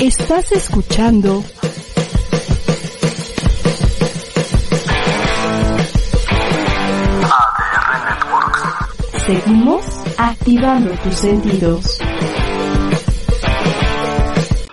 Estás 0.00 0.50
escuchando 0.52 1.44
ADR 7.20 8.04
Networks. 8.08 8.62
Seguimos 9.26 9.84
activando 10.16 10.90
tus 11.02 11.14
sentidos. 11.16 11.99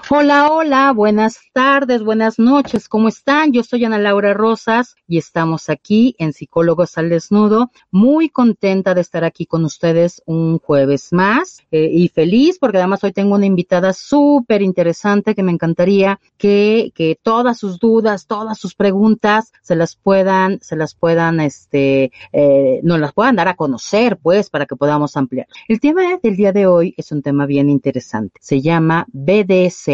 Hola, 0.09 0.49
hola, 0.49 0.93
buenas 0.93 1.37
tardes, 1.51 2.01
buenas 2.01 2.39
noches, 2.39 2.87
¿cómo 2.87 3.09
están? 3.09 3.51
Yo 3.51 3.61
soy 3.61 3.83
Ana 3.83 3.99
Laura 3.99 4.33
Rosas 4.33 4.95
y 5.05 5.17
estamos 5.17 5.69
aquí 5.69 6.15
en 6.17 6.31
Psicólogos 6.31 6.97
al 6.97 7.09
Desnudo, 7.09 7.71
muy 7.91 8.29
contenta 8.29 8.93
de 8.93 9.01
estar 9.01 9.25
aquí 9.25 9.45
con 9.45 9.65
ustedes 9.65 10.21
un 10.25 10.59
jueves 10.59 11.11
más 11.11 11.59
eh, 11.71 11.89
y 11.91 12.07
feliz 12.07 12.57
porque 12.57 12.77
además 12.77 13.03
hoy 13.03 13.11
tengo 13.11 13.35
una 13.35 13.47
invitada 13.47 13.91
súper 13.91 14.61
interesante 14.61 15.35
que 15.35 15.43
me 15.43 15.51
encantaría 15.51 16.21
que, 16.37 16.93
que 16.95 17.19
todas 17.21 17.57
sus 17.57 17.77
dudas, 17.77 18.27
todas 18.27 18.57
sus 18.57 18.75
preguntas 18.75 19.51
se 19.61 19.75
las 19.75 19.97
puedan, 19.97 20.59
se 20.61 20.77
las 20.77 20.95
puedan, 20.95 21.41
este, 21.41 22.13
eh, 22.31 22.79
nos 22.81 23.01
las 23.01 23.11
puedan 23.11 23.35
dar 23.35 23.49
a 23.49 23.55
conocer, 23.55 24.17
pues, 24.17 24.49
para 24.49 24.67
que 24.67 24.77
podamos 24.77 25.17
ampliar. 25.17 25.47
El 25.67 25.81
tema 25.81 26.17
del 26.23 26.37
día 26.37 26.53
de 26.53 26.65
hoy 26.65 26.93
es 26.95 27.11
un 27.11 27.21
tema 27.21 27.45
bien 27.45 27.69
interesante. 27.69 28.39
Se 28.41 28.61
llama 28.61 29.05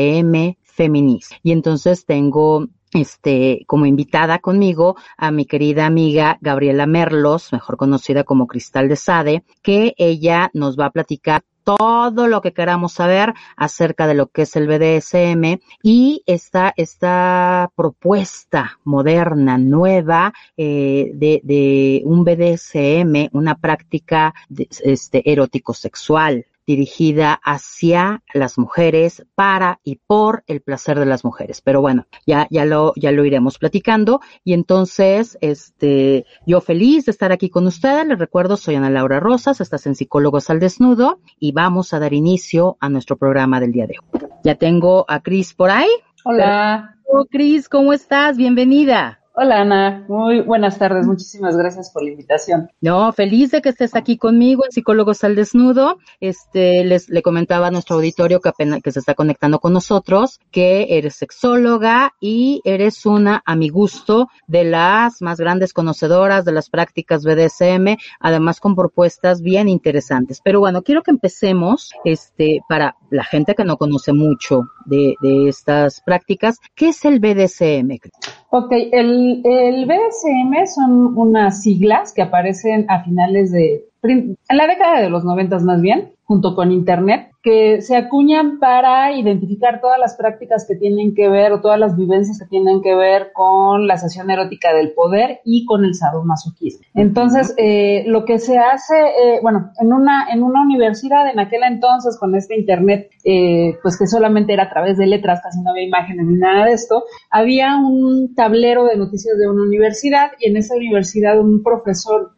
BDSM 0.03 0.57
feminista. 0.61 1.35
Y 1.43 1.51
entonces 1.51 2.05
tengo 2.05 2.67
este, 2.93 3.63
como 3.67 3.85
invitada 3.85 4.39
conmigo 4.39 4.95
a 5.17 5.31
mi 5.31 5.45
querida 5.45 5.85
amiga 5.85 6.37
Gabriela 6.41 6.85
Merlos, 6.85 7.51
mejor 7.51 7.77
conocida 7.77 8.23
como 8.23 8.47
Cristal 8.47 8.89
de 8.89 8.95
Sade, 8.95 9.43
que 9.61 9.93
ella 9.97 10.49
nos 10.53 10.77
va 10.79 10.87
a 10.87 10.91
platicar 10.91 11.43
todo 11.63 12.27
lo 12.27 12.41
que 12.41 12.53
queramos 12.53 12.93
saber 12.93 13.33
acerca 13.55 14.05
de 14.05 14.15
lo 14.15 14.27
que 14.27 14.43
es 14.43 14.55
el 14.55 14.67
BDSM 14.67 15.61
y 15.81 16.21
esta, 16.25 16.73
esta 16.75 17.71
propuesta 17.75 18.79
moderna, 18.83 19.57
nueva, 19.57 20.33
eh, 20.57 21.11
de, 21.13 21.39
de 21.43 22.01
un 22.05 22.25
BDSM, 22.25 23.29
una 23.31 23.55
práctica 23.55 24.33
este, 24.83 25.31
erótico 25.31 25.73
sexual, 25.73 26.45
dirigida 26.65 27.39
hacia 27.43 28.23
las 28.33 28.57
mujeres, 28.57 29.25
para 29.35 29.79
y 29.83 29.97
por 30.07 30.43
el 30.47 30.61
placer 30.61 30.99
de 30.99 31.05
las 31.05 31.23
mujeres. 31.23 31.61
Pero 31.61 31.81
bueno, 31.81 32.07
ya, 32.25 32.47
ya 32.49 32.65
lo, 32.65 32.93
ya 32.95 33.11
lo 33.11 33.25
iremos 33.25 33.57
platicando. 33.57 34.21
Y 34.43 34.53
entonces, 34.53 35.37
este, 35.41 36.25
yo 36.45 36.61
feliz 36.61 37.05
de 37.05 37.11
estar 37.11 37.31
aquí 37.31 37.49
con 37.49 37.67
ustedes. 37.67 38.05
Les 38.07 38.19
recuerdo, 38.19 38.57
soy 38.57 38.75
Ana 38.75 38.89
Laura 38.89 39.19
Rosas, 39.19 39.61
estás 39.61 39.85
en 39.87 39.95
Psicólogos 39.95 40.49
al 40.49 40.59
Desnudo 40.59 41.19
y 41.39 41.51
vamos 41.51 41.93
a 41.93 41.99
dar 41.99 42.13
inicio 42.13 42.77
a 42.79 42.89
nuestro 42.89 43.17
programa 43.17 43.59
del 43.59 43.71
día 43.71 43.87
de 43.87 43.95
hoy. 43.99 44.21
Ya 44.43 44.55
tengo 44.55 45.05
a 45.07 45.21
Cris 45.21 45.53
por 45.53 45.69
ahí. 45.69 45.89
Hola. 46.25 46.97
Hola, 47.05 47.25
Cris, 47.29 47.69
¿cómo 47.69 47.93
estás? 47.93 48.37
Bienvenida. 48.37 49.22
Hola 49.35 49.61
Ana, 49.61 50.05
muy 50.09 50.41
buenas 50.41 50.77
tardes, 50.77 51.07
muchísimas 51.07 51.57
gracias 51.57 51.89
por 51.89 52.03
la 52.03 52.11
invitación. 52.11 52.69
No, 52.81 53.11
feliz 53.13 53.49
de 53.49 53.63
que 53.63 53.69
estés 53.69 53.95
aquí 53.95 54.15
conmigo 54.15 54.63
en 54.63 54.71
Psicólogos 54.71 55.23
al 55.23 55.35
Desnudo. 55.35 55.97
Este, 56.19 56.83
les 56.83 57.09
le 57.09 57.23
comentaba 57.23 57.65
a 57.65 57.71
nuestro 57.71 57.95
auditorio 57.95 58.41
que 58.41 58.49
apenas 58.49 58.83
que 58.83 58.91
se 58.91 58.99
está 58.99 59.15
conectando 59.15 59.57
con 59.57 59.73
nosotros 59.73 60.39
que 60.51 60.85
eres 60.99 61.15
sexóloga 61.15 62.13
y 62.19 62.61
eres 62.63 63.07
una 63.07 63.41
a 63.43 63.55
mi 63.55 63.69
gusto 63.69 64.27
de 64.45 64.65
las 64.65 65.19
más 65.23 65.39
grandes 65.39 65.73
conocedoras 65.73 66.45
de 66.45 66.51
las 66.51 66.69
prácticas 66.69 67.25
BDSM, 67.25 67.97
además 68.19 68.59
con 68.59 68.75
propuestas 68.75 69.41
bien 69.41 69.67
interesantes. 69.67 70.41
Pero 70.43 70.59
bueno, 70.59 70.83
quiero 70.83 71.01
que 71.01 71.09
empecemos, 71.09 71.91
este, 72.05 72.59
para 72.69 72.97
la 73.09 73.23
gente 73.23 73.55
que 73.55 73.65
no 73.65 73.77
conoce 73.77 74.13
mucho 74.13 74.61
de, 74.85 75.15
de 75.23 75.49
estas 75.49 76.01
prácticas, 76.01 76.59
¿qué 76.75 76.89
es 76.89 77.03
el 77.03 77.19
BDSM? 77.19 77.97
Ok, 78.55 78.71
el, 78.91 79.22
el 79.43 79.85
BDSM 79.85 80.65
son 80.65 81.17
unas 81.17 81.61
siglas 81.61 82.13
que 82.13 82.21
aparecen 82.21 82.85
a 82.89 83.03
finales 83.03 83.51
de, 83.51 83.85
en 84.11 84.37
la 84.49 84.67
década 84.67 85.01
de 85.01 85.09
los 85.09 85.23
noventas 85.23 85.63
más 85.63 85.81
bien, 85.81 86.13
junto 86.25 86.55
con 86.55 86.71
Internet, 86.71 87.33
que 87.43 87.81
se 87.81 87.97
acuñan 87.97 88.57
para 88.57 89.11
identificar 89.11 89.81
todas 89.81 89.99
las 89.99 90.15
prácticas 90.15 90.65
que 90.65 90.75
tienen 90.75 91.13
que 91.13 91.27
ver 91.27 91.51
o 91.51 91.59
todas 91.59 91.77
las 91.77 91.97
vivencias 91.97 92.39
que 92.39 92.45
tienen 92.45 92.81
que 92.81 92.95
ver 92.95 93.31
con 93.33 93.85
la 93.85 93.97
sesión 93.97 94.31
erótica 94.31 94.73
del 94.73 94.93
poder 94.93 95.41
y 95.43 95.65
con 95.65 95.83
el 95.83 95.93
sadomasoquismo. 95.93 96.85
Entonces, 96.93 97.53
eh, 97.57 98.05
lo 98.07 98.23
que 98.23 98.39
se 98.39 98.57
hace, 98.57 98.95
eh, 98.95 99.39
bueno, 99.41 99.71
en 99.77 99.91
una, 99.91 100.27
en 100.31 100.41
una 100.41 100.61
universidad 100.61 101.29
en 101.29 101.39
aquel 101.39 101.63
entonces 101.63 102.17
con 102.17 102.33
este 102.33 102.57
internet, 102.57 103.09
eh, 103.25 103.77
pues 103.83 103.99
que 103.99 104.07
solamente 104.07 104.53
era 104.53 104.63
a 104.63 104.69
través 104.69 104.97
de 104.97 105.05
letras, 105.05 105.41
casi 105.43 105.61
no 105.61 105.71
había 105.71 105.83
imágenes 105.83 106.25
ni 106.25 106.35
nada 106.35 106.65
de 106.65 106.71
esto, 106.71 107.03
había 107.29 107.75
un 107.75 108.33
tablero 108.35 108.85
de 108.85 108.95
noticias 108.95 109.37
de 109.37 109.49
una 109.49 109.63
universidad 109.63 110.31
y 110.39 110.49
en 110.49 110.55
esa 110.55 110.75
universidad 110.75 111.37
un 111.37 111.61
profesor, 111.61 112.31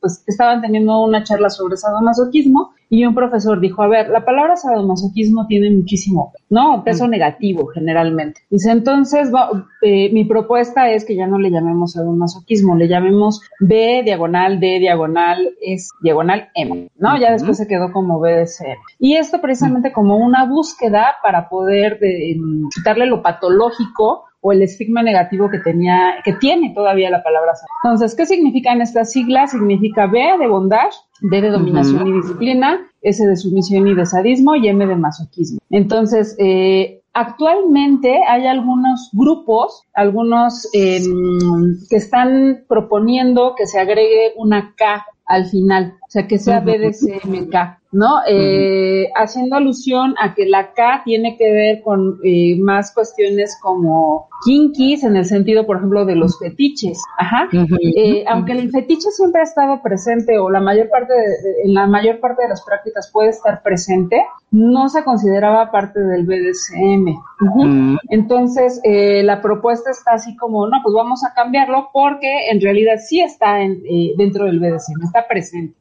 pues 0.00 0.22
estaban 0.26 0.60
teniendo 0.60 0.92
una 1.10 1.22
charla 1.22 1.50
sobre 1.50 1.76
sadomasoquismo 1.76 2.72
y 2.92 3.06
un 3.06 3.14
profesor 3.14 3.60
dijo, 3.60 3.82
a 3.82 3.88
ver, 3.88 4.08
la 4.08 4.24
palabra 4.24 4.56
sadomasoquismo 4.56 5.46
tiene 5.46 5.70
muchísimo, 5.70 6.32
¿no? 6.48 6.82
Peso 6.84 7.06
negativo 7.06 7.68
generalmente. 7.68 8.40
Dice, 8.50 8.72
entonces, 8.72 9.32
va, 9.32 9.48
eh, 9.80 10.10
mi 10.12 10.24
propuesta 10.24 10.90
es 10.90 11.04
que 11.04 11.14
ya 11.14 11.28
no 11.28 11.38
le 11.38 11.52
llamemos 11.52 11.92
sadomasoquismo, 11.92 12.74
le 12.74 12.88
llamemos 12.88 13.42
B 13.60 14.02
diagonal 14.04 14.58
D 14.58 14.80
diagonal 14.80 15.50
es 15.62 15.90
diagonal 16.02 16.48
M, 16.54 16.90
¿no? 16.98 17.16
Ya 17.16 17.30
después 17.30 17.58
se 17.58 17.68
quedó 17.68 17.92
como 17.92 18.18
BDSM. 18.18 18.78
Y 18.98 19.14
esto 19.14 19.40
precisamente 19.40 19.92
como 19.92 20.16
una 20.16 20.46
búsqueda 20.46 21.14
para 21.22 21.48
poder 21.48 22.00
de, 22.00 22.36
quitarle 22.74 23.06
lo 23.06 23.22
patológico 23.22 24.24
o 24.40 24.52
el 24.52 24.62
estigma 24.62 25.02
negativo 25.02 25.50
que 25.50 25.58
tenía, 25.58 26.14
que 26.24 26.32
tiene 26.34 26.72
todavía 26.74 27.10
la 27.10 27.22
palabra 27.22 27.52
Entonces, 27.84 28.14
¿qué 28.14 28.26
significan 28.26 28.80
estas 28.80 29.12
siglas? 29.12 29.50
Significa 29.50 30.06
B 30.06 30.18
de 30.38 30.46
bondage, 30.46 30.96
D 31.20 31.40
de 31.40 31.50
dominación 31.50 32.06
y 32.06 32.12
disciplina, 32.12 32.80
S 33.02 33.26
de 33.26 33.36
sumisión 33.36 33.86
y 33.86 33.94
de 33.94 34.06
sadismo 34.06 34.56
y 34.56 34.68
M 34.68 34.86
de 34.86 34.96
masoquismo. 34.96 35.60
Entonces, 35.68 36.36
eh, 36.38 37.02
actualmente 37.12 38.20
hay 38.26 38.46
algunos 38.46 39.10
grupos, 39.12 39.84
algunos 39.94 40.68
eh, 40.72 41.00
que 41.88 41.96
están 41.96 42.64
proponiendo 42.68 43.54
que 43.56 43.66
se 43.66 43.78
agregue 43.78 44.32
una 44.36 44.74
K 44.76 45.04
al 45.26 45.46
final, 45.46 45.94
o 46.06 46.10
sea, 46.10 46.26
que 46.26 46.38
sea 46.38 46.60
BDSMK. 46.60 47.79
¿No? 47.92 48.20
Eh, 48.26 49.08
haciendo 49.16 49.56
alusión 49.56 50.14
a 50.20 50.34
que 50.34 50.46
la 50.46 50.72
K 50.72 51.02
tiene 51.04 51.36
que 51.36 51.52
ver 51.52 51.82
con 51.82 52.18
eh, 52.22 52.56
más 52.60 52.94
cuestiones 52.94 53.58
como 53.60 54.28
kinkies 54.44 55.04
en 55.04 55.16
el 55.16 55.24
sentido, 55.24 55.66
por 55.66 55.78
ejemplo, 55.78 56.04
de 56.04 56.14
los 56.14 56.38
fetiches. 56.38 57.02
Ajá. 57.18 57.48
Eh, 57.52 58.24
aunque 58.28 58.52
el 58.52 58.70
fetiche 58.70 59.10
siempre 59.10 59.40
ha 59.40 59.44
estado 59.44 59.82
presente 59.82 60.38
o 60.38 60.50
la 60.50 60.60
mayor 60.60 60.88
parte 60.88 61.12
de, 61.12 61.62
en 61.64 61.74
la 61.74 61.86
mayor 61.86 62.20
parte 62.20 62.42
de 62.42 62.48
las 62.48 62.62
prácticas 62.64 63.10
puede 63.12 63.30
estar 63.30 63.62
presente, 63.62 64.22
no 64.50 64.88
se 64.88 65.04
consideraba 65.04 65.70
parte 65.70 66.00
del 66.00 66.24
BDSM. 66.24 67.18
Entonces, 68.08 68.80
eh, 68.84 69.22
la 69.22 69.42
propuesta 69.42 69.90
está 69.90 70.12
así 70.12 70.36
como, 70.36 70.66
no, 70.66 70.78
pues 70.82 70.94
vamos 70.94 71.22
a 71.24 71.34
cambiarlo 71.34 71.90
porque 71.92 72.50
en 72.50 72.60
realidad 72.60 72.94
sí 72.98 73.20
está 73.20 73.60
en, 73.60 73.82
eh, 73.84 74.14
dentro 74.16 74.46
del 74.46 74.58
BDSM, 74.58 75.04
está 75.04 75.26
presente. 75.28 75.76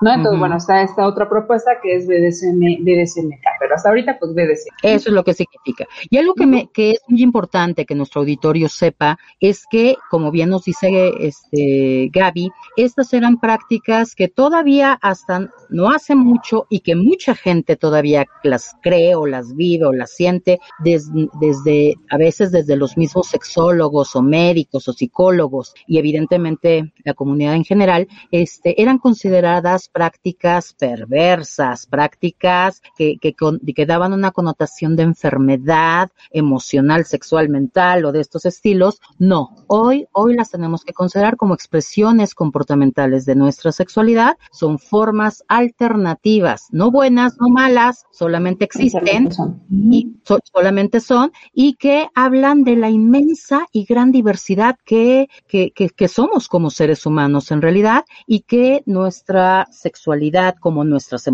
¿no? 0.00 0.12
Entonces, 0.12 0.38
bueno, 0.38 0.56
está 0.56 0.82
esta 0.82 1.06
otra 1.06 1.28
propuesta 1.28 1.51
que 1.82 1.96
es 1.96 2.06
BDSM, 2.06 2.82
BDSMK, 2.82 3.42
pero 3.60 3.74
hasta 3.74 3.88
ahorita 3.88 4.18
pues 4.18 4.32
BDSM. 4.32 4.74
Eso 4.82 5.08
es 5.08 5.14
lo 5.14 5.24
que 5.24 5.34
significa. 5.34 5.86
Y 6.10 6.16
algo 6.16 6.34
que, 6.34 6.46
me, 6.46 6.68
que 6.72 6.92
es 6.92 7.00
muy 7.08 7.22
importante 7.22 7.84
que 7.84 7.94
nuestro 7.94 8.20
auditorio 8.20 8.68
sepa 8.68 9.18
es 9.40 9.64
que, 9.70 9.96
como 10.10 10.30
bien 10.30 10.50
nos 10.50 10.64
dice 10.64 11.12
este 11.20 12.10
Gaby, 12.12 12.50
estas 12.76 13.12
eran 13.12 13.38
prácticas 13.38 14.14
que 14.14 14.28
todavía 14.28 14.98
hasta 15.00 15.50
no 15.68 15.90
hace 15.90 16.14
mucho 16.14 16.66
y 16.68 16.80
que 16.80 16.94
mucha 16.94 17.34
gente 17.34 17.76
todavía 17.76 18.26
las 18.42 18.76
cree 18.82 19.14
o 19.14 19.26
las 19.26 19.54
vive 19.54 19.86
o 19.86 19.92
las 19.92 20.12
siente 20.12 20.60
desde, 20.82 21.28
desde 21.40 21.94
a 22.10 22.16
veces 22.16 22.52
desde 22.52 22.76
los 22.76 22.96
mismos 22.96 23.28
sexólogos 23.28 24.14
o 24.16 24.22
médicos 24.22 24.88
o 24.88 24.92
psicólogos 24.92 25.74
y 25.86 25.98
evidentemente 25.98 26.92
la 27.04 27.14
comunidad 27.14 27.54
en 27.54 27.64
general, 27.64 28.08
este, 28.30 28.80
eran 28.80 28.98
consideradas 28.98 29.88
prácticas 29.88 30.74
perversas, 30.74 31.41
prácticas 31.90 32.82
que, 32.96 33.16
que, 33.20 33.34
que 33.34 33.86
daban 33.86 34.12
una 34.12 34.30
connotación 34.30 34.96
de 34.96 35.04
enfermedad 35.04 36.10
emocional, 36.30 37.04
sexual, 37.04 37.48
mental 37.48 38.04
o 38.04 38.12
de 38.12 38.20
estos 38.20 38.46
estilos. 38.46 39.00
No, 39.18 39.50
hoy, 39.66 40.06
hoy 40.12 40.34
las 40.34 40.50
tenemos 40.50 40.84
que 40.84 40.92
considerar 40.92 41.36
como 41.36 41.54
expresiones 41.54 42.34
comportamentales 42.34 43.24
de 43.24 43.34
nuestra 43.34 43.72
sexualidad, 43.72 44.36
son 44.50 44.78
formas 44.78 45.44
alternativas, 45.48 46.68
no 46.70 46.90
buenas, 46.90 47.36
no 47.40 47.48
malas, 47.48 48.04
solamente 48.10 48.64
existen 48.64 49.28
y 49.70 50.16
so, 50.24 50.38
solamente 50.52 51.00
son 51.00 51.32
y 51.52 51.74
que 51.74 52.08
hablan 52.14 52.64
de 52.64 52.76
la 52.76 52.90
inmensa 52.90 53.66
y 53.72 53.84
gran 53.84 54.12
diversidad 54.12 54.76
que, 54.84 55.28
que, 55.46 55.72
que, 55.72 55.90
que 55.90 56.08
somos 56.08 56.48
como 56.48 56.70
seres 56.70 57.06
humanos 57.06 57.50
en 57.50 57.62
realidad 57.62 58.04
y 58.26 58.40
que 58.40 58.82
nuestra 58.86 59.66
sexualidad 59.70 60.56
como 60.60 60.84
nuestras 60.84 61.26
emociones, 61.26 61.31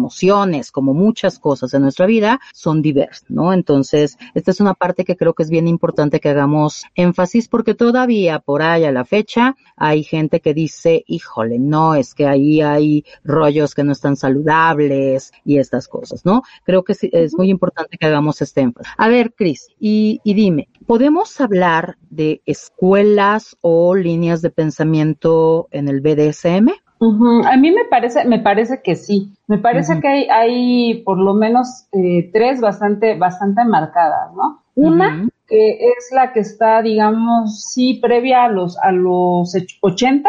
como 0.73 0.95
muchas 0.95 1.39
cosas 1.39 1.75
en 1.75 1.83
nuestra 1.83 2.07
vida, 2.07 2.41
son 2.53 2.83
diversas, 2.83 3.31
¿no? 3.31 3.53
Entonces, 3.53 4.19
esta 4.35 4.51
es 4.51 4.61
una 4.61 4.75
parte 4.75 5.05
que 5.05 5.17
creo 5.17 5.35
que 5.35 5.43
es 5.43 5.51
bien 5.51 5.69
importante 5.69 6.21
que 6.21 6.29
hagamos 6.29 6.85
énfasis 6.95 7.49
porque 7.49 7.75
todavía 7.75 8.39
por 8.39 8.63
ahí 8.63 8.85
a 8.85 8.93
la 8.93 9.05
fecha 9.05 9.57
hay 9.77 10.03
gente 10.03 10.41
que 10.41 10.55
dice, 10.55 11.05
híjole, 11.07 11.59
no, 11.59 11.95
es 11.95 12.15
que 12.15 12.27
ahí 12.27 12.61
hay 12.61 13.05
rollos 13.25 13.75
que 13.75 13.85
no 13.85 13.93
están 13.93 14.17
saludables 14.17 15.33
y 15.45 15.59
estas 15.59 15.89
cosas, 15.89 16.25
¿no? 16.25 16.43
Creo 16.65 16.85
que 16.85 16.95
es 17.01 17.37
muy 17.37 17.51
importante 17.51 17.99
que 17.99 18.07
hagamos 18.07 18.41
este 18.43 18.61
énfasis. 18.63 18.93
A 18.97 19.09
ver, 19.09 19.35
Cris, 19.35 19.69
y, 19.79 20.21
y 20.25 20.35
dime, 20.35 20.69
¿podemos 20.87 21.41
hablar 21.41 21.97
de 22.11 22.43
escuelas 22.47 23.57
o 23.61 23.95
líneas 23.95 24.43
de 24.43 24.51
pensamiento 24.51 25.69
en 25.71 25.89
el 25.89 26.01
BDSM? 26.01 26.71
A 27.01 27.57
mí 27.57 27.71
me 27.71 27.85
parece, 27.85 28.25
me 28.25 28.39
parece 28.41 28.83
que 28.83 28.97
sí. 28.97 29.33
Me 29.47 29.59
parece 29.59 30.01
que 30.01 30.09
hay, 30.09 30.29
hay 30.29 31.03
por 31.05 31.19
lo 31.19 31.35
menos 31.35 31.87
eh, 31.93 32.31
tres 32.33 32.61
bastante, 32.61 33.17
bastante 33.17 33.65
marcadas, 33.65 34.35
¿no? 34.35 34.63
Una 34.75 35.29
que 35.49 35.79
es 35.79 36.11
la 36.13 36.33
que 36.33 36.41
está, 36.41 36.83
digamos, 36.83 37.63
sí, 37.63 37.95
previa 37.95 38.45
a 38.45 38.49
los, 38.49 38.77
a 38.79 38.93
los 38.93 39.57
80, 39.81 40.29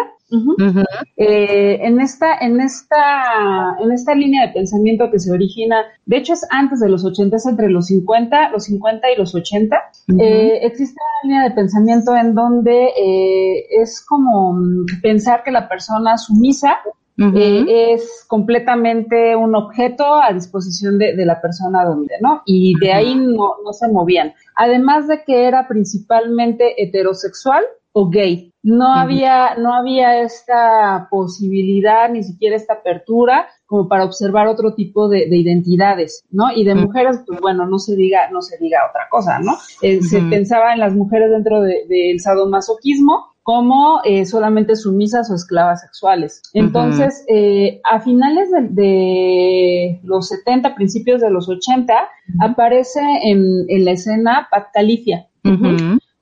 eh, 1.18 1.80
en 1.81 2.00
esta, 2.00 2.38
en 2.40 2.62
esta, 2.62 3.76
en 3.80 3.92
esta 3.92 4.14
línea 4.14 4.48
de 4.48 4.54
pensamiento 4.54 5.10
que 5.12 5.20
se 5.20 5.31
origina, 5.31 5.78
de 6.06 6.18
hecho 6.18 6.34
es 6.34 6.46
antes 6.52 6.80
de 6.80 6.90
los 6.90 7.04
80, 7.04 7.36
es 7.36 7.46
entre 7.46 7.70
los 7.70 7.88
50, 7.88 8.52
los 8.52 8.66
50 8.66 9.12
y 9.12 9.18
los 9.18 9.34
80, 9.34 9.76
eh, 10.20 10.60
existe 10.62 11.00
una 11.00 11.30
línea 11.30 11.50
de 11.50 11.56
pensamiento 11.56 12.16
en 12.16 12.36
donde 12.36 12.90
eh, 12.90 13.66
es 13.81 14.06
como 14.08 14.54
mm, 14.54 15.02
pensar 15.02 15.44
que 15.44 15.52
la 15.52 15.68
persona 15.68 16.18
sumisa 16.18 16.78
es 17.22 18.24
completamente 18.30 19.36
un 19.36 19.54
objeto 19.54 20.06
a 20.06 20.32
disposición 20.32 20.98
de, 20.98 21.25
la 21.25 21.42
persona 21.42 21.84
donde, 21.84 22.14
¿no? 22.22 22.44
Y 22.46 22.80
de 22.80 22.94
ahí 22.94 23.14
no, 23.14 23.56
no 23.62 23.74
se 23.74 23.90
movían. 23.90 24.34
Además 24.56 25.10
de 25.10 25.22
que 25.25 25.46
era 25.46 25.68
principalmente 25.68 26.82
heterosexual, 26.82 27.66
o 28.00 28.10
gay. 28.10 28.54
No 28.62 28.94
había, 28.94 29.56
no 29.56 29.74
había 29.74 30.22
esta 30.22 31.07
posibilidad, 31.10 32.10
ni 32.10 32.24
siquiera 32.24 32.57
esta 32.57 32.74
apertura 32.74 33.48
como 33.66 33.88
para 33.88 34.04
observar 34.04 34.48
otro 34.48 34.74
tipo 34.74 35.07
de, 35.07 35.28
identidades, 35.30 36.24
¿no? 36.30 36.51
Y 36.54 36.66
de 36.66 36.75
mujeres, 36.75 37.22
pues 37.25 37.40
bueno, 37.40 37.66
no 37.66 37.78
se 37.80 37.96
diga, 37.96 38.30
no 38.31 38.42
se 38.42 38.57
diga 38.57 38.80
otra 38.90 39.07
cosa, 39.10 39.40
¿no? 39.40 39.54
Eh, 39.81 40.01
se 40.01 40.22
pensaba 40.24 40.74
en 40.74 40.80
las 40.80 40.94
mujeres 40.94 41.31
dentro 41.31 41.62
del 41.62 42.19
sadomasoquismo 42.19 43.28
como 43.44 44.01
eh, 44.04 44.25
solamente 44.25 44.75
sumisas 44.75 45.31
o 45.31 45.36
esclavas 45.36 45.81
sexuales. 45.81 46.42
Entonces, 46.54 47.25
eh, 47.28 47.81
a 47.90 48.00
finales 48.00 48.50
de, 48.51 50.00
los 50.04 50.28
70, 50.28 50.75
principios 50.75 51.22
de 51.22 51.31
los 51.31 51.48
80, 51.50 51.94
aparece 52.42 53.01
en, 53.24 53.66
la 53.86 53.92
escena 53.92 54.48
Pat 54.51 54.68
Califia. 54.74 55.28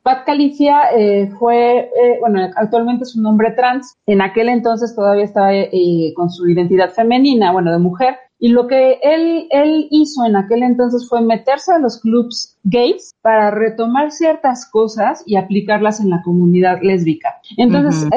Pat 0.07 0.23
Calicia 0.23 0.83
eh, 0.97 1.29
fue, 1.37 1.79
eh, 1.79 2.17
bueno, 2.21 2.39
actualmente 2.55 3.03
es 3.03 3.13
un 3.17 3.25
hombre 3.25 3.51
trans. 3.51 3.93
En 4.05 4.21
aquel 4.21 4.47
entonces 4.47 4.95
todavía 4.95 5.25
estaba 5.25 5.53
eh, 5.53 6.13
con 6.15 6.29
su 6.29 6.47
identidad 6.47 6.91
femenina, 6.91 7.51
bueno, 7.51 7.73
de 7.73 7.77
mujer. 7.77 8.15
Y 8.39 8.47
lo 8.47 8.67
que 8.67 9.01
él, 9.03 9.47
él 9.49 9.89
hizo 9.91 10.25
en 10.25 10.37
aquel 10.37 10.63
entonces 10.63 11.09
fue 11.09 11.19
meterse 11.19 11.73
a 11.73 11.79
los 11.79 11.99
clubs 11.99 12.57
gays 12.63 13.11
para 13.21 13.51
retomar 13.51 14.11
ciertas 14.11 14.65
cosas 14.71 15.23
y 15.25 15.35
aplicarlas 15.35 15.99
en 15.99 16.09
la 16.09 16.21
comunidad 16.23 16.79
lésbica. 16.81 17.41
Entonces, 17.57 18.07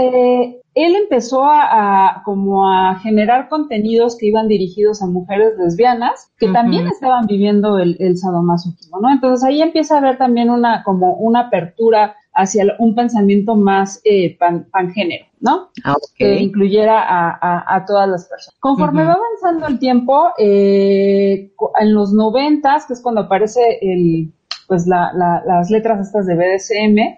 él 0.75 0.95
empezó 0.95 1.45
a, 1.45 2.23
como 2.25 2.71
a 2.71 2.97
generar 3.01 3.49
contenidos 3.49 4.17
que 4.17 4.27
iban 4.27 4.49
dirigidos 4.49 5.03
a 5.03 5.07
mujeres 5.07 5.55
lesbianas 5.59 6.33
que 6.39 6.49
también 6.49 6.87
estaban 6.87 7.27
viviendo 7.27 7.79
el, 7.79 7.97
el 7.99 8.17
sadomasoquismo, 8.17 9.01
¿no? 9.01 9.11
Entonces 9.11 9.45
ahí 9.45 9.63
empieza 9.63 9.97
a 9.97 9.99
haber 9.99 10.17
también 10.17 10.49
una 10.49 10.83
como 10.85 11.15
una 11.15 11.41
apertura 11.41 12.17
hacia 12.33 12.65
un 12.79 12.95
pensamiento 12.95 13.57
más 13.57 14.01
eh, 14.05 14.37
pan, 14.39 14.67
pangénero, 14.71 15.27
¿no? 15.41 15.71
Ah, 15.85 15.97
que 16.17 16.37
incluyera 16.37 17.03
a, 17.03 17.75
a, 17.75 17.85
todas 17.85 18.09
las 18.09 18.29
personas. 18.29 18.57
Conforme 18.61 19.05
va 19.05 19.15
avanzando 19.15 19.67
el 19.67 19.79
tiempo, 19.79 20.31
eh, 20.39 21.53
en 21.81 21.95
los 21.95 22.13
noventas, 22.13 22.87
que 22.87 22.93
es 22.93 23.03
cuando 23.03 23.23
aparece 23.23 23.79
el 23.83 24.33
pues 24.71 24.87
la, 24.87 25.11
las 25.45 25.69
letras 25.69 26.07
estas 26.07 26.27
de 26.27 26.37
BDSM 26.37 26.99
eh, 26.99 27.17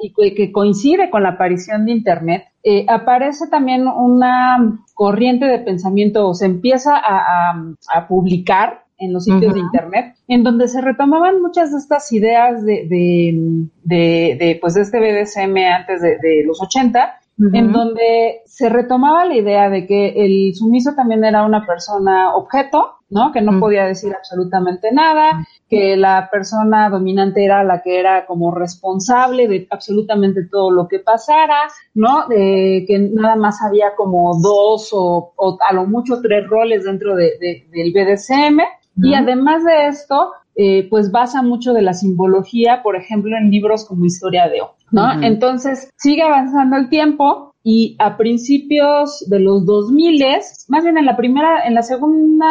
y 0.00 0.34
que, 0.34 0.50
coincide 0.50 1.10
con 1.10 1.22
la 1.22 1.32
aparición 1.32 1.84
de 1.84 1.92
Internet, 1.92 2.44
eh, 2.62 2.86
aparece 2.88 3.48
también 3.48 3.86
una 3.86 4.80
corriente 4.94 5.44
de 5.44 5.58
pensamiento 5.58 6.26
o 6.26 6.32
se 6.32 6.46
empieza 6.46 6.96
a, 6.96 8.08
publicar 8.08 8.86
en 8.96 9.12
los 9.12 9.24
sitios 9.24 9.52
de 9.52 9.60
internet, 9.60 10.14
en 10.28 10.42
donde 10.42 10.66
se 10.66 10.80
retomaban 10.80 11.42
muchas 11.42 11.72
de 11.72 11.78
estas 11.78 12.10
ideas 12.12 12.64
de, 12.64 12.86
de, 12.88 14.36
de, 14.38 14.58
pues 14.62 14.74
de 14.74 14.80
este 14.80 14.98
BDSM 14.98 15.56
antes 15.58 16.00
de, 16.00 16.16
de 16.22 16.42
los 16.46 16.62
80 16.62 17.20
en 17.52 17.72
donde 17.72 18.42
se 18.44 18.68
retomaba 18.68 19.24
la 19.24 19.34
idea 19.34 19.70
de 19.70 19.86
que 19.86 20.08
el 20.24 20.54
sumiso 20.54 20.94
también 20.94 21.24
era 21.24 21.44
una 21.44 21.64
persona 21.64 22.34
objeto, 22.34 22.96
¿no? 23.08 23.32
Que 23.32 23.40
no 23.40 23.58
podía 23.58 23.86
decir 23.86 24.14
absolutamente 24.14 24.92
nada, 24.92 25.46
que 25.68 25.96
la 25.96 26.28
persona 26.30 26.90
dominante 26.90 27.44
era 27.44 27.64
la 27.64 27.82
que 27.82 27.98
era 27.98 28.26
como 28.26 28.54
responsable 28.54 29.48
de 29.48 29.66
absolutamente 29.70 30.44
todo 30.50 30.70
lo 30.70 30.86
que 30.86 30.98
pasara, 30.98 31.58
¿no? 31.94 32.28
De 32.28 32.84
que 32.86 32.98
nada 32.98 33.36
más 33.36 33.62
había 33.62 33.94
como 33.96 34.38
dos 34.40 34.90
o, 34.92 35.32
a 35.68 35.74
lo 35.74 35.86
mucho 35.86 36.20
tres 36.20 36.46
roles 36.46 36.84
dentro 36.84 37.16
de, 37.16 37.32
del 37.40 37.92
BDSM. 37.92 38.60
Y 39.02 39.14
además 39.14 39.64
de 39.64 39.86
esto, 39.86 40.32
eh, 40.62 40.86
pues 40.90 41.10
basa 41.10 41.40
mucho 41.40 41.72
de 41.72 41.80
la 41.80 41.94
simbología, 41.94 42.82
por 42.82 42.94
ejemplo, 42.94 43.34
en 43.34 43.50
libros 43.50 43.86
como 43.86 44.04
Historia 44.04 44.46
de 44.46 44.60
O, 44.60 44.74
¿no? 44.90 45.22
Entonces, 45.22 45.88
sigue 45.96 46.20
avanzando 46.20 46.76
el 46.76 46.90
tiempo 46.90 47.54
y 47.64 47.96
a 47.98 48.18
principios 48.18 49.24
de 49.26 49.40
los 49.40 49.64
2000, 49.64 50.22
más 50.68 50.84
bien 50.84 50.98
en 50.98 51.06
la 51.06 51.16
primera, 51.16 51.66
en 51.66 51.72
la 51.72 51.82
segunda, 51.82 52.46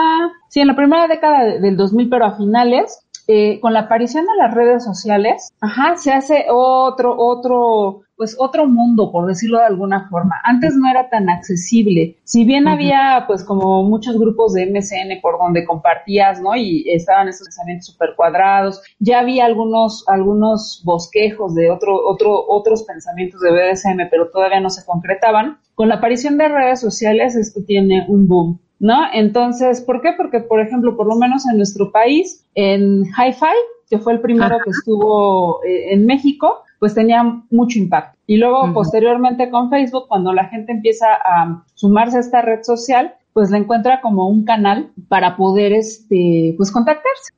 sí, 0.48 0.60
en 0.60 0.70
la 0.70 0.76
primera 0.76 1.08
década 1.08 1.60
del 1.60 1.78
2000, 1.78 2.10
pero 2.10 2.26
a 2.26 2.36
finales, 2.36 3.08
eh, 3.31 3.60
con 3.60 3.74
la 3.74 3.81
aparición 3.81 4.26
de 4.26 4.36
las 4.38 4.52
redes 4.56 4.84
sociales, 4.84 5.54
ajá, 5.62 5.96
se 5.98 6.12
hace 6.12 6.48
otro, 6.50 7.16
otro, 7.16 8.02
pues 8.18 8.36
otro 8.40 8.66
mundo, 8.66 9.12
por 9.12 9.28
decirlo 9.28 9.60
de 9.60 9.66
alguna 9.66 10.10
forma. 10.10 10.42
Antes 10.44 10.76
no 10.76 10.90
era 10.90 11.12
tan 11.12 11.30
accesible. 11.30 12.18
Si 12.24 12.44
bien 12.44 12.68
había, 12.68 13.26
pues 13.28 13.44
como 13.44 13.84
muchos 13.84 14.18
grupos 14.18 14.54
de 14.54 14.66
MSN 14.66 15.22
por 15.22 15.38
donde 15.38 15.64
compartías, 15.64 16.42
¿no? 16.42 16.56
Y 16.56 16.90
estaban 16.90 17.28
esos 17.28 17.46
pensamientos 17.46 17.86
súper 17.86 18.16
cuadrados, 18.16 18.81
ya 18.98 19.20
había 19.20 19.46
algunos, 19.46 20.04
algunos 20.08 20.81
bosquejos 20.84 21.54
de 21.54 21.69
otro, 21.69 22.04
otro, 22.04 22.44
otros 22.48 22.81
pensamientos 22.81 23.42
de 23.42 23.52
BDSM, 23.52 24.09
pero 24.09 24.31
todavía 24.31 24.59
no 24.59 24.71
se 24.71 24.83
concretaban. 24.83 25.59
Con 25.76 25.90
la 25.90 25.98
aparición 25.98 26.36
de 26.40 26.48
redes 26.48 26.80
sociales, 26.80 27.36
esto 27.36 27.62
tiene 27.64 28.07
un 28.07 28.28
boom. 28.28 28.59
¿No? 28.80 28.98
Entonces, 29.14 29.81
¿por 29.81 30.02
qué? 30.02 30.14
Porque, 30.16 30.40
por 30.40 30.59
ejemplo, 30.59 30.95
por 30.95 31.07
lo 31.07 31.16
menos 31.16 31.48
en 31.48 31.57
nuestro 31.57 31.92
país, 31.92 32.45
en 32.56 33.04
Hi-Fi, 33.06 33.56
que 33.90 33.98
fue 34.00 34.14
el 34.14 34.21
primero 34.21 34.57
que 34.64 34.69
estuvo 34.69 35.64
eh, 35.64 35.94
en 35.94 36.06
México, 36.06 36.64
pues 36.80 36.94
tenía 36.94 37.44
mucho 37.50 37.80
impacto. 37.80 38.18
Y 38.26 38.38
luego, 38.38 38.74
posteriormente 38.74 39.50
con 39.50 39.69
Facebook, 39.69 40.07
cuando 40.07 40.31
la 40.31 40.45
gente 40.45 40.71
empieza 40.71 41.07
a 41.14 41.64
sumarse 41.74 42.18
a 42.18 42.21
esta 42.21 42.42
red 42.42 42.64
social, 42.64 43.16
pues 43.33 43.52
la 43.52 43.57
encuentra 43.57 44.02
como 44.02 44.28
un 44.28 44.44
canal 44.44 44.92
para 45.07 45.36
poder, 45.36 45.74
este, 45.74 46.54
pues 46.57 46.71
contactarse. 46.71 47.33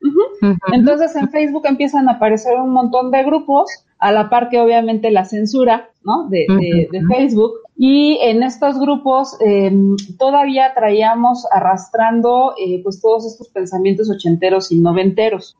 Entonces 0.74 1.16
en 1.16 1.30
Facebook 1.30 1.64
empiezan 1.66 2.10
a 2.10 2.14
aparecer 2.14 2.60
un 2.60 2.72
montón 2.72 3.12
de 3.12 3.24
grupos, 3.24 3.86
a 4.00 4.12
la 4.12 4.30
par 4.30 4.50
que 4.50 4.60
obviamente 4.60 5.12
la 5.12 5.26
censura, 5.26 5.90
¿no? 6.04 6.28
De, 6.28 6.48
de, 6.92 7.02
Facebook. 7.06 7.54
Y 7.84 8.20
en 8.22 8.44
estos 8.44 8.80
grupos 8.80 9.36
em, 9.40 9.96
todavía 10.20 10.72
traíamos 10.76 11.48
arrastrando 11.52 12.54
eh, 12.64 12.80
pues 12.84 13.02
todos 13.02 13.26
estos 13.26 13.50
pensamientos 13.50 14.08
ochenteros 14.08 14.72
y 14.72 14.80
noventeros. 14.80 15.58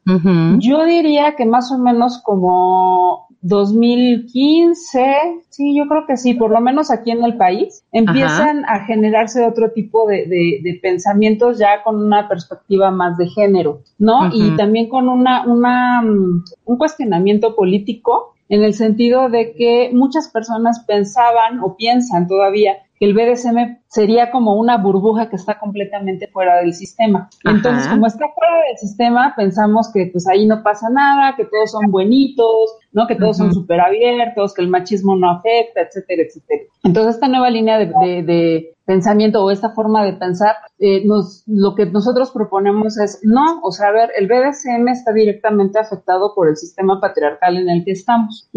Yo 0.60 0.86
diría 0.86 1.36
que 1.36 1.46
más 1.48 1.72
o 1.72 1.80
menos 1.80 2.22
como 2.24 3.26
2015, 3.42 5.04
sí, 5.50 5.76
yo 5.76 5.88
creo 5.88 6.06
que 6.06 6.16
sí, 6.16 6.36
por 6.36 6.52
lo 6.52 6.62
menos 6.62 6.92
aquí 6.92 7.10
en 7.10 7.24
el 7.24 7.38
país, 7.38 7.84
empiezan 7.92 8.66
a 8.66 8.86
generarse 8.86 9.44
otro 9.44 9.72
tipo 9.72 10.06
de, 10.06 10.28
de, 10.28 10.80
pensamientos 10.80 11.58
ya 11.58 11.82
con 11.84 12.04
una 12.04 12.30
perspectiva 12.30 12.92
más 12.92 13.18
de 13.18 13.30
género, 13.30 13.82
¿no? 13.98 14.30
Y 14.32 14.56
también 14.58 14.90
con 14.90 15.10
una, 15.10 15.48
una, 15.48 16.04
mm, 16.04 16.44
un 16.66 16.78
cuestionamiento 16.78 17.56
político 17.56 18.36
en 18.52 18.66
el 18.66 18.74
sentido 18.74 19.30
de 19.30 19.54
que 19.54 19.92
muchas 19.94 20.28
personas 20.28 20.84
pensaban 20.86 21.62
o 21.62 21.78
piensan 21.78 22.28
todavía 22.28 22.80
que 23.00 23.06
el 23.06 23.14
BDSM 23.14 23.81
sería 23.92 24.32
como 24.32 24.56
una 24.56 24.78
burbuja 24.78 25.30
que 25.30 25.36
está 25.36 25.60
completamente 25.60 26.28
fuera 26.28 26.62
del 26.62 26.74
sistema. 26.74 27.30
Entonces, 27.44 27.88
como 27.88 28.08
está 28.08 28.26
fuera 28.34 28.66
del 28.70 28.78
sistema, 28.78 29.34
pensamos 29.36 29.92
que 29.94 30.10
pues 30.14 30.26
ahí 30.30 30.48
no 30.48 30.64
pasa 30.64 30.90
nada, 30.90 31.36
que 31.36 31.44
todos 31.44 31.72
son 31.72 31.92
buenitos, 31.92 32.78
¿no? 32.94 33.06
Que 33.06 33.16
todos 33.16 33.36
son 33.36 33.54
súper 33.54 33.82
abiertos, 33.82 34.54
que 34.54 34.62
el 34.62 34.70
machismo 34.70 35.18
no 35.18 35.30
afecta, 35.30 35.82
etcétera, 35.82 36.24
etcétera. 36.24 36.64
Entonces, 36.84 37.16
esta 37.16 37.28
nueva 37.28 37.50
línea 37.50 37.78
de, 37.80 38.24
de, 38.24 38.74
pensamiento 38.86 39.44
o 39.44 39.52
esta 39.52 39.70
forma 39.70 40.04
de 40.04 40.14
pensar, 40.14 40.56
eh, 40.80 41.06
nos, 41.06 41.44
lo 41.48 41.76
que 41.76 41.86
nosotros 41.86 42.32
proponemos 42.32 42.98
es, 42.98 43.20
no, 43.24 43.62
o 43.62 43.72
sea, 43.72 43.88
a 43.88 43.92
ver, 43.92 44.10
el 44.18 44.28
BDSM 44.28 44.88
está 44.90 45.14
directamente 45.14 45.80
afectado 45.80 46.34
por 46.36 46.50
el 46.50 46.58
sistema 46.58 47.00
patriarcal 47.00 47.58
en 47.58 47.70
el 47.70 47.86
que 47.86 47.92
estamos. 47.92 48.50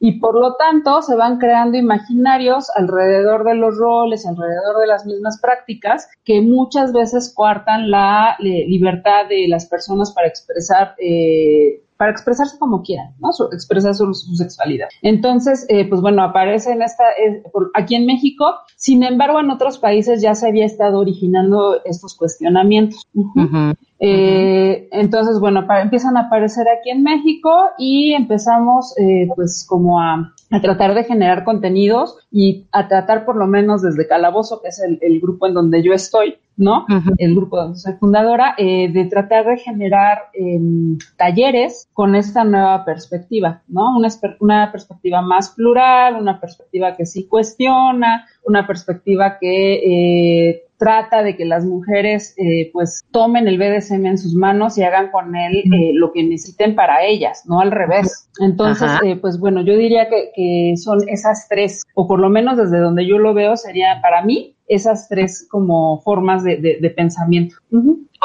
Y 0.00 0.20
por 0.20 0.34
lo 0.34 0.56
tanto, 0.56 1.00
se 1.00 1.16
van 1.16 1.38
creando 1.38 1.78
imaginarios 1.78 2.68
alrededor 2.74 3.44
de 3.44 3.54
los 3.54 3.78
roles, 3.78 4.26
alrededor 4.26 4.69
de 4.78 4.86
las 4.86 5.06
mismas 5.06 5.40
prácticas, 5.40 6.08
que 6.24 6.40
muchas 6.40 6.92
veces 6.92 7.32
coartan 7.34 7.90
la 7.90 8.36
libertad 8.40 9.28
de 9.28 9.48
las 9.48 9.66
personas 9.66 10.12
para 10.12 10.28
expresar 10.28 10.94
eh, 10.98 11.82
para 12.00 12.12
expresarse 12.12 12.58
como 12.58 12.80
quieran, 12.80 13.12
¿no? 13.18 13.28
expresar 13.52 13.94
su, 13.94 14.14
sexualidad. 14.14 14.88
Entonces, 15.02 15.66
eh, 15.68 15.86
pues 15.86 16.00
bueno, 16.00 16.22
aparece 16.22 16.72
en 16.72 16.80
esta, 16.80 17.04
aquí 17.74 17.94
en 17.94 18.06
México, 18.06 18.54
sin 18.76 19.02
embargo, 19.02 19.38
en 19.38 19.50
otros 19.50 19.76
países 19.76 20.22
ya 20.22 20.34
se 20.34 20.48
había 20.48 20.64
estado 20.64 20.98
originando 20.98 21.76
estos 21.84 22.16
cuestionamientos. 22.16 23.06
Eh, 24.02 24.88
entonces, 24.92 25.38
bueno, 25.38 25.66
empiezan 25.82 26.16
a 26.16 26.22
aparecer 26.22 26.66
aquí 26.68 26.88
en 26.88 27.02
México 27.02 27.50
y 27.78 28.14
empezamos, 28.14 28.96
eh, 28.98 29.28
pues, 29.36 29.66
como 29.68 30.00
a, 30.00 30.32
a, 30.50 30.60
tratar 30.62 30.94
de 30.94 31.04
generar 31.04 31.44
contenidos 31.44 32.16
y 32.30 32.66
a 32.72 32.88
tratar, 32.88 33.26
por 33.26 33.36
lo 33.36 33.46
menos 33.46 33.82
desde 33.82 34.08
Calabozo, 34.08 34.62
que 34.62 34.68
es 34.68 34.80
el, 34.80 34.98
el 35.02 35.20
grupo 35.20 35.46
en 35.46 35.52
donde 35.52 35.82
yo 35.82 35.92
estoy, 35.92 36.36
¿no? 36.60 36.86
El 37.16 37.34
grupo 37.34 37.56
donde 37.56 37.78
soy 37.78 37.94
fundadora, 37.94 38.54
eh, 38.58 38.90
de 38.92 39.06
tratar 39.06 39.46
de 39.46 39.56
generar 39.56 40.28
em, 40.34 40.98
talleres 41.16 41.88
con 41.92 42.14
esta 42.14 42.44
nueva 42.44 42.84
perspectiva, 42.84 43.62
¿no? 43.66 43.96
Una, 43.96 44.08
una 44.40 44.70
perspectiva 44.70 45.22
más 45.22 45.50
plural, 45.50 46.16
una 46.16 46.38
perspectiva 46.38 46.96
que 46.96 47.06
sí 47.06 47.26
cuestiona, 47.26 48.26
una 48.44 48.66
perspectiva 48.66 49.38
que 49.38 50.50
eh, 50.50 50.62
trata 50.80 51.22
de 51.22 51.36
que 51.36 51.44
las 51.44 51.66
mujeres 51.66 52.34
eh, 52.38 52.70
pues 52.72 53.02
tomen 53.12 53.46
el 53.46 53.58
BDSM 53.58 54.06
en 54.06 54.18
sus 54.18 54.34
manos 54.34 54.78
y 54.78 54.82
hagan 54.82 55.10
con 55.10 55.36
él 55.36 55.58
eh, 55.58 55.92
lo 55.92 56.10
que 56.10 56.24
necesiten 56.24 56.74
para 56.74 57.04
ellas, 57.04 57.42
no 57.46 57.60
al 57.60 57.70
revés. 57.70 58.30
Entonces, 58.40 58.90
eh, 59.04 59.16
pues 59.16 59.38
bueno, 59.38 59.60
yo 59.60 59.76
diría 59.76 60.08
que, 60.08 60.30
que, 60.34 60.74
son 60.78 61.06
esas 61.06 61.48
tres, 61.50 61.82
o 61.94 62.08
por 62.08 62.18
lo 62.18 62.30
menos 62.30 62.56
desde 62.56 62.78
donde 62.78 63.06
yo 63.06 63.18
lo 63.18 63.34
veo, 63.34 63.58
sería 63.58 64.00
para 64.00 64.24
mí 64.24 64.56
esas 64.68 65.08
tres 65.08 65.46
como 65.50 66.00
formas 66.00 66.44
de, 66.44 66.56
de, 66.56 66.90
pensamiento. 66.90 67.56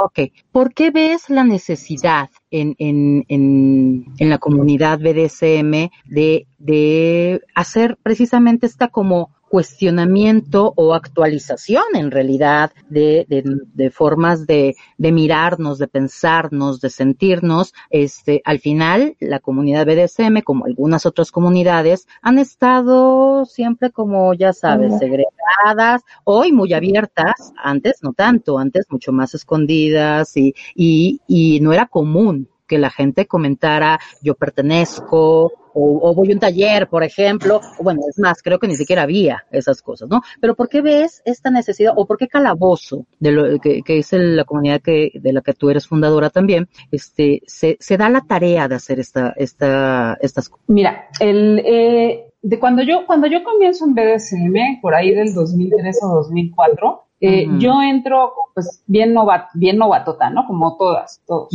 Ok, 0.01 0.31
¿por 0.51 0.73
qué 0.73 0.91
ves 0.91 1.29
la 1.29 1.43
necesidad 1.43 2.29
en, 2.51 2.75
en, 2.77 3.25
en, 3.27 4.05
en 4.17 4.29
la 4.29 4.37
comunidad 4.37 4.99
BDSM 4.99 5.89
de, 6.05 6.47
de 6.59 7.41
hacer 7.55 7.97
precisamente 8.01 8.67
esta 8.67 8.87
como 8.89 9.34
cuestionamiento 9.49 10.73
o 10.75 10.93
actualización 10.93 11.83
en 11.93 12.11
realidad 12.11 12.71
de, 12.89 13.25
de, 13.27 13.89
formas 13.89 14.45
de, 14.47 14.75
de, 14.97 15.11
mirarnos, 15.11 15.77
de 15.77 15.87
pensarnos, 15.87 16.81
de 16.81 16.89
sentirnos. 16.89 17.73
Este, 17.89 18.41
al 18.45 18.59
final, 18.59 19.15
la 19.19 19.39
comunidad 19.39 19.85
BDSM, 19.85 20.41
como 20.43 20.65
algunas 20.65 21.05
otras 21.05 21.31
comunidades, 21.31 22.07
han 22.21 22.39
estado 22.39 23.45
siempre 23.45 23.91
como, 23.91 24.33
ya 24.33 24.53
sabes, 24.53 24.97
segregadas, 24.99 26.01
hoy 26.23 26.51
muy 26.51 26.73
abiertas, 26.73 27.53
antes 27.63 27.99
no 28.01 28.13
tanto, 28.13 28.57
antes 28.57 28.85
mucho 28.89 29.11
más 29.11 29.33
escondidas 29.35 30.35
y, 30.37 30.53
y, 30.75 31.21
y 31.27 31.59
no 31.61 31.71
era 31.73 31.85
común 31.85 32.49
que 32.67 32.77
la 32.77 32.89
gente 32.89 33.25
comentara 33.25 33.99
yo 34.21 34.35
pertenezco 34.35 35.51
o, 35.77 36.13
voy 36.15 36.31
a 36.31 36.33
un 36.33 36.39
taller, 36.39 36.87
por 36.87 37.03
ejemplo, 37.03 37.59
o 37.77 37.83
bueno, 37.83 37.99
es 38.09 38.17
más, 38.17 38.41
creo 38.41 38.59
que 38.59 38.67
ni 38.67 38.75
siquiera 38.75 39.01
había 39.01 39.45
esas 39.51 39.81
cosas, 39.81 40.07
¿no? 40.09 40.21
Pero 40.39 40.55
¿por 40.55 40.69
qué 40.69 40.81
ves 40.81 41.21
esta 41.25 41.51
necesidad 41.51 41.93
o 41.97 42.05
por 42.05 42.17
qué 42.17 42.29
Calabozo, 42.29 43.05
de 43.19 43.31
lo 43.31 43.59
que, 43.59 43.83
es 43.85 44.13
la 44.13 44.45
comunidad 44.45 44.81
que, 44.81 45.11
de 45.13 45.33
la 45.33 45.41
que 45.41 45.53
tú 45.53 45.69
eres 45.69 45.85
fundadora 45.85 46.29
también, 46.29 46.69
este, 46.91 47.41
se, 47.45 47.77
se 47.79 47.97
da 47.97 48.09
la 48.09 48.21
tarea 48.21 48.69
de 48.69 48.75
hacer 48.75 48.99
esta, 48.99 49.33
esta, 49.35 50.17
estas 50.21 50.47
cosas? 50.47 50.65
Mira, 50.67 51.09
el, 51.19 51.61
eh, 51.65 52.25
de 52.41 52.59
cuando 52.59 52.83
yo, 52.83 53.05
cuando 53.05 53.27
yo 53.27 53.43
comienzo 53.43 53.85
en 53.85 53.95
BDSM, 53.95 54.79
por 54.81 54.95
ahí 54.95 55.13
del 55.13 55.33
2003 55.33 55.99
o 56.03 56.07
2004, 56.15 57.04
eh, 57.25 57.47
Yo 57.59 57.81
entro, 57.81 58.33
pues, 58.53 58.83
bien, 58.87 59.13
novat, 59.13 59.47
bien 59.53 59.77
novatota, 59.77 60.29
¿no? 60.29 60.45
Como 60.47 60.77
todas, 60.77 61.21
todos. 61.27 61.49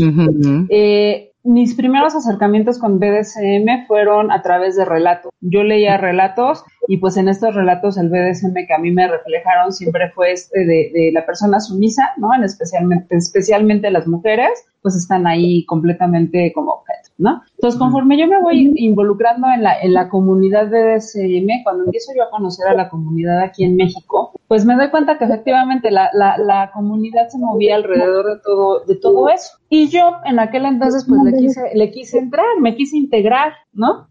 eh, 0.68 1.30
mis 1.42 1.74
primeros 1.74 2.14
acercamientos 2.14 2.78
con 2.78 2.98
BDSM 2.98 3.86
fueron 3.86 4.30
a 4.30 4.42
través 4.42 4.76
de 4.76 4.84
relatos. 4.84 5.32
Yo 5.40 5.62
leía 5.62 5.96
relatos 5.96 6.64
y 6.86 6.98
pues 6.98 7.16
en 7.16 7.28
estos 7.28 7.54
relatos 7.54 7.96
el 7.96 8.10
BDSM 8.10 8.66
que 8.66 8.74
a 8.74 8.78
mí 8.78 8.90
me 8.90 9.08
reflejaron 9.08 9.72
siempre 9.72 10.10
fue 10.10 10.32
este 10.32 10.60
de, 10.60 10.90
de 10.92 11.10
la 11.12 11.24
persona 11.24 11.58
sumisa, 11.60 12.10
¿no? 12.18 12.34
En 12.34 12.44
especialmente, 12.44 13.16
especialmente 13.16 13.90
las 13.90 14.06
mujeres, 14.06 14.50
pues 14.82 14.94
están 14.96 15.26
ahí 15.26 15.64
completamente 15.64 16.52
como 16.54 16.72
objetos, 16.72 17.09
¿no? 17.20 17.42
Entonces, 17.56 17.78
conforme 17.78 18.18
yo 18.18 18.26
me 18.26 18.40
voy 18.40 18.72
involucrando 18.76 19.46
en 19.54 19.62
la, 19.62 19.78
en 19.80 19.92
la 19.92 20.08
comunidad 20.08 20.70
BDSM, 20.70 21.62
cuando 21.62 21.84
empiezo 21.84 22.12
yo 22.16 22.24
a 22.24 22.30
conocer 22.30 22.66
a 22.66 22.74
la 22.74 22.88
comunidad 22.88 23.40
aquí 23.40 23.64
en 23.64 23.76
México, 23.76 24.32
pues 24.48 24.64
me 24.64 24.74
doy 24.74 24.88
cuenta 24.90 25.18
que 25.18 25.26
efectivamente 25.26 25.90
la, 25.90 26.10
la, 26.14 26.38
la 26.38 26.70
comunidad 26.72 27.28
se 27.28 27.38
movía 27.38 27.76
alrededor 27.76 28.26
de 28.26 28.40
todo, 28.42 28.84
de 28.86 28.96
todo 28.96 29.28
eso. 29.28 29.58
Y 29.68 29.88
yo 29.88 30.14
en 30.24 30.38
aquel 30.38 30.64
entonces 30.64 31.04
pues 31.06 31.22
le 31.22 31.38
quise, 31.38 31.60
le 31.74 31.90
quise 31.90 32.18
entrar, 32.18 32.46
me 32.60 32.74
quise 32.74 32.96
integrar, 32.96 33.52
¿no? 33.72 34.08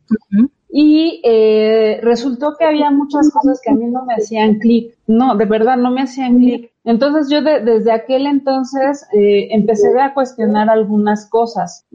Y 0.71 1.21
eh, 1.23 1.99
resultó 2.03 2.55
que 2.57 2.65
había 2.65 2.91
muchas 2.91 3.31
cosas 3.31 3.59
que 3.63 3.71
a 3.71 3.73
mí 3.73 3.85
no 3.85 4.05
me 4.05 4.13
hacían 4.13 4.59
clic, 4.59 4.95
no, 5.07 5.35
de 5.35 5.45
verdad 5.45 5.77
no 5.77 5.89
me 5.89 6.03
hacían 6.03 6.37
clic. 6.37 6.71
Entonces 6.83 7.29
yo 7.29 7.41
desde 7.41 7.91
aquel 7.91 8.27
entonces 8.27 9.05
eh, 9.13 9.47
empecé 9.51 9.87
a 9.99 10.13
cuestionar 10.13 10.69
algunas 10.69 11.29
cosas, 11.29 11.85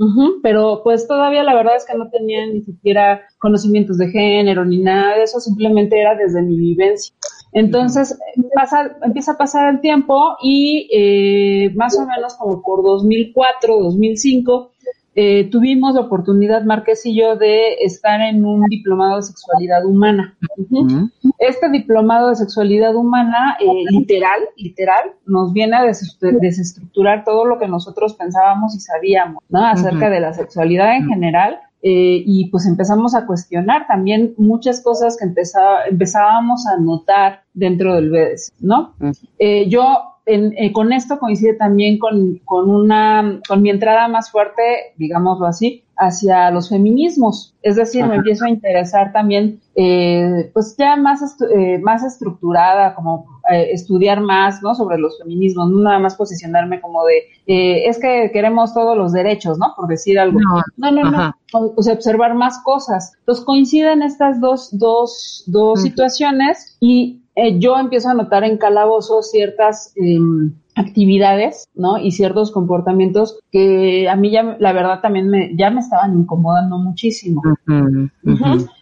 pero 0.43 0.83
pues 0.85 1.07
todavía 1.07 1.43
la 1.43 1.55
verdad 1.55 1.77
es 1.77 1.87
que 1.87 1.97
no 1.97 2.11
tenía 2.11 2.47
ni 2.47 2.63
siquiera 2.63 3.23
conocimientos 3.39 3.99
de 3.99 4.09
género 4.09 4.65
ni 4.65 4.79
nada 4.79 5.17
de 5.17 5.23
eso, 5.23 5.41
simplemente 5.41 6.01
era 6.01 6.15
desde 6.15 6.43
mi 6.43 6.57
vivencia. 6.57 7.15
Entonces 7.53 8.19
pasa, 8.55 8.97
empieza 9.03 9.33
a 9.33 9.39
pasar 9.39 9.73
el 9.73 9.81
tiempo 9.81 10.37
y 10.43 10.89
eh, 10.93 11.73
más 11.77 11.97
o 11.97 12.05
menos 12.05 12.35
como 12.35 12.63
por 12.63 12.83
2004, 12.83 13.79
2005, 13.79 14.73
eh, 15.17 15.49
tuvimos 15.51 15.95
la 15.95 16.03
oportunidad, 16.03 16.65
Márquez 16.65 17.07
y 17.07 17.17
yo, 17.17 17.37
de 17.37 17.75
estar 17.81 18.21
en 18.21 18.45
un 18.45 18.65
diplomado 18.65 19.17
de 19.17 19.23
sexualidad 19.23 19.85
humana. 19.85 20.37
Este 21.39 21.71
diplomado 21.71 22.31
de 22.31 22.37
sexualidad 22.37 22.97
humana, 22.97 23.57
eh, 23.61 23.85
literal, 23.91 24.41
literal, 24.57 25.13
nos 25.27 25.53
viene 25.53 25.77
a 25.77 25.85
desestructurar 25.85 27.25
todo 27.25 27.45
lo 27.45 27.59
que 27.59 27.69
nosotros 27.69 28.15
pensábamos 28.15 28.75
y 28.75 28.81
sabíamos, 28.81 29.43
¿no? 29.49 29.65
Acerca 29.65 30.11
de 30.11 30.21
la 30.21 30.33
sexualidad 30.33 30.97
en 30.97 31.07
general. 31.07 31.61
Eh, 31.87 32.23
y 32.25 32.49
pues 32.49 32.65
empezamos 32.65 33.15
a 33.15 33.27
cuestionar 33.27 33.87
también 33.87 34.33
muchas 34.39 34.83
cosas 34.83 35.19
que 35.19 35.27
empezaba, 35.27 35.85
empezábamos 35.85 36.67
a 36.67 36.81
notar 36.81 37.43
dentro 37.53 37.95
del 37.95 38.09
BEDES, 38.09 38.55
¿no? 38.59 38.95
yo 39.69 40.14
eh, 40.27 40.73
con 40.73 40.93
esto 40.95 41.19
coincide 41.19 41.53
también 41.53 41.99
con, 41.99 42.41
con, 42.47 42.71
una, 42.71 43.41
con 43.47 43.61
mi 43.61 43.69
entrada 43.69 44.09
más 44.09 44.31
fuerte, 44.31 44.95
digámoslo 44.97 45.47
así, 45.47 45.85
hacia 45.99 46.51
los 46.51 46.71
feminismos. 46.71 47.55
Es 47.61 47.77
decir, 47.77 48.07
me 48.07 48.17
empiezo 48.17 48.47
a 48.47 48.49
interesar 48.49 49.13
también, 49.13 49.61
eh, 49.75 50.51
pues 50.55 50.77
ya 50.79 50.97
más, 50.97 51.21
eh, 51.55 51.79
más 51.79 52.03
estructurada, 52.05 52.95
como 52.95 53.27
estudiar 53.51 54.23
más, 54.23 54.63
¿no? 54.63 54.75
Sobre 54.75 54.97
los 54.97 55.19
feminismos, 55.19 55.69
no 55.71 55.81
nada 55.81 55.99
más 55.99 56.15
posicionarme 56.15 56.81
como 56.81 57.05
de, 57.05 57.25
es 57.47 57.99
que 57.99 58.31
queremos 58.33 58.73
todos 58.73 58.97
los 58.97 59.13
derechos, 59.13 59.59
¿no? 59.59 59.75
Por 59.77 59.87
decir 59.87 60.19
algo. 60.19 60.41
No, 60.79 60.91
no, 60.91 61.11
no. 61.11 61.35
O, 61.53 61.83
sea, 61.83 61.93
observar 61.93 62.35
más 62.35 62.63
cosas. 62.65 63.13
Entonces 63.19 63.45
coinciden 63.45 64.03
estas 64.03 64.41
dos, 64.41 64.71
dos, 64.73 65.45
dos 65.47 65.83
situaciones 65.83 66.79
y 66.81 67.24
eh, 67.37 67.59
yo 67.59 67.77
empiezo 67.79 68.11
a 68.11 68.15
notar 68.15 68.45
en 68.45 68.59
Calabozo 68.59 69.23
ciertas 69.23 69.93
em, 69.97 70.55
actividades, 70.77 71.69
¿no? 71.75 71.99
Y 71.99 72.13
ciertos 72.13 72.51
comportamientos 72.51 73.39
que 73.51 74.09
a 74.09 74.17
mí 74.17 74.31
ya, 74.31 74.57
la 74.59 74.73
verdad, 74.73 75.01
también 75.01 75.29
me, 75.29 75.57
ya 75.57 75.71
me 75.71 75.81
estaban 75.81 76.17
incomodando 76.17 76.79
muchísimo. 76.79 77.43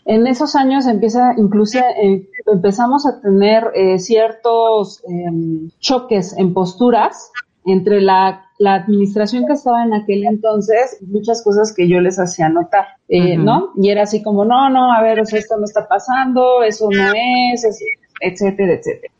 En 0.04 0.26
esos 0.26 0.56
años 0.56 0.86
empieza, 0.86 1.34
incluso 1.36 1.78
eh, 1.78 2.28
empezamos 2.46 3.06
a 3.06 3.20
tener 3.20 3.70
eh, 3.74 3.98
ciertos 3.98 5.02
em, 5.08 5.70
choques 5.78 6.36
en 6.36 6.52
posturas 6.52 7.30
entre 7.64 8.00
la, 8.00 8.44
la, 8.58 8.74
administración 8.74 9.46
que 9.46 9.52
estaba 9.52 9.84
en 9.84 9.94
aquel 9.94 10.24
entonces, 10.24 10.98
muchas 11.06 11.44
cosas 11.44 11.72
que 11.72 11.88
yo 11.88 12.00
les 12.00 12.18
hacía 12.18 12.48
notar, 12.48 12.86
eh, 13.08 13.36
¿no? 13.36 13.70
Y 13.76 13.90
era 13.90 14.02
así 14.02 14.20
como, 14.20 14.44
no, 14.44 14.68
no, 14.68 14.92
a 14.92 15.00
ver, 15.00 15.20
o 15.20 15.24
sea, 15.24 15.38
esto 15.38 15.56
no 15.56 15.64
está 15.64 15.86
pasando, 15.86 16.64
eso 16.64 16.88
no 16.90 17.12
es, 17.14 17.64
etcétera, 18.22 18.74
etcétera. 18.74 19.12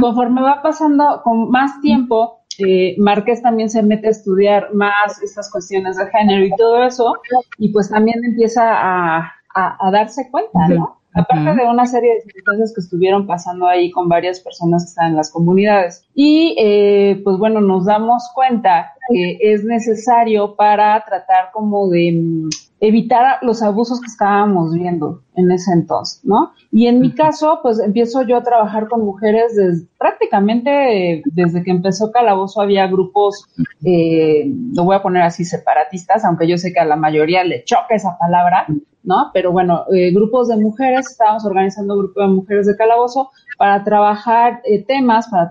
Conforme 0.00 0.42
va 0.42 0.62
pasando 0.62 1.20
con 1.22 1.50
más 1.50 1.80
tiempo, 1.80 2.38
eh, 2.58 2.96
Márquez 2.98 3.42
también 3.42 3.70
se 3.70 3.82
mete 3.82 4.08
a 4.08 4.10
estudiar 4.10 4.74
más 4.74 5.22
estas 5.22 5.50
cuestiones 5.50 5.96
de 5.96 6.06
género 6.08 6.44
y 6.44 6.50
todo 6.56 6.82
eso, 6.82 7.14
y 7.58 7.68
pues 7.72 7.90
también 7.90 8.24
empieza 8.24 8.62
a, 8.64 9.32
a, 9.54 9.90
darse 9.92 10.28
cuenta, 10.30 10.68
¿no? 10.68 11.00
Aparte 11.18 11.62
de 11.62 11.68
una 11.68 11.86
serie 11.86 12.14
de 12.14 12.20
circunstancias 12.22 12.72
que 12.74 12.80
estuvieron 12.80 13.26
pasando 13.26 13.66
ahí 13.66 13.90
con 13.90 14.08
varias 14.08 14.40
personas 14.40 14.84
que 14.84 14.88
están 14.90 15.08
en 15.08 15.16
las 15.16 15.30
comunidades. 15.30 16.06
Y 16.14 16.56
eh, 16.58 17.20
pues 17.24 17.38
bueno, 17.38 17.60
nos 17.60 17.86
damos 17.86 18.30
cuenta 18.34 18.92
que 19.08 19.38
es 19.40 19.64
necesario 19.64 20.54
para 20.54 21.02
tratar 21.04 21.50
como 21.52 21.88
de 21.88 22.12
mm, 22.12 22.48
evitar 22.80 23.38
los 23.42 23.62
abusos 23.62 24.00
que 24.00 24.06
estábamos 24.06 24.72
viendo 24.74 25.22
en 25.34 25.50
ese 25.50 25.72
entonces, 25.72 26.24
¿no? 26.24 26.52
Y 26.70 26.86
en 26.86 27.00
mi 27.00 27.12
caso, 27.12 27.60
pues 27.62 27.80
empiezo 27.80 28.22
yo 28.22 28.36
a 28.36 28.42
trabajar 28.42 28.88
con 28.88 29.04
mujeres 29.04 29.56
desde, 29.56 29.86
prácticamente 29.98 31.22
desde 31.24 31.62
que 31.62 31.70
empezó 31.70 32.12
Calabozo 32.12 32.60
había 32.60 32.86
grupos, 32.86 33.46
eh, 33.84 34.52
lo 34.74 34.84
voy 34.84 34.96
a 34.96 35.02
poner 35.02 35.22
así, 35.22 35.44
separatistas, 35.44 36.24
aunque 36.24 36.46
yo 36.46 36.56
sé 36.56 36.72
que 36.72 36.80
a 36.80 36.84
la 36.84 36.96
mayoría 36.96 37.42
le 37.42 37.64
choca 37.64 37.94
esa 37.94 38.16
palabra, 38.18 38.66
¿no? 39.08 39.30
Pero 39.32 39.50
bueno, 39.50 39.84
eh, 39.90 40.12
grupos 40.12 40.48
de 40.48 40.56
mujeres, 40.56 41.10
estábamos 41.10 41.44
organizando 41.46 41.94
un 41.94 42.00
grupo 42.00 42.20
de 42.20 42.28
mujeres 42.28 42.66
de 42.66 42.76
Calabozo 42.76 43.30
para 43.56 43.82
trabajar 43.82 44.60
eh, 44.64 44.84
temas, 44.84 45.28
para, 45.28 45.48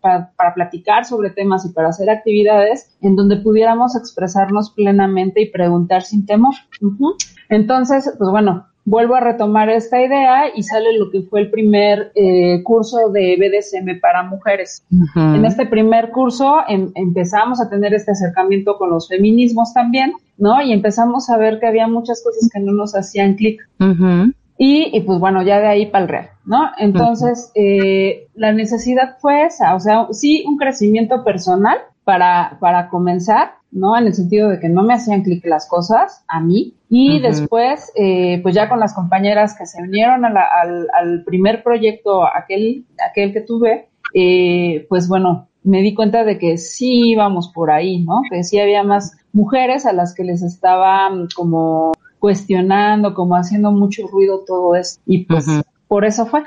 para, 0.00 0.30
para, 0.36 0.54
platicar 0.54 1.06
sobre 1.06 1.30
temas 1.30 1.64
y 1.64 1.70
para 1.70 1.88
hacer 1.88 2.10
actividades 2.10 2.94
en 3.00 3.16
donde 3.16 3.38
pudiéramos 3.38 3.96
expresarnos 3.96 4.70
plenamente 4.70 5.40
y 5.40 5.50
preguntar 5.50 6.02
sin 6.02 6.26
temor. 6.26 6.54
Entonces, 7.48 8.14
pues 8.18 8.30
bueno, 8.30 8.66
vuelvo 8.88 9.16
a 9.16 9.20
retomar 9.20 9.68
esta 9.68 10.00
idea 10.00 10.44
y 10.54 10.62
sale 10.62 10.96
lo 10.98 11.10
que 11.10 11.22
fue 11.22 11.40
el 11.40 11.50
primer 11.50 12.10
eh, 12.14 12.62
curso 12.62 13.10
de 13.10 13.36
BDSM 13.36 14.00
para 14.00 14.22
mujeres. 14.22 14.82
En 15.14 15.44
este 15.44 15.66
primer 15.66 16.10
curso 16.10 16.56
em, 16.66 16.90
empezamos 16.94 17.60
a 17.60 17.68
tener 17.68 17.92
este 17.92 18.12
acercamiento 18.12 18.78
con 18.78 18.90
los 18.90 19.08
feminismos 19.08 19.74
también, 19.74 20.12
¿no? 20.38 20.62
Y 20.62 20.72
empezamos 20.72 21.28
a 21.28 21.36
ver 21.36 21.60
que 21.60 21.66
había 21.66 21.86
muchas 21.86 22.22
cosas 22.24 22.48
que 22.52 22.60
no 22.60 22.72
nos 22.72 22.94
hacían 22.94 23.34
clic. 23.34 23.60
Y, 24.60 25.00
pues 25.02 25.20
bueno, 25.20 25.42
ya 25.42 25.60
de 25.60 25.68
ahí 25.68 25.86
para 25.86 26.04
el 26.04 26.08
real, 26.08 26.30
¿no? 26.44 26.70
Entonces, 26.78 27.52
eh, 27.54 28.26
la 28.34 28.52
necesidad 28.52 29.16
fue 29.20 29.44
esa, 29.44 29.76
o 29.76 29.80
sea, 29.80 30.08
sí, 30.10 30.44
un 30.48 30.56
crecimiento 30.56 31.22
personal 31.22 31.78
para, 32.02 32.56
para 32.58 32.88
comenzar, 32.88 33.52
¿no? 33.70 33.96
En 33.96 34.06
el 34.06 34.14
sentido 34.14 34.48
de 34.48 34.60
que 34.60 34.68
no 34.68 34.82
me 34.82 34.94
hacían 34.94 35.22
clic 35.22 35.44
las 35.46 35.68
cosas 35.68 36.24
a 36.28 36.40
mí. 36.40 36.74
Y 36.88 37.20
después, 37.20 37.92
eh, 37.96 38.40
pues 38.42 38.54
ya 38.54 38.68
con 38.68 38.80
las 38.80 38.94
compañeras 38.94 39.54
que 39.58 39.66
se 39.66 39.82
unieron 39.82 40.24
al, 40.24 40.36
al, 40.36 41.24
primer 41.24 41.62
proyecto, 41.62 42.24
aquel, 42.26 42.86
aquel 43.10 43.32
que 43.32 43.42
tuve, 43.42 43.88
eh, 44.14 44.86
pues 44.88 45.06
bueno, 45.06 45.48
me 45.64 45.82
di 45.82 45.94
cuenta 45.94 46.24
de 46.24 46.38
que 46.38 46.56
sí 46.56 47.10
íbamos 47.10 47.52
por 47.52 47.70
ahí, 47.70 48.02
¿no? 48.04 48.22
Que 48.30 48.42
sí 48.42 48.58
había 48.58 48.82
más 48.84 49.16
mujeres 49.32 49.84
a 49.84 49.92
las 49.92 50.14
que 50.14 50.24
les 50.24 50.42
estaba 50.42 51.10
como 51.36 51.92
cuestionando, 52.18 53.14
como 53.14 53.36
haciendo 53.36 53.70
mucho 53.70 54.06
ruido 54.06 54.44
todo 54.46 54.74
eso. 54.74 54.98
Y 55.06 55.26
pues 55.26 55.46
por 55.86 56.04
eso 56.04 56.26
fue. 56.26 56.42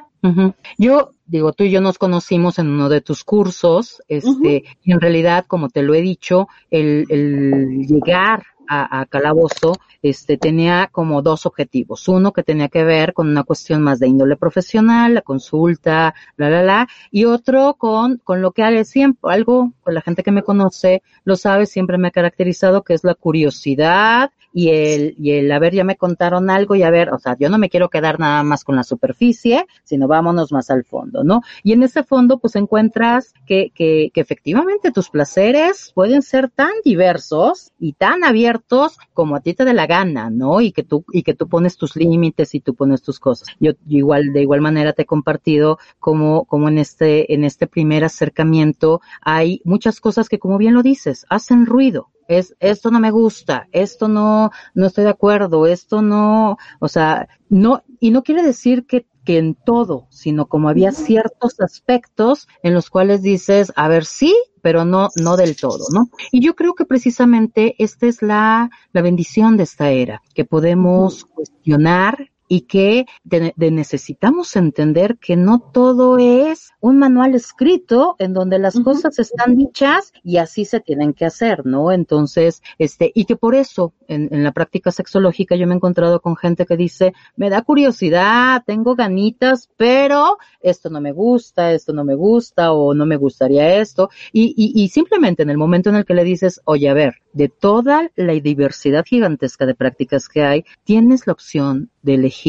Yo 0.78 1.12
digo, 1.26 1.54
tú 1.54 1.64
y 1.64 1.72
yo 1.72 1.82
nos 1.82 1.98
conocimos 1.98 2.60
en 2.60 2.70
uno 2.70 2.90
de 2.90 3.02
tus 3.02 3.24
cursos, 3.24 4.02
este, 4.08 4.64
y 4.84 4.92
en 4.92 5.02
realidad, 5.02 5.46
como 5.48 5.70
te 5.70 5.82
lo 5.82 5.94
he 5.94 6.02
dicho, 6.02 6.48
el, 6.70 7.06
el 7.10 7.88
llegar 7.88 8.44
a, 8.68 9.02
a, 9.02 9.06
Calabozo, 9.06 9.74
este, 10.02 10.38
tenía 10.38 10.90
como 10.92 11.22
dos 11.22 11.46
objetivos. 11.46 12.08
Uno 12.08 12.32
que 12.32 12.44
tenía 12.44 12.70
que 12.70 12.84
ver 12.84 13.14
con 13.14 13.28
una 13.28 13.44
cuestión 13.44 13.82
más 13.82 14.00
de 14.00 14.08
índole 14.08 14.38
profesional, 14.38 15.14
la 15.14 15.22
consulta, 15.22 16.14
la, 16.38 16.50
la, 16.50 16.64
la, 16.64 16.88
y 17.12 17.26
otro 17.26 17.76
con, 17.76 18.18
con 18.24 18.42
lo 18.42 18.52
que 18.52 18.86
siempre, 18.86 19.34
algo, 19.34 19.74
con 19.82 19.94
la 19.94 20.02
gente 20.02 20.24
que 20.24 20.32
me 20.32 20.44
conoce, 20.44 21.02
lo 21.24 21.36
sabe, 21.36 21.66
siempre 21.66 21.98
me 21.98 22.10
ha 22.10 22.12
caracterizado, 22.12 22.84
que 22.84 22.94
es 22.94 23.04
la 23.04 23.16
curiosidad, 23.16 24.32
y 24.54 24.70
el, 24.70 25.16
y 25.18 25.32
el, 25.32 25.52
a 25.52 25.60
ver, 25.60 25.74
ya 25.74 25.84
me 25.84 25.96
contaron 25.96 26.50
algo 26.50 26.76
y 26.76 26.84
a 26.84 26.90
ver, 26.90 27.14
o 27.14 27.20
sea, 27.20 27.38
yo 27.40 27.50
no 27.50 27.58
me 27.58 27.70
quiero 27.70 27.90
quedar 27.90 28.20
nada 28.20 28.44
más 28.44 28.64
con 28.64 28.76
la 28.76 28.84
superficie, 28.84 29.66
sino 29.84 30.08
vámonos 30.08 30.52
más 30.52 30.70
al 30.70 30.84
fondo, 30.84 31.24
¿no? 31.24 31.42
Y 31.64 31.74
en 31.74 31.84
ese 31.84 32.04
fondo, 32.04 32.40
pues 32.40 32.56
encuentras 32.56 33.34
que, 33.46 33.72
que, 33.74 34.12
que 34.14 34.22
efectivamente 34.22 34.92
tus 34.92 35.10
placeres 35.10 35.92
pueden 35.94 36.22
ser 36.22 36.50
tan 36.50 36.72
diversos 36.84 37.72
y 37.80 37.94
tan 37.94 38.24
abiertos 38.24 38.98
como 39.14 39.36
a 39.36 39.42
ti 39.42 39.54
te 39.54 39.66
dé 39.66 39.74
la 39.74 39.88
gana, 39.88 40.30
¿no? 40.30 40.62
Y 40.62 40.72
que 40.72 40.84
tú, 40.84 41.06
y 41.12 41.24
que 41.24 41.34
tú 41.34 41.48
pones 41.48 41.78
tus 41.78 41.96
límites 41.96 42.56
y 42.56 42.60
tú 42.60 42.76
pones 42.76 43.02
tus 43.02 43.20
cosas. 43.20 43.48
Yo, 43.60 43.72
igual, 43.88 44.34
de 44.34 44.42
igual 44.42 44.62
manera 44.62 44.94
te 44.94 45.04
he 45.04 45.06
compartido 45.06 45.78
como, 46.00 46.46
como 46.46 46.68
en 46.68 46.78
este, 46.78 47.34
en 47.34 47.44
este 47.44 47.68
primer 47.68 48.04
acercamiento 48.04 49.02
hay 49.22 49.62
muchas 49.64 50.00
cosas 50.00 50.30
que, 50.30 50.40
como 50.40 50.58
bien 50.58 50.74
lo 50.74 50.84
dices, 50.84 51.26
hacen 51.30 51.66
ruido 51.66 52.10
es 52.38 52.56
esto 52.60 52.92
no 52.92 53.00
me 53.00 53.12
gusta, 53.12 53.68
esto 53.72 54.08
no 54.08 54.52
no 54.74 54.88
estoy 54.88 55.04
de 55.04 55.10
acuerdo, 55.12 55.66
esto 55.68 56.02
no, 56.02 56.58
o 56.80 56.88
sea, 56.88 57.28
no 57.50 57.84
y 58.00 58.12
no 58.12 58.24
quiere 58.24 58.44
decir 58.44 58.86
que 58.86 59.06
que 59.24 59.38
en 59.38 59.56
todo, 59.56 60.08
sino 60.10 60.48
como 60.48 60.70
había 60.70 60.92
ciertos 60.92 61.60
aspectos 61.60 62.48
en 62.64 62.74
los 62.74 62.90
cuales 62.90 63.22
dices, 63.22 63.72
a 63.76 63.88
ver, 63.88 64.06
sí, 64.06 64.36
pero 64.62 64.86
no, 64.86 65.10
no 65.22 65.38
del 65.38 65.56
todo, 65.56 65.86
¿no? 65.94 66.10
Y 66.32 66.42
yo 66.42 66.56
creo 66.56 66.74
que 66.74 66.86
precisamente 66.86 67.76
esta 67.78 68.08
es 68.08 68.22
la, 68.22 68.70
la 68.94 69.02
bendición 69.02 69.58
de 69.58 69.64
esta 69.64 69.92
era, 69.92 70.22
que 70.34 70.46
podemos 70.46 71.26
cuestionar 71.26 72.32
y 72.52 72.64
que 72.68 73.06
necesitamos 73.56 74.58
entender 74.58 75.18
que 75.20 75.38
no 75.38 75.62
todo 75.72 76.18
es 76.18 76.72
un 76.82 77.00
manual 77.00 77.34
escrito 77.34 78.18
en 78.20 78.34
donde 78.34 78.60
las 78.60 78.78
cosas 78.82 79.20
están 79.20 79.56
dichas 79.56 80.12
y 80.22 80.36
así 80.36 80.66
se 80.66 80.82
tienen 80.82 81.14
que 81.14 81.24
hacer, 81.24 81.66
¿no? 81.66 81.94
Entonces, 81.94 82.62
este, 82.78 83.10
y 83.16 83.24
que 83.24 83.38
por 83.38 83.56
eso 83.56 83.94
en, 84.10 84.28
en, 84.34 84.44
la 84.44 84.52
práctica 84.52 84.92
sexológica 84.92 85.56
yo 85.56 85.66
me 85.66 85.76
he 85.76 85.78
encontrado 85.78 86.20
con 86.20 86.36
gente 86.36 86.66
que 86.66 86.76
dice, 86.76 87.14
me 87.38 87.50
da 87.50 87.62
curiosidad, 87.62 88.64
tengo 88.66 88.96
ganitas, 88.96 89.70
pero 89.78 90.38
esto 90.60 90.90
no 90.90 91.00
me 91.00 91.14
gusta, 91.14 91.72
esto 91.72 91.94
no 91.94 92.04
me 92.04 92.16
gusta 92.16 92.74
o 92.74 92.94
no 92.94 93.06
me 93.06 93.16
gustaría 93.16 93.78
esto. 93.78 94.10
Y, 94.34 94.54
y, 94.58 94.84
y 94.84 94.90
simplemente 94.90 95.44
en 95.44 95.52
el 95.52 95.58
momento 95.58 95.90
en 95.90 95.96
el 95.96 96.04
que 96.04 96.16
le 96.16 96.26
dices, 96.26 96.60
oye, 96.66 96.90
a 96.90 96.94
ver, 96.94 97.14
de 97.32 97.48
toda 97.48 98.12
la 98.18 98.34
diversidad 98.34 99.06
gigantesca 99.06 99.66
de 99.66 99.74
prácticas 99.74 100.28
que 100.28 100.44
hay, 100.44 100.66
tienes 100.84 101.28
la 101.28 101.34
opción 101.34 101.90
de 102.02 102.16
elegir 102.16 102.41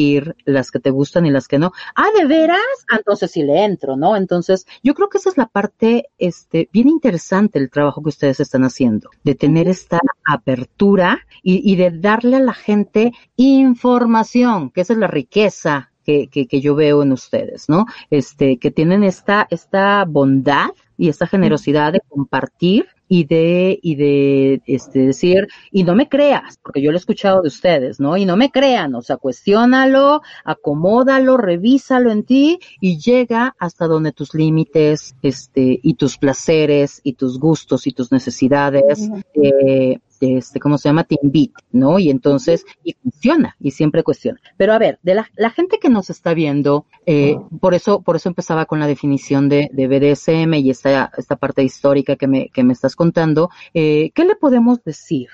las 0.45 0.71
que 0.71 0.79
te 0.79 0.89
gustan 0.89 1.25
y 1.25 1.31
las 1.31 1.47
que 1.47 1.59
no. 1.59 1.71
Ah, 1.95 2.07
¿de 2.17 2.25
veras? 2.25 2.59
Ah, 2.89 2.97
entonces 2.97 3.31
sí 3.31 3.43
le 3.43 3.63
entro, 3.63 3.95
¿no? 3.95 4.15
Entonces, 4.15 4.65
yo 4.83 4.93
creo 4.93 5.09
que 5.09 5.17
esa 5.17 5.29
es 5.29 5.37
la 5.37 5.47
parte, 5.47 6.09
este, 6.17 6.69
bien 6.71 6.89
interesante 6.89 7.59
el 7.59 7.69
trabajo 7.69 8.01
que 8.01 8.09
ustedes 8.09 8.39
están 8.39 8.63
haciendo, 8.63 9.09
de 9.23 9.35
tener 9.35 9.67
esta 9.67 9.99
apertura 10.25 11.19
y, 11.41 11.71
y 11.71 11.75
de 11.75 11.91
darle 11.91 12.37
a 12.37 12.39
la 12.39 12.53
gente 12.53 13.11
información, 13.35 14.71
que 14.71 14.81
esa 14.81 14.93
es 14.93 14.99
la 14.99 15.07
riqueza 15.07 15.91
que, 16.03 16.27
que, 16.27 16.47
que, 16.47 16.61
yo 16.61 16.75
veo 16.75 17.01
en 17.03 17.11
ustedes, 17.13 17.69
¿no? 17.69 17.85
Este, 18.09 18.57
que 18.57 18.71
tienen 18.71 19.03
esta, 19.03 19.47
esta 19.49 20.03
bondad 20.05 20.71
y 20.97 21.09
esta 21.09 21.27
generosidad 21.27 21.93
de 21.93 22.01
compartir 22.01 22.87
y 23.07 23.25
de, 23.25 23.79
y 23.81 23.95
de, 23.95 24.61
este, 24.65 24.99
decir, 24.99 25.47
y 25.71 25.83
no 25.83 25.95
me 25.95 26.09
creas, 26.09 26.57
porque 26.61 26.81
yo 26.81 26.91
lo 26.91 26.97
he 26.97 26.99
escuchado 26.99 27.41
de 27.41 27.47
ustedes, 27.47 27.99
¿no? 27.99 28.17
Y 28.17 28.25
no 28.25 28.37
me 28.37 28.51
crean, 28.51 28.95
o 28.95 29.01
sea, 29.01 29.17
cuestiónalo, 29.17 30.21
acomódalo, 30.45 31.37
revísalo 31.37 32.11
en 32.11 32.23
ti 32.23 32.59
y 32.79 32.99
llega 32.99 33.55
hasta 33.59 33.87
donde 33.87 34.11
tus 34.11 34.33
límites, 34.33 35.15
este, 35.21 35.79
y 35.81 35.93
tus 35.95 36.17
placeres 36.17 37.01
y 37.03 37.13
tus 37.13 37.39
gustos 37.39 37.87
y 37.87 37.91
tus 37.91 38.11
necesidades, 38.11 39.09
eh, 39.35 39.99
este, 40.23 40.59
¿cómo 40.59 40.77
se 40.77 40.89
llama? 40.89 41.03
Te 41.03 41.17
invita, 41.21 41.59
¿no? 41.71 41.99
Y 41.99 42.09
entonces, 42.09 42.65
y 42.83 42.93
funciona, 42.93 43.55
y 43.59 43.71
siempre 43.71 44.03
cuestiona. 44.03 44.39
Pero 44.57 44.73
a 44.73 44.79
ver, 44.79 44.99
de 45.03 45.15
la, 45.15 45.29
la 45.35 45.49
gente 45.49 45.79
que 45.79 45.89
nos 45.89 46.09
está 46.09 46.33
viendo, 46.33 46.85
eh, 47.05 47.37
por 47.59 47.73
eso, 47.73 48.01
por 48.01 48.15
eso 48.15 48.29
empezaba 48.29 48.65
con 48.65 48.79
la 48.79 48.87
definición 48.87 49.49
de, 49.49 49.69
de 49.73 49.87
BDSM 49.87 50.53
y 50.55 50.69
esta, 50.69 51.11
esta 51.17 51.35
parte 51.35 51.63
histórica 51.63 52.15
que 52.15 52.27
me, 52.27 52.49
que 52.49 52.63
me 52.63 52.73
estás 52.73 52.95
contando, 52.95 53.49
eh, 53.73 54.11
¿qué 54.13 54.25
le 54.25 54.35
podemos 54.35 54.83
decir? 54.83 55.29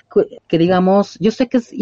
Que, 0.48 0.58
digamos, 0.58 1.16
yo 1.20 1.30
sé 1.30 1.48
que 1.48 1.58
es, 1.58 1.72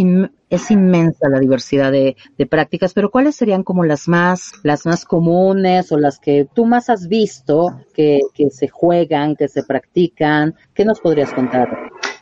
es 0.50 0.70
inmensa 0.70 1.28
la 1.28 1.40
diversidad 1.40 1.92
de, 1.92 2.16
de, 2.36 2.46
prácticas, 2.46 2.94
pero 2.94 3.10
¿cuáles 3.10 3.36
serían 3.36 3.62
como 3.62 3.84
las 3.84 4.08
más, 4.08 4.52
las 4.62 4.86
más 4.86 5.04
comunes 5.04 5.92
o 5.92 5.98
las 5.98 6.18
que 6.18 6.46
tú 6.54 6.64
más 6.64 6.90
has 6.90 7.08
visto 7.08 7.80
que, 7.94 8.20
que 8.34 8.50
se 8.50 8.68
juegan, 8.68 9.36
que 9.36 9.48
se 9.48 9.62
practican? 9.62 10.54
¿Qué 10.74 10.84
nos 10.84 11.00
podrías 11.00 11.32
contar? 11.32 11.68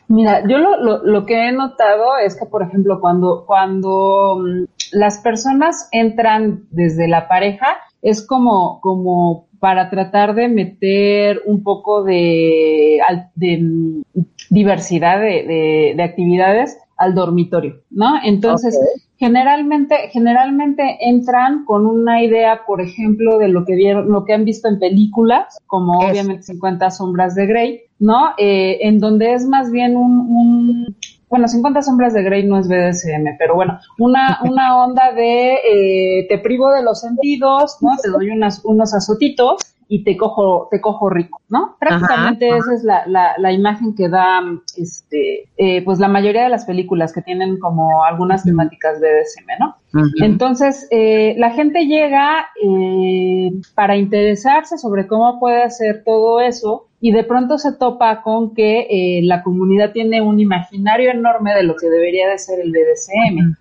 Mira, 0.09 0.47
yo 0.47 0.57
lo, 0.57 0.81
lo, 0.81 1.03
lo, 1.03 1.25
que 1.25 1.47
he 1.47 1.51
notado 1.51 2.17
es 2.23 2.35
que, 2.35 2.45
por 2.45 2.63
ejemplo, 2.63 2.99
cuando, 3.01 3.45
cuando 3.45 4.37
mm, 4.39 4.65
las 4.93 5.19
personas 5.19 5.89
entran 5.91 6.63
desde 6.71 7.07
la 7.07 7.27
pareja, 7.27 7.77
es 8.01 8.25
como, 8.25 8.79
como 8.81 9.47
para 9.59 9.89
tratar 9.89 10.35
de 10.35 10.47
meter 10.47 11.41
un 11.45 11.63
poco 11.63 12.03
de, 12.03 12.99
de 13.35 13.57
mm, 13.57 14.03
diversidad 14.49 15.19
de, 15.19 15.43
de, 15.43 15.93
de 15.95 16.03
actividades 16.03 16.77
al 16.97 17.13
dormitorio, 17.13 17.81
¿no? 17.91 18.15
Entonces, 18.23 18.77
generalmente, 19.17 20.09
generalmente 20.11 20.97
entran 21.01 21.63
con 21.65 21.85
una 21.85 22.23
idea, 22.23 22.61
por 22.65 22.81
ejemplo, 22.81 23.37
de 23.37 23.49
lo 23.49 23.65
que 23.65 23.75
vieron, 23.75 24.11
lo 24.11 24.25
que 24.25 24.33
han 24.33 24.45
visto 24.45 24.67
en 24.67 24.79
películas, 24.79 25.59
como 25.67 25.99
obviamente 25.99 26.43
50 26.43 26.89
sombras 26.89 27.35
de 27.35 27.45
Grey, 27.45 27.81
¿no? 27.99 28.29
Eh, 28.37 28.79
en 28.81 28.99
donde 28.99 29.33
es 29.33 29.45
más 29.45 29.71
bien 29.71 29.95
un, 29.95 30.19
un 30.19 30.95
bueno, 31.29 31.47
50 31.47 31.81
sombras 31.81 32.13
de 32.13 32.23
Grey 32.23 32.45
no 32.45 32.57
es 32.57 32.67
BDSM, 32.67 33.37
pero 33.37 33.55
bueno, 33.55 33.79
una, 33.99 34.39
una 34.43 34.77
onda 34.83 35.11
de 35.11 35.55
eh, 35.55 36.25
te 36.29 36.37
privo 36.37 36.71
de 36.71 36.83
los 36.83 37.01
sentidos, 37.01 37.77
¿no? 37.81 37.91
Te 38.01 38.09
doy 38.09 38.29
unas, 38.29 38.63
unos 38.63 38.93
azotitos 38.93 39.57
y 39.89 40.03
te 40.03 40.17
cojo, 40.17 40.67
te 40.69 40.81
cojo 40.81 41.09
rico, 41.09 41.41
¿no? 41.49 41.75
Prácticamente 41.79 42.49
esa 42.49 42.73
es 42.73 42.83
la, 42.83 43.05
la, 43.07 43.35
la, 43.37 43.51
imagen 43.53 43.95
que 43.95 44.09
da, 44.09 44.41
este, 44.75 45.49
eh, 45.57 45.83
pues 45.83 45.99
la 45.99 46.09
mayoría 46.09 46.43
de 46.43 46.49
las 46.49 46.65
películas 46.65 47.13
que 47.13 47.21
tienen 47.21 47.57
como 47.57 48.03
algunas 48.03 48.43
temáticas 48.43 48.99
de 48.99 49.07
DSM, 49.07 49.59
¿no? 49.59 49.75
Entonces, 50.21 50.87
eh, 50.91 51.35
la 51.37 51.51
gente 51.51 51.85
llega 51.85 52.47
eh, 52.61 53.51
para 53.75 53.95
interesarse 53.95 54.77
sobre 54.77 55.07
cómo 55.07 55.39
puede 55.39 55.63
hacer 55.63 56.03
todo 56.03 56.41
eso 56.41 56.86
y 56.99 57.11
de 57.11 57.23
pronto 57.23 57.57
se 57.57 57.73
topa 57.73 58.21
con 58.21 58.53
que 58.53 58.87
eh, 58.89 59.21
la 59.23 59.43
comunidad 59.43 59.91
tiene 59.91 60.21
un 60.21 60.39
imaginario 60.39 61.11
enorme 61.11 61.53
de 61.53 61.63
lo 61.63 61.75
que 61.75 61.89
debería 61.89 62.29
de 62.29 62.37
ser 62.37 62.59
el 62.59 62.71
BDSM. 62.71 63.55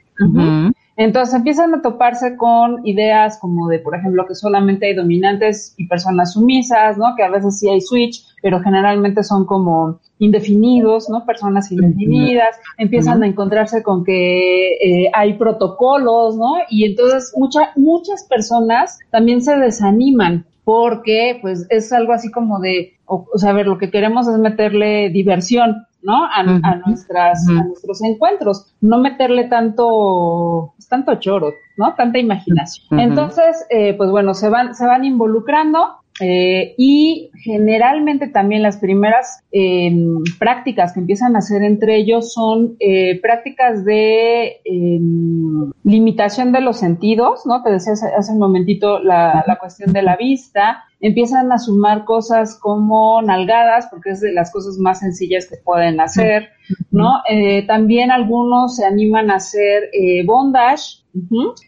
Entonces 0.98 1.34
empiezan 1.34 1.74
a 1.74 1.82
toparse 1.82 2.36
con 2.36 2.86
ideas 2.86 3.38
como 3.38 3.68
de, 3.68 3.80
por 3.80 3.94
ejemplo, 3.94 4.24
que 4.26 4.34
solamente 4.34 4.86
hay 4.86 4.94
dominantes 4.94 5.74
y 5.76 5.86
personas 5.86 6.32
sumisas, 6.32 6.96
¿no? 6.96 7.14
Que 7.14 7.22
a 7.22 7.28
veces 7.28 7.58
sí 7.58 7.68
hay 7.68 7.82
switch, 7.82 8.24
pero 8.40 8.60
generalmente 8.60 9.22
son 9.22 9.44
como 9.44 10.00
indefinidos, 10.18 11.10
¿no? 11.10 11.26
Personas 11.26 11.70
indefinidas. 11.70 12.56
Empiezan 12.78 13.22
a 13.22 13.26
encontrarse 13.26 13.82
con 13.82 14.04
que 14.04 14.72
eh, 14.72 15.10
hay 15.12 15.34
protocolos, 15.34 16.38
¿no? 16.38 16.54
Y 16.70 16.86
entonces 16.86 17.34
muchas 17.36 17.68
muchas 17.76 18.24
personas 18.24 18.98
también 19.10 19.42
se 19.42 19.54
desaniman 19.54 20.46
porque 20.64 21.38
pues 21.42 21.66
es 21.68 21.92
algo 21.92 22.14
así 22.14 22.30
como 22.30 22.58
de, 22.58 22.95
o, 23.06 23.26
sea, 23.36 23.50
a 23.50 23.54
ver, 23.54 23.66
lo 23.66 23.78
que 23.78 23.90
queremos 23.90 24.28
es 24.28 24.38
meterle 24.38 25.10
diversión, 25.10 25.86
¿no? 26.02 26.24
A, 26.24 26.42
nuestras, 26.42 27.48
a 27.48 27.64
nuestros 27.64 28.02
encuentros, 28.02 28.74
no 28.80 28.98
meterle 28.98 29.44
tanto, 29.44 30.72
pues, 30.76 30.88
tanto 30.88 31.14
choro, 31.16 31.52
¿no? 31.76 31.94
Tanta 31.94 32.18
imaginación. 32.18 33.00
Entonces, 33.00 33.66
eh, 33.70 33.94
pues 33.94 34.10
bueno, 34.10 34.34
se 34.34 34.48
van, 34.48 34.74
se 34.74 34.86
van 34.86 35.04
involucrando 35.04 35.96
eh, 36.20 36.74
y 36.78 37.30
generalmente 37.42 38.28
también 38.28 38.62
las 38.62 38.78
primeras 38.78 39.44
eh, 39.52 39.94
prácticas 40.38 40.94
que 40.94 41.00
empiezan 41.00 41.36
a 41.36 41.40
hacer 41.40 41.62
entre 41.62 41.96
ellos 41.96 42.32
son 42.32 42.76
eh, 42.80 43.20
prácticas 43.20 43.84
de 43.84 44.60
em, 44.64 45.70
limitación 45.84 46.52
de 46.52 46.62
los 46.62 46.78
sentidos, 46.78 47.44
¿no? 47.44 47.62
Te 47.62 47.70
decía 47.70 47.92
hace, 47.92 48.32
un 48.32 48.38
momentito 48.38 48.98
la, 48.98 49.44
la, 49.46 49.58
cuestión 49.58 49.92
de 49.92 50.02
la 50.02 50.16
vista. 50.16 50.84
Empiezan 51.00 51.52
a 51.52 51.58
sumar 51.58 52.04
cosas 52.06 52.58
como 52.58 53.20
nalgadas, 53.20 53.88
porque 53.90 54.10
es 54.10 54.20
de 54.20 54.32
las 54.32 54.50
cosas 54.50 54.78
más 54.78 55.00
sencillas 55.00 55.46
que 55.46 55.56
pueden 55.56 56.00
hacer, 56.00 56.48
¿no? 56.90 57.20
también 57.66 58.10
algunos 58.10 58.76
se 58.76 58.86
animan 58.86 59.30
a 59.30 59.34
hacer 59.34 59.90
bondage, 60.24 61.04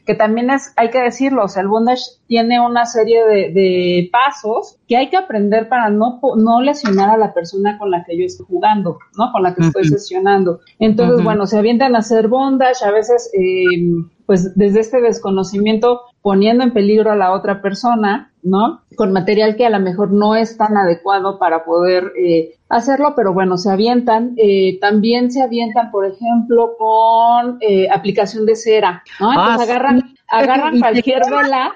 que 0.04 0.14
también 0.14 0.50
es, 0.50 0.72
hay 0.76 0.90
que 0.90 1.00
decirlo, 1.00 1.44
o 1.44 1.48
sea, 1.48 1.62
el 1.62 1.68
bondage 1.68 2.02
tiene 2.26 2.61
una 2.61 2.84
serie 2.87 3.24
de, 3.24 4.08
pasos 4.12 4.76
que 4.87 4.96
hay 4.96 5.08
que 5.11 5.16
aprender 5.16 5.68
para 5.68 5.90
no, 5.90 6.20
no 6.37 6.61
lesionar 6.61 7.11
a 7.11 7.16
la 7.16 7.32
persona 7.32 7.78
con 7.78 7.90
la 7.90 8.04
que 8.04 8.18
yo 8.18 8.24
estoy 8.24 8.46
jugando, 8.46 8.98
¿no? 9.16 9.32
Con 9.32 9.42
la 9.42 9.54
que 9.54 9.62
estoy 9.62 9.84
sesionando. 9.84 10.61
Entonces, 10.78 11.22
bueno, 11.24 11.46
se 11.46 11.58
avientan 11.58 11.96
a 11.96 12.00
hacer 12.00 12.28
bondage, 12.28 12.84
a 12.84 12.90
veces, 12.90 13.30
eh, 13.34 13.92
pues 14.26 14.54
desde 14.56 14.80
este 14.80 15.00
desconocimiento 15.00 16.02
poniendo 16.22 16.64
en 16.64 16.72
peligro 16.72 17.11
a 17.11 17.16
la 17.16 17.32
otra 17.32 17.62
persona, 17.62 18.32
¿no? 18.42 18.82
Con 18.96 19.12
material 19.12 19.56
que 19.56 19.66
a 19.66 19.70
lo 19.70 19.80
mejor 19.80 20.12
no 20.12 20.34
es 20.34 20.56
tan 20.56 20.76
adecuado 20.76 21.38
para 21.38 21.64
poder 21.64 22.12
eh, 22.22 22.58
hacerlo, 22.68 23.14
pero 23.16 23.33
bueno, 23.33 23.57
se 23.57 23.70
avientan. 23.70 24.35
Eh, 24.37 24.78
también 24.81 25.31
se 25.31 25.42
avientan, 25.42 25.90
por 25.90 26.07
ejemplo, 26.07 26.76
con 26.78 27.59
eh, 27.61 27.88
aplicación 27.90 28.46
de 28.46 28.57
cera, 28.57 29.02
¿no? 29.20 29.33
Entonces 29.33 29.61
ah, 29.61 29.62
agarran, 29.62 30.14
agarran 30.28 30.78
cualquier 30.80 31.22
vela, 31.30 31.72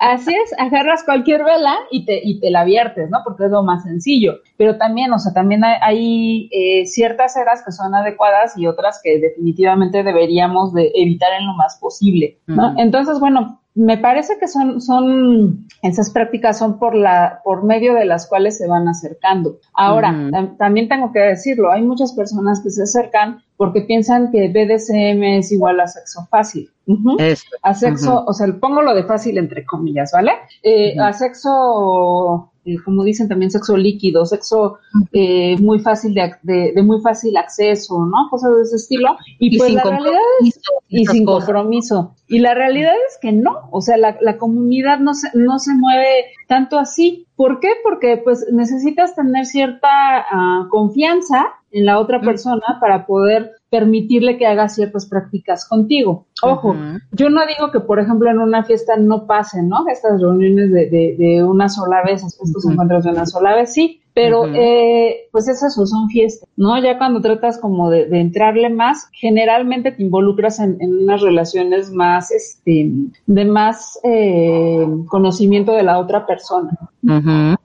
así 0.00 0.34
es, 0.34 0.58
agarras 0.58 1.04
cualquier 1.04 1.44
vela 1.44 1.74
y 1.90 2.04
te, 2.04 2.20
y 2.22 2.40
te 2.40 2.50
la 2.50 2.64
viertes, 2.64 3.10
¿no? 3.10 3.18
Porque 3.24 3.44
es 3.44 3.50
lo 3.50 3.62
más 3.62 3.82
sencillo. 3.82 4.34
Pero 4.56 4.76
también, 4.76 5.12
o 5.12 5.18
sea, 5.18 5.32
también 5.32 5.64
hay, 5.64 5.76
hay 5.80 6.48
eh, 6.52 6.86
ciertas 6.86 7.34
ceras 7.34 7.62
que 7.64 7.72
son 7.72 7.94
adecuadas 7.94 8.56
y 8.56 8.66
otras 8.66 9.00
que 9.02 9.18
definitivamente 9.18 10.02
deberíamos 10.02 10.72
de 10.72 10.92
evitar 10.94 11.32
en 11.38 11.46
lo 11.46 11.54
más 11.54 11.78
posible, 11.80 12.38
¿no? 12.46 12.74
Entonces, 12.76 13.20
bueno, 13.20 13.60
me 13.76 13.98
parece 13.98 14.38
que 14.40 14.48
son, 14.48 14.80
son, 14.80 15.66
esas 15.82 16.10
prácticas 16.10 16.58
son 16.58 16.78
por 16.78 16.94
la, 16.94 17.40
por 17.44 17.62
medio 17.62 17.92
de 17.94 18.06
las 18.06 18.26
cuales 18.26 18.56
se 18.56 18.66
van 18.66 18.88
acercando. 18.88 19.58
Ahora, 19.74 20.30
también 20.58 20.88
tengo 20.88 21.12
que 21.12 21.20
decirlo, 21.20 21.70
hay 21.70 21.82
muchas 21.82 22.14
personas 22.14 22.62
que 22.62 22.70
se 22.70 22.84
acercan 22.84 23.42
porque 23.56 23.82
piensan 23.82 24.30
que 24.30 24.48
BDSM 24.48 25.22
es 25.38 25.52
igual 25.52 25.80
a 25.80 25.86
sexo 25.86 26.26
fácil. 26.30 26.70
A 27.62 27.74
sexo, 27.74 28.24
o 28.26 28.32
sea, 28.32 28.46
pongo 28.60 28.82
lo 28.82 28.94
de 28.94 29.04
fácil 29.04 29.38
entre 29.38 29.64
comillas, 29.64 30.12
¿vale? 30.12 30.32
Eh, 30.62 30.98
a 30.98 31.12
sexo 31.12 32.52
eh, 32.66 32.78
como 32.84 33.04
dicen 33.04 33.28
también 33.28 33.52
sexo 33.52 33.76
líquido, 33.76 34.26
sexo 34.26 34.78
eh, 35.12 35.56
muy 35.58 35.78
fácil 35.78 36.14
de, 36.14 36.72
de, 36.74 36.82
muy 36.82 37.00
fácil 37.00 37.36
acceso, 37.36 38.04
¿no? 38.04 38.28
Cosas 38.28 38.56
de 38.56 38.62
ese 38.62 38.76
estilo. 38.76 39.16
Y, 39.38 39.56
pues 39.56 39.72
la 39.72 39.84
realidad 39.84 40.20
es, 40.44 40.60
y 40.88 41.06
sin 41.06 41.24
compromiso. 41.24 42.16
Y 42.26 42.40
la 42.40 42.54
realidad 42.54 42.92
es 43.08 43.18
que 43.22 43.30
no, 43.30 43.68
o 43.70 43.80
sea, 43.80 43.96
la, 43.96 44.18
la 44.20 44.36
comunidad 44.36 44.98
no 44.98 45.14
se, 45.14 45.28
no 45.34 45.60
se 45.60 45.74
mueve 45.74 46.08
tanto 46.46 46.78
así. 46.78 47.26
¿Por 47.36 47.60
qué? 47.60 47.68
Porque 47.82 48.20
pues 48.22 48.46
necesitas 48.52 49.14
tener 49.14 49.46
cierta 49.46 50.26
uh, 50.32 50.68
confianza 50.68 51.46
en 51.70 51.84
la 51.84 51.98
otra 51.98 52.20
persona 52.20 52.78
para 52.80 53.04
poder 53.04 53.52
permitirle 53.68 54.38
que 54.38 54.46
haga 54.46 54.68
ciertas 54.68 55.06
prácticas 55.06 55.68
contigo. 55.68 56.26
Ojo, 56.42 56.74
yo 57.12 57.28
no 57.28 57.40
digo 57.46 57.70
que, 57.70 57.80
por 57.80 57.98
ejemplo, 57.98 58.30
en 58.30 58.38
una 58.38 58.64
fiesta 58.64 58.96
no 58.96 59.26
pasen, 59.26 59.68
¿no? 59.68 59.86
Estas 59.88 60.20
reuniones 60.20 60.70
de, 60.70 60.88
de, 60.88 61.16
de 61.18 61.42
una 61.42 61.68
sola 61.68 62.02
vez, 62.02 62.22
estos 62.24 62.64
encuentros 62.64 63.04
de 63.04 63.10
una 63.10 63.26
sola 63.26 63.54
vez, 63.54 63.74
sí, 63.74 64.00
pero 64.16 64.46
eh, 64.46 65.28
pues 65.30 65.46
esas 65.46 65.74
son 65.74 66.08
fiestas, 66.08 66.48
¿no? 66.56 66.82
Ya 66.82 66.96
cuando 66.96 67.20
tratas 67.20 67.58
como 67.58 67.90
de, 67.90 68.06
de 68.06 68.18
entrarle 68.18 68.70
más, 68.70 69.10
generalmente 69.12 69.92
te 69.92 70.02
involucras 70.02 70.58
en, 70.58 70.78
en, 70.80 71.02
unas 71.02 71.20
relaciones 71.20 71.90
más, 71.90 72.30
este, 72.30 72.92
de 73.26 73.44
más 73.44 74.00
eh, 74.04 74.86
conocimiento 75.08 75.72
de 75.72 75.82
la 75.82 75.98
otra 75.98 76.26
persona. 76.26 76.70
Uh 77.02 77.56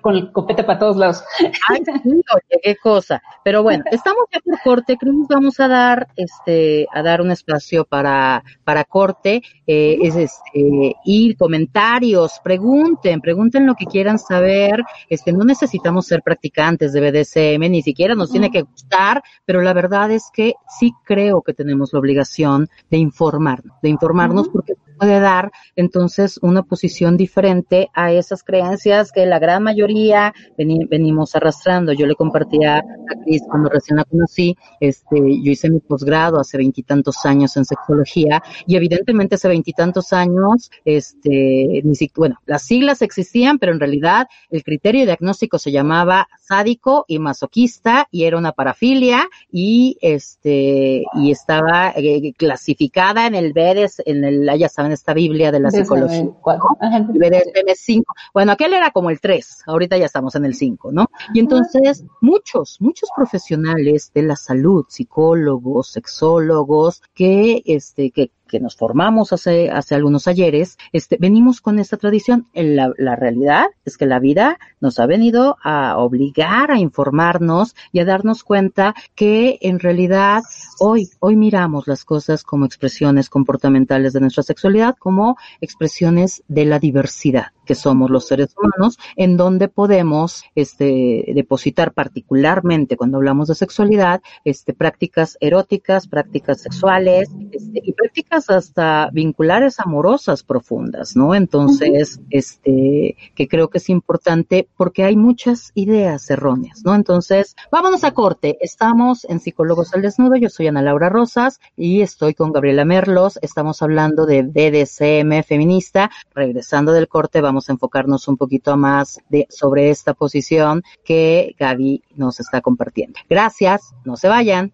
con 0.00 0.16
el 0.16 0.32
copete 0.32 0.64
para 0.64 0.78
todos 0.78 0.96
lados. 0.96 1.22
Ay, 1.68 1.80
oye, 1.88 2.60
qué 2.62 2.76
cosa. 2.76 3.22
Pero 3.44 3.62
bueno, 3.62 3.84
estamos 3.90 4.24
ya 4.32 4.40
por 4.40 4.60
corte, 4.62 4.96
creo 4.96 5.12
que 5.12 5.18
nos 5.18 5.28
vamos 5.28 5.60
a 5.60 5.68
dar, 5.68 6.08
este, 6.16 6.86
a 6.92 7.02
dar 7.02 7.20
un 7.20 7.30
espacio 7.30 7.84
para, 7.84 8.42
para 8.64 8.84
corte, 8.84 9.42
eh, 9.66 9.98
es 10.02 10.16
este, 10.16 10.96
y 11.04 11.34
comentarios, 11.36 12.40
pregunten, 12.42 13.20
pregunten 13.20 13.66
lo 13.66 13.74
que 13.74 13.86
quieran 13.86 14.18
saber, 14.18 14.82
este, 15.08 15.32
no 15.36 15.44
necesitamos 15.44 16.06
ser 16.06 16.22
practicantes 16.22 16.92
de 16.92 17.00
BDSM, 17.00 17.70
ni 17.70 17.82
siquiera 17.82 18.14
nos 18.14 18.30
tiene 18.30 18.50
que 18.50 18.62
gustar, 18.62 19.22
pero 19.44 19.62
la 19.62 19.72
verdad 19.72 20.10
es 20.10 20.30
que 20.32 20.54
sí 20.78 20.92
creo 21.04 21.42
que 21.42 21.54
tenemos 21.54 21.92
la 21.92 21.98
obligación 21.98 22.68
de 22.90 22.98
informarnos, 22.98 23.76
de 23.82 23.88
informarnos 23.88 24.48
porque 24.48 24.74
puede 24.98 25.20
dar 25.20 25.52
entonces 25.76 26.38
una 26.42 26.62
posición 26.62 27.16
diferente 27.16 27.88
a 27.94 28.12
esas 28.12 28.42
creencias 28.42 29.12
que 29.12 29.26
la 29.26 29.38
gran 29.38 29.62
mayoría 29.62 30.32
venimos 30.56 31.36
arrastrando. 31.36 31.92
Yo 31.92 32.06
le 32.06 32.14
compartía 32.14 32.78
a 32.78 33.24
Cris 33.24 33.42
cuando 33.48 33.68
recién 33.68 33.96
la 33.96 34.04
conocí, 34.04 34.56
este, 34.80 35.18
yo 35.18 35.52
hice 35.52 35.70
mi 35.70 35.80
posgrado 35.80 36.40
hace 36.40 36.56
veintitantos 36.56 37.24
años 37.24 37.56
en 37.56 37.64
sexología 37.64 38.42
y 38.66 38.76
evidentemente 38.76 39.36
hace 39.36 39.48
veintitantos 39.48 40.12
años, 40.12 40.70
este, 40.84 41.82
ni 41.84 41.94
si, 41.94 42.10
bueno, 42.14 42.38
las 42.46 42.62
siglas 42.62 43.02
existían, 43.02 43.58
pero 43.58 43.72
en 43.72 43.80
realidad 43.80 44.28
el 44.50 44.62
criterio 44.62 45.04
diagnóstico 45.04 45.58
se 45.58 45.72
llamaba 45.72 46.28
sádico 46.40 47.04
y 47.08 47.18
masoquista 47.18 48.08
y 48.10 48.24
era 48.24 48.38
una 48.38 48.52
parafilia 48.52 49.28
y 49.50 49.98
este, 50.00 51.04
y 51.14 51.30
estaba 51.30 51.92
eh, 51.96 52.32
clasificada 52.36 53.26
en 53.26 53.34
el 53.34 53.52
BEDES, 53.52 54.02
en 54.06 54.24
el, 54.24 54.50
ya 54.58 54.68
esta 54.92 55.14
Biblia 55.14 55.52
de 55.52 55.60
la 55.60 55.70
psicología. 55.70 56.24
BDSM 56.24 57.74
5. 57.74 58.14
Bueno, 58.34 58.52
aquel 58.52 58.74
era 58.74 58.90
como 58.90 59.10
el 59.10 59.20
3, 59.20 59.62
ahorita 59.66 59.96
ya 59.96 60.06
estamos 60.06 60.34
en 60.34 60.44
el 60.44 60.54
5, 60.54 60.92
¿no? 60.92 61.06
Y 61.32 61.40
entonces 61.40 62.04
muchos, 62.20 62.76
muchos 62.80 63.08
profesionales 63.16 64.10
de 64.14 64.22
la 64.22 64.36
salud, 64.36 64.84
psicólogos, 64.88 65.92
sexólogos, 65.92 67.02
que, 67.14 67.62
este, 67.66 68.10
que 68.10 68.30
que 68.46 68.60
nos 68.60 68.76
formamos 68.76 69.32
hace, 69.32 69.70
hace 69.70 69.94
algunos 69.94 70.28
ayeres, 70.28 70.78
este, 70.92 71.16
venimos 71.18 71.60
con 71.60 71.78
esta 71.78 71.96
tradición. 71.96 72.46
La, 72.54 72.92
la 72.96 73.16
realidad 73.16 73.66
es 73.84 73.96
que 73.96 74.06
la 74.06 74.18
vida 74.18 74.58
nos 74.80 74.98
ha 74.98 75.06
venido 75.06 75.56
a 75.62 75.98
obligar 75.98 76.70
a 76.70 76.78
informarnos 76.78 77.74
y 77.92 78.00
a 78.00 78.04
darnos 78.04 78.44
cuenta 78.44 78.94
que 79.14 79.58
en 79.60 79.78
realidad 79.78 80.42
hoy, 80.78 81.10
hoy 81.20 81.36
miramos 81.36 81.86
las 81.86 82.04
cosas 82.04 82.44
como 82.44 82.66
expresiones 82.66 83.28
comportamentales 83.28 84.12
de 84.12 84.20
nuestra 84.20 84.42
sexualidad, 84.42 84.96
como 84.98 85.36
expresiones 85.60 86.42
de 86.48 86.64
la 86.64 86.78
diversidad 86.78 87.55
que 87.66 87.74
somos 87.74 88.10
los 88.10 88.26
seres 88.26 88.54
humanos, 88.56 88.98
en 89.16 89.36
donde 89.36 89.68
podemos 89.68 90.44
este, 90.54 91.24
depositar 91.34 91.92
particularmente 91.92 92.96
cuando 92.96 93.18
hablamos 93.18 93.48
de 93.48 93.54
sexualidad, 93.54 94.22
este, 94.44 94.72
prácticas 94.72 95.36
eróticas, 95.40 96.08
prácticas 96.08 96.62
sexuales 96.62 97.28
este, 97.50 97.82
y 97.84 97.92
prácticas 97.92 98.48
hasta 98.48 99.10
vinculares 99.12 99.78
amorosas 99.80 100.42
profundas, 100.42 101.16
¿no? 101.16 101.34
Entonces, 101.34 102.20
este, 102.30 103.16
que 103.34 103.48
creo 103.48 103.68
que 103.68 103.78
es 103.78 103.88
importante 103.90 104.68
porque 104.76 105.04
hay 105.04 105.16
muchas 105.16 105.72
ideas 105.74 106.30
erróneas, 106.30 106.82
¿no? 106.84 106.94
Entonces, 106.94 107.56
vámonos 107.70 108.04
a 108.04 108.12
corte. 108.12 108.58
Estamos 108.60 109.24
en 109.24 109.40
Psicólogos 109.40 109.92
al 109.94 110.02
Desnudo. 110.02 110.36
Yo 110.36 110.48
soy 110.48 110.68
Ana 110.68 110.82
Laura 110.82 111.08
Rosas 111.08 111.60
y 111.76 112.00
estoy 112.00 112.34
con 112.34 112.52
Gabriela 112.52 112.84
Merlos. 112.84 113.38
Estamos 113.42 113.82
hablando 113.82 114.26
de 114.26 114.42
BDSM 114.42 115.42
feminista. 115.42 116.10
Regresando 116.34 116.92
del 116.92 117.08
corte, 117.08 117.40
vamos 117.40 117.55
a 117.68 117.72
enfocarnos 117.72 118.28
un 118.28 118.36
poquito 118.36 118.76
más 118.76 119.20
de, 119.28 119.46
sobre 119.50 119.90
esta 119.90 120.14
posición 120.14 120.82
que 121.04 121.54
Gaby 121.58 122.02
nos 122.14 122.40
está 122.40 122.60
compartiendo. 122.60 123.18
Gracias, 123.28 123.94
no 124.04 124.16
se 124.16 124.28
vayan. 124.28 124.72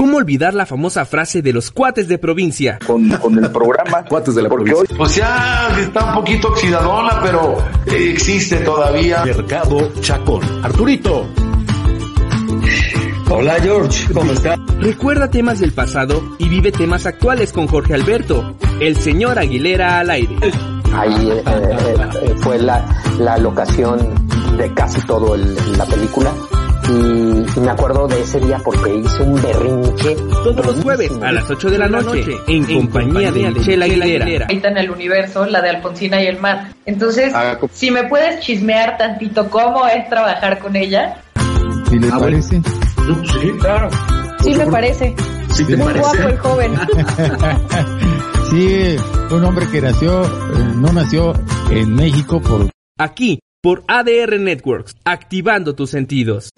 ¿Cómo 0.00 0.16
olvidar 0.16 0.54
la 0.54 0.64
famosa 0.64 1.04
frase 1.04 1.42
de 1.42 1.52
los 1.52 1.70
cuates 1.70 2.08
de 2.08 2.16
provincia? 2.16 2.78
Con, 2.86 3.10
con 3.10 3.44
el 3.44 3.52
programa 3.52 4.02
Cuates 4.08 4.34
de 4.34 4.42
la 4.42 4.48
porque 4.48 4.70
provincia. 4.70 4.94
hoy 4.94 4.98
Pues 4.98 5.14
ya 5.14 5.68
está 5.78 6.06
un 6.06 6.14
poquito 6.14 6.48
oxidadona, 6.48 7.20
pero 7.22 7.58
eh, 7.86 8.10
existe 8.10 8.60
todavía. 8.60 9.24
Mercado 9.24 9.92
Chacón. 10.00 10.40
Arturito. 10.64 11.26
Hola 13.32 13.54
George, 13.62 14.12
¿cómo 14.12 14.32
estás? 14.32 14.58
Recuerda 14.80 15.30
temas 15.30 15.60
del 15.60 15.72
pasado 15.72 16.20
y 16.38 16.48
vive 16.48 16.72
temas 16.72 17.06
actuales 17.06 17.52
con 17.52 17.66
Jorge 17.68 17.94
Alberto, 17.94 18.56
el 18.80 18.96
señor 18.96 19.38
Aguilera 19.38 20.00
al 20.00 20.10
aire. 20.10 20.36
Ahí 20.92 21.30
eh, 21.30 21.42
eh, 21.46 22.34
fue 22.38 22.58
la, 22.58 22.84
la 23.18 23.38
locación 23.38 24.14
de 24.56 24.74
casi 24.74 25.00
todo 25.06 25.34
el- 25.36 25.54
la 25.78 25.84
película. 25.86 26.32
Y, 26.88 26.92
y 26.92 27.60
me 27.60 27.70
acuerdo 27.70 28.08
de 28.08 28.20
ese 28.20 28.40
día 28.40 28.58
porque 28.64 28.96
hice 28.96 29.22
un 29.22 29.40
berrinche. 29.40 30.16
Todos 30.42 30.66
los 30.66 30.76
jueves 30.82 31.12
a 31.22 31.30
las 31.30 31.48
8 31.48 31.70
de 31.70 31.78
la 31.78 31.86
noche 31.88 32.24
en 32.48 32.64
compañía 32.64 33.30
de 33.30 33.48
Michelle 33.50 33.84
Aguilera. 33.84 34.46
ahorita 34.46 34.68
en 34.70 34.78
el 34.78 34.90
universo, 34.90 35.46
la 35.46 35.60
de 35.60 35.70
Alfonsina 35.70 36.20
y 36.20 36.26
el 36.26 36.40
mar. 36.40 36.72
Entonces, 36.86 37.32
Ah, 37.32 37.56
si 37.72 37.92
me 37.92 38.04
puedes 38.08 38.40
chismear 38.40 38.98
tantito 38.98 39.48
cómo 39.48 39.86
es 39.86 40.08
trabajar 40.08 40.58
con 40.58 40.74
ella. 40.74 41.18
¿Sí 41.88 41.98
les 41.98 42.12
Ah, 42.12 42.18
bueno. 42.18 42.38
Sí, 43.24 43.50
claro. 43.60 43.88
Sí 44.40 44.54
me 44.54 44.66
parece. 44.66 45.14
Sí 45.52 45.64
te 45.64 45.76
Muy 45.76 45.92
guapo 45.94 46.28
y 46.32 46.36
joven. 46.36 46.72
Sí, 48.50 48.96
un 49.30 49.44
hombre 49.44 49.64
que 49.70 49.80
nació, 49.80 50.24
eh, 50.24 50.28
no 50.74 50.92
nació 50.92 51.34
en 51.70 51.94
México 51.94 52.42
por 52.42 52.68
Aquí, 52.98 53.38
por 53.62 53.84
ADR 53.86 54.40
Networks, 54.40 54.96
activando 55.04 55.76
tus 55.76 55.90
sentidos. 55.90 56.50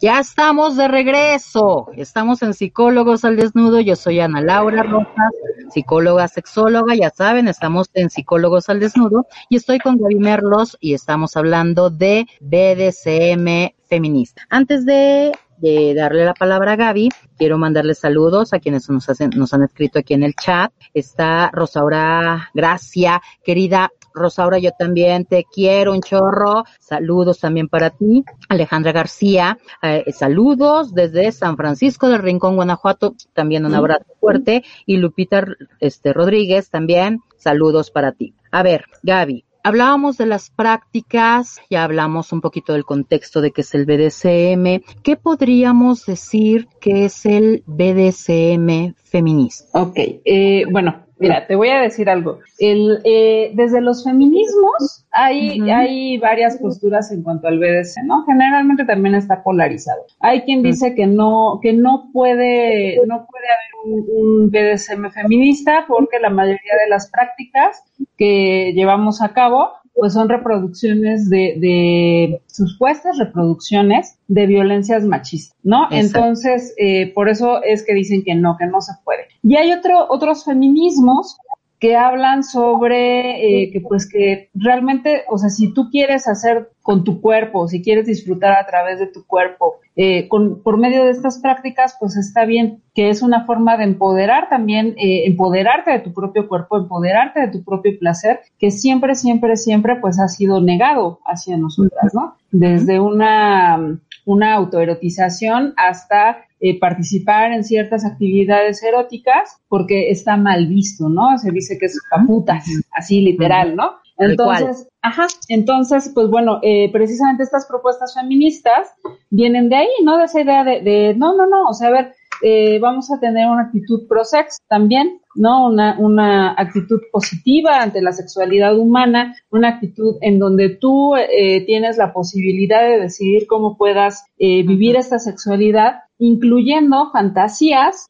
Ya 0.00 0.20
estamos 0.20 0.76
de 0.76 0.86
regreso. 0.86 1.90
Estamos 1.96 2.42
en 2.42 2.54
Psicólogos 2.54 3.24
al 3.24 3.36
Desnudo. 3.36 3.80
Yo 3.80 3.96
soy 3.96 4.20
Ana 4.20 4.40
Laura 4.40 4.84
Rojas, 4.84 5.32
psicóloga, 5.70 6.28
sexóloga. 6.28 6.94
Ya 6.94 7.10
saben, 7.10 7.48
estamos 7.48 7.90
en 7.94 8.08
Psicólogos 8.08 8.68
al 8.68 8.78
Desnudo 8.78 9.26
y 9.48 9.56
estoy 9.56 9.80
con 9.80 9.98
Gaby 9.98 10.14
Merlos 10.14 10.76
y 10.78 10.94
estamos 10.94 11.36
hablando 11.36 11.90
de 11.90 12.28
BDSM 12.40 13.74
feminista. 13.88 14.42
Antes 14.50 14.86
de, 14.86 15.32
de 15.56 15.94
darle 15.94 16.24
la 16.24 16.34
palabra 16.34 16.74
a 16.74 16.76
Gaby, 16.76 17.08
quiero 17.36 17.58
mandarle 17.58 17.96
saludos 17.96 18.52
a 18.52 18.60
quienes 18.60 18.88
nos, 18.88 19.08
hacen, 19.08 19.30
nos 19.34 19.52
han 19.52 19.64
escrito 19.64 19.98
aquí 19.98 20.14
en 20.14 20.22
el 20.22 20.34
chat. 20.36 20.72
Está 20.94 21.50
Rosaura 21.52 22.50
Gracia, 22.54 23.20
querida 23.42 23.90
Rosaura, 24.18 24.58
yo 24.58 24.70
también 24.78 25.24
te 25.24 25.44
quiero 25.44 25.92
un 25.92 26.02
chorro. 26.02 26.64
Saludos 26.78 27.40
también 27.40 27.68
para 27.68 27.90
ti. 27.90 28.24
Alejandra 28.48 28.92
García, 28.92 29.58
eh, 29.82 30.04
saludos 30.12 30.94
desde 30.94 31.32
San 31.32 31.56
Francisco 31.56 32.08
del 32.08 32.22
Rincón, 32.22 32.56
Guanajuato. 32.56 33.14
También 33.32 33.64
un 33.64 33.74
abrazo 33.74 34.06
fuerte. 34.20 34.64
Y 34.86 34.96
Lupita 34.96 35.46
este, 35.80 36.12
Rodríguez, 36.12 36.70
también 36.70 37.20
saludos 37.36 37.90
para 37.90 38.12
ti. 38.12 38.34
A 38.50 38.62
ver, 38.62 38.84
Gaby. 39.02 39.44
Hablábamos 39.68 40.16
de 40.16 40.24
las 40.24 40.48
prácticas, 40.48 41.60
ya 41.68 41.84
hablamos 41.84 42.32
un 42.32 42.40
poquito 42.40 42.72
del 42.72 42.86
contexto 42.86 43.42
de 43.42 43.50
qué 43.50 43.60
es 43.60 43.74
el 43.74 43.84
BDSM. 43.84 44.82
¿Qué 45.02 45.16
podríamos 45.22 46.06
decir 46.06 46.68
que 46.80 47.04
es 47.04 47.26
el 47.26 47.64
BDSM 47.66 48.94
feminista? 49.04 49.78
Ok, 49.78 49.98
eh, 50.24 50.64
bueno, 50.70 51.04
mira, 51.18 51.46
te 51.46 51.54
voy 51.54 51.68
a 51.68 51.82
decir 51.82 52.08
algo. 52.08 52.38
El, 52.58 53.02
eh, 53.04 53.52
desde 53.56 53.82
los 53.82 54.04
feminismos 54.04 55.04
hay, 55.10 56.16
varias 56.16 56.56
posturas 56.56 57.12
en 57.12 57.22
cuanto 57.22 57.48
al 57.48 57.58
BDSM, 57.58 58.06
¿no? 58.06 58.24
Generalmente 58.24 58.86
también 58.86 59.16
está 59.16 59.42
polarizado. 59.42 60.00
Hay 60.20 60.44
quien 60.44 60.62
dice 60.62 60.94
que 60.94 61.06
no, 61.06 61.60
que 61.60 61.74
no 61.74 62.08
puede, 62.14 62.96
no 63.06 63.26
puede 63.30 63.46
haber 63.48 63.67
un, 63.84 64.06
un 64.10 64.50
BDSM 64.50 65.10
feminista 65.10 65.84
porque 65.86 66.18
la 66.20 66.30
mayoría 66.30 66.74
de 66.84 66.90
las 66.90 67.10
prácticas 67.10 67.82
que 68.16 68.72
llevamos 68.74 69.22
a 69.22 69.32
cabo 69.32 69.72
pues 69.98 70.12
son 70.12 70.28
reproducciones 70.28 71.28
de, 71.28 71.56
de 71.58 72.40
supuestas 72.46 73.18
reproducciones 73.18 74.16
de 74.28 74.46
violencias 74.46 75.04
machistas, 75.04 75.58
¿no? 75.64 75.86
Exacto. 75.90 76.18
Entonces, 76.18 76.74
eh, 76.78 77.12
por 77.12 77.28
eso 77.28 77.62
es 77.64 77.84
que 77.84 77.94
dicen 77.94 78.22
que 78.22 78.36
no, 78.36 78.56
que 78.56 78.66
no 78.66 78.80
se 78.80 78.92
puede. 79.04 79.26
Y 79.42 79.56
hay 79.56 79.72
otro, 79.72 80.06
otros 80.08 80.44
feminismos 80.44 81.36
que 81.78 81.96
hablan 81.96 82.42
sobre 82.42 83.62
eh, 83.62 83.70
que 83.70 83.80
pues 83.80 84.08
que 84.08 84.50
realmente, 84.54 85.22
o 85.28 85.38
sea, 85.38 85.48
si 85.48 85.72
tú 85.72 85.90
quieres 85.90 86.26
hacer 86.26 86.70
con 86.82 87.04
tu 87.04 87.20
cuerpo, 87.20 87.68
si 87.68 87.82
quieres 87.82 88.06
disfrutar 88.06 88.58
a 88.58 88.66
través 88.66 88.98
de 88.98 89.06
tu 89.06 89.24
cuerpo, 89.26 89.76
eh, 89.94 90.28
con, 90.28 90.62
por 90.62 90.78
medio 90.78 91.04
de 91.04 91.10
estas 91.10 91.38
prácticas, 91.38 91.96
pues 92.00 92.16
está 92.16 92.44
bien, 92.44 92.82
que 92.94 93.10
es 93.10 93.22
una 93.22 93.44
forma 93.46 93.76
de 93.76 93.84
empoderar 93.84 94.48
también, 94.48 94.94
eh, 94.96 95.24
empoderarte 95.26 95.92
de 95.92 96.00
tu 96.00 96.12
propio 96.12 96.48
cuerpo, 96.48 96.76
empoderarte 96.76 97.40
de 97.40 97.48
tu 97.48 97.62
propio 97.62 97.98
placer, 97.98 98.40
que 98.58 98.70
siempre, 98.70 99.14
siempre, 99.14 99.56
siempre 99.56 99.96
pues 99.96 100.18
ha 100.18 100.28
sido 100.28 100.60
negado 100.60 101.20
hacia 101.26 101.56
nosotras, 101.56 102.14
¿no? 102.14 102.36
Desde 102.50 103.00
una, 103.00 104.00
una 104.24 104.54
autoerotización 104.54 105.74
hasta 105.76 106.47
eh, 106.60 106.78
participar 106.78 107.52
en 107.52 107.64
ciertas 107.64 108.04
actividades 108.04 108.82
eróticas 108.82 109.60
porque 109.68 110.10
está 110.10 110.36
mal 110.36 110.66
visto, 110.66 111.08
¿no? 111.08 111.38
Se 111.38 111.50
dice 111.50 111.78
que 111.78 111.86
es 111.86 111.98
paputas, 112.10 112.64
así 112.92 113.20
literal, 113.20 113.76
¿no? 113.76 113.92
Entonces, 114.16 114.88
ajá, 115.00 115.26
entonces, 115.48 116.10
pues 116.12 116.28
bueno, 116.28 116.58
eh, 116.62 116.90
precisamente 116.90 117.44
estas 117.44 117.66
propuestas 117.66 118.14
feministas 118.14 118.88
vienen 119.30 119.68
de 119.68 119.76
ahí, 119.76 119.90
¿no? 120.02 120.18
De 120.18 120.24
esa 120.24 120.40
idea 120.40 120.64
de, 120.64 120.80
de 120.80 121.14
no, 121.16 121.36
no, 121.36 121.46
no, 121.46 121.68
o 121.68 121.74
sea, 121.74 121.88
a 121.88 121.92
ver, 121.92 122.14
eh, 122.42 122.78
vamos 122.78 123.10
a 123.10 123.18
tener 123.18 123.48
una 123.48 123.62
actitud 123.62 124.06
pro-sex 124.08 124.58
también, 124.68 125.20
¿no? 125.34 125.66
Una, 125.66 125.96
una 125.98 126.54
actitud 126.56 127.00
positiva 127.10 127.80
ante 127.82 128.00
la 128.00 128.12
sexualidad 128.12 128.78
humana, 128.78 129.34
una 129.50 129.70
actitud 129.70 130.16
en 130.20 130.38
donde 130.38 130.68
tú 130.68 131.16
eh, 131.16 131.64
tienes 131.66 131.96
la 131.96 132.12
posibilidad 132.12 132.82
de 132.82 133.00
decidir 133.00 133.46
cómo 133.46 133.76
puedas 133.76 134.24
eh, 134.38 134.62
vivir 134.62 134.96
esta 134.96 135.18
sexualidad, 135.18 136.02
incluyendo 136.18 137.10
fantasías 137.12 138.08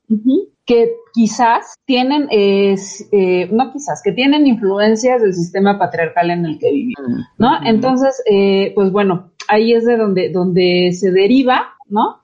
que 0.66 0.90
quizás 1.14 1.76
tienen, 1.86 2.28
eh, 2.30 2.74
eh, 3.12 3.48
no 3.50 3.72
quizás, 3.72 4.02
que 4.02 4.12
tienen 4.12 4.46
influencias 4.46 5.22
del 5.22 5.34
sistema 5.34 5.78
patriarcal 5.78 6.30
en 6.30 6.44
el 6.44 6.58
que 6.58 6.70
vivimos, 6.70 7.26
¿no? 7.38 7.50
Entonces, 7.64 8.22
eh, 8.30 8.72
pues 8.74 8.92
bueno, 8.92 9.30
ahí 9.48 9.72
es 9.72 9.86
de 9.86 9.96
donde, 9.96 10.30
donde 10.30 10.92
se 10.92 11.10
deriva, 11.10 11.68
¿no? 11.88 12.20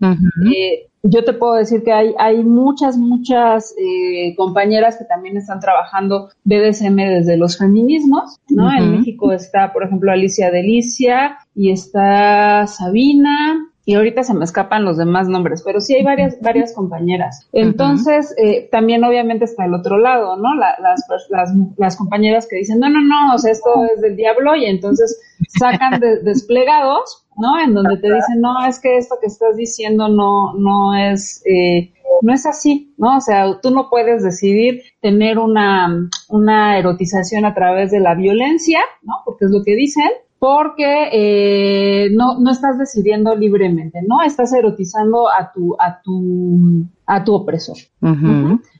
Eh, 0.54 0.88
yo 1.02 1.22
te 1.22 1.34
puedo 1.34 1.54
decir 1.54 1.82
que 1.82 1.92
hay, 1.92 2.14
hay 2.18 2.42
muchas, 2.42 2.96
muchas 2.96 3.74
eh, 3.78 4.34
compañeras 4.36 4.96
que 4.96 5.04
también 5.04 5.36
están 5.36 5.60
trabajando 5.60 6.30
BDSM 6.44 6.96
desde 6.96 7.36
los 7.36 7.58
feminismos, 7.58 8.38
¿no? 8.48 8.72
En. 8.72 8.98
México 8.98 9.32
está, 9.32 9.72
por 9.72 9.84
ejemplo, 9.84 10.12
Alicia 10.12 10.50
Delicia 10.50 11.38
y 11.54 11.70
está 11.70 12.66
Sabina. 12.66 13.70
Y 13.86 13.94
ahorita 13.94 14.22
se 14.22 14.32
me 14.32 14.44
escapan 14.44 14.84
los 14.84 14.96
demás 14.96 15.28
nombres, 15.28 15.62
pero 15.62 15.80
sí 15.80 15.94
hay 15.94 16.02
varias, 16.02 16.40
varias 16.40 16.72
compañeras. 16.72 17.46
Entonces, 17.52 18.34
eh, 18.38 18.68
también 18.72 19.04
obviamente 19.04 19.44
está 19.44 19.66
el 19.66 19.74
otro 19.74 19.98
lado, 19.98 20.36
¿no? 20.36 20.54
La- 20.54 20.76
las, 20.80 21.04
las, 21.28 21.50
las 21.76 21.96
compañeras 21.96 22.46
que 22.48 22.56
dicen, 22.56 22.80
no, 22.80 22.88
no, 22.88 23.00
no, 23.02 23.34
o 23.34 23.38
sea, 23.38 23.52
esto 23.52 23.70
es 23.94 24.00
del 24.00 24.16
diablo 24.16 24.56
y 24.56 24.64
entonces 24.64 25.20
sacan 25.58 26.00
desplegados, 26.24 27.26
¿no? 27.36 27.58
En 27.60 27.74
donde 27.74 27.96
te 27.98 28.06
dicen, 28.12 28.40
no, 28.40 28.64
es 28.66 28.80
que 28.80 28.96
esto 28.96 29.16
que 29.20 29.26
estás 29.26 29.56
diciendo 29.56 30.08
no, 30.08 30.54
no 30.54 30.94
es, 30.94 31.42
eh, 31.44 31.92
no 32.22 32.32
es 32.32 32.46
así, 32.46 32.94
¿no? 32.96 33.18
O 33.18 33.20
sea, 33.20 33.60
tú 33.60 33.70
no 33.70 33.90
puedes 33.90 34.22
decidir 34.22 34.82
tener 35.02 35.38
una, 35.38 36.08
una 36.28 36.78
erotización 36.78 37.44
a 37.44 37.54
través 37.54 37.90
de 37.90 38.00
la 38.00 38.14
violencia, 38.14 38.80
¿no? 39.02 39.14
Porque 39.24 39.44
es 39.46 39.50
lo 39.50 39.62
que 39.64 39.74
dicen, 39.74 40.08
porque 40.44 41.08
eh, 41.10 42.10
no, 42.10 42.38
no 42.38 42.50
estás 42.50 42.76
decidiendo 42.76 43.34
libremente, 43.34 44.02
¿no? 44.06 44.20
Estás 44.20 44.52
erotizando 44.52 45.30
a 45.30 45.50
tu, 45.50 45.74
a 45.78 46.02
tu, 46.02 46.84
a 47.06 47.24
tu 47.24 47.34
opresor. 47.34 47.78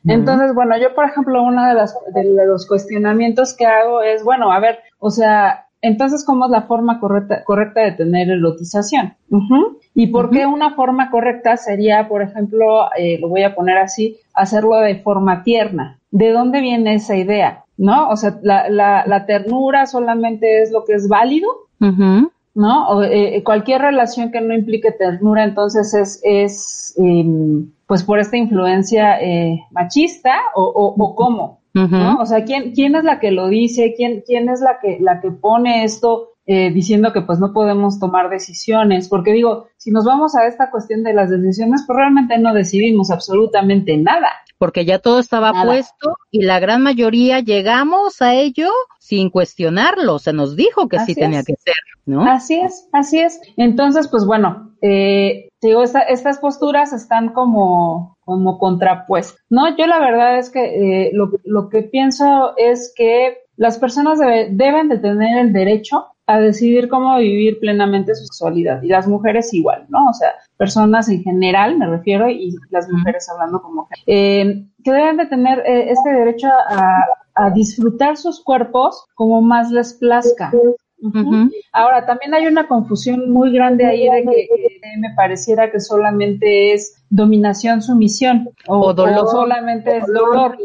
Entonces, 0.07 0.55
bueno, 0.55 0.77
yo, 0.77 0.95
por 0.95 1.07
ejemplo, 1.07 1.43
uno 1.43 1.67
de, 1.67 1.73
las, 1.73 1.97
de 2.13 2.47
los 2.47 2.69
cuestionamientos 2.69 3.57
que 3.57 3.65
hago 3.65 4.03
es, 4.03 4.23
bueno, 4.23 4.53
a 4.53 4.61
ver, 4.61 4.81
o 4.99 5.09
sea, 5.09 5.69
entonces, 5.81 6.23
¿cómo 6.27 6.45
es 6.45 6.51
la 6.51 6.65
forma 6.65 7.01
correcta, 7.01 7.43
correcta 7.45 7.81
de 7.81 7.93
tener 7.93 8.29
erotización? 8.29 9.15
¿Y 9.95 10.09
por 10.09 10.29
qué 10.29 10.45
una 10.45 10.75
forma 10.75 11.11
correcta 11.11 11.57
sería, 11.57 12.09
por 12.09 12.21
ejemplo, 12.21 12.91
eh, 12.95 13.19
lo 13.19 13.31
voy 13.31 13.43
a 13.43 13.55
poner 13.55 13.79
así, 13.79 14.19
hacerlo 14.35 14.77
de 14.81 14.97
forma 14.97 15.43
tierna? 15.43 15.99
¿De 16.11 16.31
dónde 16.31 16.61
viene 16.61 16.93
esa 16.93 17.17
idea? 17.17 17.64
¿No? 17.77 18.09
O 18.11 18.17
sea, 18.17 18.39
la, 18.43 18.69
la, 18.69 19.05
la 19.07 19.27
ternura 19.27 19.87
solamente 19.87 20.63
es 20.63 20.71
lo 20.71 20.85
que 20.85 20.95
es 20.95 21.09
válido, 21.09 21.49
¿no? 22.55 22.89
O, 22.89 23.03
eh, 23.03 23.43
cualquier 23.45 23.83
relación 23.83 24.31
que 24.31 24.41
no 24.41 24.55
implique 24.55 24.93
ternura, 24.93 25.45
entonces 25.45 25.93
es, 25.95 26.21
es 26.23 26.95
em, 26.97 27.71
pues 27.87 28.03
por 28.05 28.19
esta 28.21 28.37
influencia 28.37 29.21
eh, 29.21 29.61
machista 29.73 30.35
o, 30.55 30.63
o, 30.63 30.95
o 30.97 31.15
cómo, 31.15 31.61
¿no? 31.73 32.19
O 32.21 32.27
sea, 32.27 32.45
¿quién, 32.45 32.73
¿quién 32.73 32.95
es 32.95 33.03
la 33.03 33.19
que 33.19 33.33
lo 33.33 33.49
dice? 33.49 33.95
¿Quién, 33.97 34.23
quién 34.25 34.49
es 34.49 34.61
la 34.61 34.79
que, 34.81 34.99
la 35.01 35.21
que 35.21 35.33
pone 35.33 35.83
esto? 35.85 36.34
Eh, 36.47 36.71
diciendo 36.71 37.13
que 37.15 37.23
pues 37.23 37.39
no 37.39 37.55
podemos 37.55 37.99
tomar 37.99 38.29
decisiones, 38.29 39.09
porque 39.09 39.33
digo, 39.33 39.69
si 39.79 39.91
nos 39.91 40.05
vamos 40.05 40.35
a 40.35 40.47
esta 40.47 40.71
cuestión 40.71 41.03
de 41.03 41.15
las 41.15 41.31
decisiones, 41.31 41.85
pues 41.87 41.97
realmente 41.97 42.37
no 42.37 42.53
decidimos 42.53 43.11
absolutamente 43.11 43.97
nada 43.97 44.29
porque 44.59 44.85
ya 44.85 44.99
todo 44.99 45.19
estaba 45.19 45.53
puesto 45.65 46.17
y 46.31 46.43
la 46.43 46.59
gran 46.59 46.83
mayoría 46.83 47.41
llegamos 47.41 48.23
a 48.23 48.35
ello 48.35 48.71
sin 48.99 49.29
cuestionarlo, 49.29 50.19
se 50.19 50.33
nos 50.33 50.57
dijo 50.57 50.89
que 50.89 51.01
sí 51.01 51.15
tenía 51.15 51.43
que 51.43 51.55
ser, 51.57 51.75
¿no? 52.07 52.25
Así 52.25 52.55
es, 52.55 52.89
así 52.93 53.21
es. 53.21 53.41
Entonces, 53.59 54.09
pues 54.09 54.25
bueno, 54.25 54.75
eh, 54.81 55.51
digo, 55.61 55.83
estas 55.83 56.39
posturas 56.39 56.95
están 56.95 57.35
como, 57.35 58.17
como 58.25 58.59
contrapuestas, 58.59 59.39
¿no? 59.51 59.77
Yo 59.77 59.87
la 59.87 59.99
verdad 59.99 60.39
es 60.39 60.49
que 60.49 61.09
eh, 61.09 61.11
lo, 61.13 61.31
lo 61.45 61.69
que 61.69 61.83
pienso 61.83 62.55
es 62.57 62.95
que 62.97 63.39
las 63.57 63.79
personas 63.79 64.19
deben 64.19 64.89
de 64.89 64.99
tener 64.99 65.39
el 65.39 65.53
derecho 65.53 66.07
a 66.27 66.41
decidir 66.41 66.89
cómo 66.89 67.17
vivir 67.19 67.59
plenamente 67.61 68.15
su 68.15 68.25
sexualidad 68.25 68.83
y 68.83 68.89
las 68.89 69.07
mujeres 69.07 69.53
igual, 69.53 69.85
¿no? 69.89 70.09
O 70.09 70.15
sea, 70.15 70.31
personas 70.57 71.09
en 71.09 71.23
general, 71.23 71.77
me 71.77 71.87
refiero, 71.87 72.29
y 72.31 72.57
las 72.71 72.89
mujeres 72.89 73.29
hablando 73.29 73.61
como 73.61 73.89
eh, 74.07 74.65
que 74.83 74.91
deben 74.93 75.19
de 75.19 75.27
tener 75.27 75.59
eh, 75.61 75.91
este 75.91 76.11
derecho 76.11 76.49
a, 76.49 77.05
disfrutar 77.53 78.17
sus 78.17 78.41
cuerpos 78.45 79.07
como 79.17 79.43
más 79.43 79.69
les 79.73 79.95
plazca. 79.95 80.53
Ahora, 81.73 82.07
también 82.07 82.33
hay 82.33 82.47
una 82.47 82.69
confusión 82.69 83.29
muy 83.29 83.53
grande 83.53 83.85
ahí 83.85 84.09
de 84.09 84.23
que 84.23 84.49
me 85.01 85.13
pareciera 85.17 85.69
que 85.69 85.81
solamente 85.81 86.73
es 86.73 87.05
dominación, 87.11 87.83
sumisión, 87.83 88.51
o, 88.69 88.95
dolor. 88.95 89.29
solamente 89.29 89.97
es 89.97 90.07
dolor. 90.07 90.57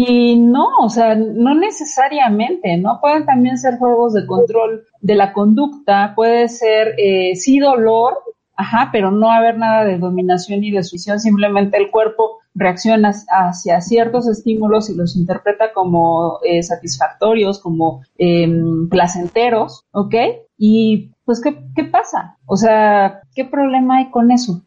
Y 0.00 0.36
no, 0.36 0.68
o 0.78 0.88
sea, 0.88 1.16
no 1.16 1.56
necesariamente, 1.56 2.76
¿no? 2.76 3.00
Pueden 3.00 3.26
también 3.26 3.58
ser 3.58 3.78
juegos 3.78 4.14
de 4.14 4.26
control 4.26 4.84
de 5.00 5.16
la 5.16 5.32
conducta, 5.32 6.12
puede 6.14 6.48
ser 6.48 6.94
eh, 6.98 7.34
sí 7.34 7.58
dolor, 7.58 8.14
ajá, 8.54 8.90
pero 8.92 9.10
no 9.10 9.32
haber 9.32 9.58
nada 9.58 9.84
de 9.84 9.98
dominación 9.98 10.62
y 10.62 10.70
de 10.70 10.84
simplemente 10.84 11.78
el 11.78 11.90
cuerpo 11.90 12.38
reacciona 12.54 13.10
hacia 13.28 13.80
ciertos 13.80 14.28
estímulos 14.28 14.88
y 14.88 14.94
los 14.94 15.16
interpreta 15.16 15.72
como 15.72 16.38
eh, 16.44 16.62
satisfactorios, 16.62 17.58
como 17.58 18.02
em, 18.18 18.88
placenteros, 18.88 19.84
¿ok? 19.90 20.14
Y 20.56 21.10
pues, 21.24 21.40
¿qué, 21.40 21.58
¿qué 21.74 21.82
pasa? 21.82 22.36
O 22.46 22.56
sea, 22.56 23.22
¿qué 23.34 23.44
problema 23.44 23.96
hay 23.96 24.10
con 24.10 24.30
eso? 24.30 24.62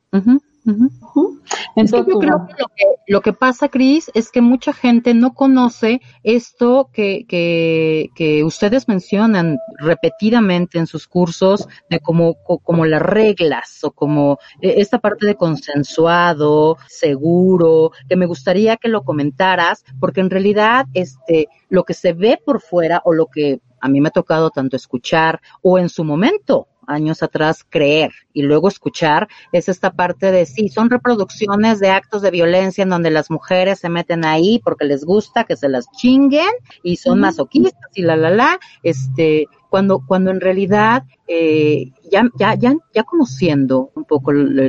Entonces, 1.75 2.13
yo 2.13 2.19
creo 2.19 2.47
que 2.47 2.85
lo, 3.07 3.21
que 3.21 3.33
pasa, 3.33 3.69
Cris, 3.69 4.11
es 4.13 4.31
que 4.31 4.41
mucha 4.41 4.73
gente 4.73 5.13
no 5.13 5.33
conoce 5.33 6.01
esto 6.23 6.89
que, 6.91 7.25
que, 7.27 8.43
ustedes 8.43 8.87
mencionan 8.87 9.57
repetidamente 9.77 10.79
en 10.79 10.87
sus 10.87 11.07
cursos 11.07 11.67
de 11.89 11.99
como, 11.99 12.35
como 12.43 12.85
las 12.85 13.01
reglas 13.01 13.83
o 13.83 13.91
como 13.91 14.39
e, 14.61 14.81
esta 14.81 14.99
parte 14.99 15.25
de 15.25 15.35
consensuado, 15.35 16.77
seguro, 16.87 17.91
que 18.07 18.15
me 18.15 18.25
gustaría 18.25 18.77
que 18.77 18.89
lo 18.89 19.03
comentaras, 19.03 19.83
porque 19.99 20.21
en 20.21 20.29
realidad 20.29 20.85
este, 20.93 21.47
lo 21.69 21.83
que 21.83 21.93
se 21.93 22.13
ve 22.13 22.39
por 22.43 22.61
fuera 22.61 23.01
o 23.05 23.13
lo 23.13 23.27
que 23.27 23.61
a 23.79 23.87
mí 23.87 23.99
me 23.99 24.09
ha 24.09 24.11
tocado 24.11 24.51
tanto 24.51 24.75
escuchar 24.75 25.41
o 25.61 25.79
en 25.79 25.89
su 25.89 26.03
momento 26.03 26.67
años 26.87 27.23
atrás 27.23 27.65
creer 27.67 28.11
y 28.33 28.43
luego 28.43 28.67
escuchar 28.67 29.27
es 29.51 29.69
esta 29.69 29.91
parte 29.91 30.31
de 30.31 30.45
sí, 30.45 30.69
son 30.69 30.89
reproducciones 30.89 31.79
de 31.79 31.89
actos 31.89 32.21
de 32.21 32.31
violencia 32.31 32.83
en 32.83 32.89
donde 32.89 33.11
las 33.11 33.29
mujeres 33.29 33.79
se 33.79 33.89
meten 33.89 34.25
ahí 34.25 34.59
porque 34.63 34.85
les 34.85 35.03
gusta 35.05 35.43
que 35.43 35.55
se 35.55 35.69
las 35.69 35.91
chinguen 35.91 36.51
y 36.83 36.97
son 36.97 37.19
masoquistas 37.19 37.89
y 37.93 38.01
la 38.01 38.15
la 38.15 38.29
la, 38.29 38.59
este, 38.83 39.47
cuando, 39.69 40.03
cuando 40.05 40.31
en 40.31 40.41
realidad 40.41 41.03
eh, 41.27 41.91
ya, 42.11 42.29
ya, 42.37 42.55
ya, 42.55 42.75
ya 42.93 43.03
conociendo 43.03 43.91
un 43.95 44.03
poco 44.03 44.31
el, 44.31 44.59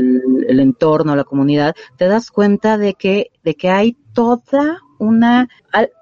el, 0.49 0.61
entorno, 0.61 1.17
la 1.17 1.25
comunidad, 1.25 1.75
te 1.97 2.07
das 2.07 2.31
cuenta 2.31 2.79
de 2.79 2.95
que, 2.95 3.33
de 3.43 3.55
que 3.57 3.69
hay 3.69 3.97
toda 4.13 4.81
una, 5.03 5.49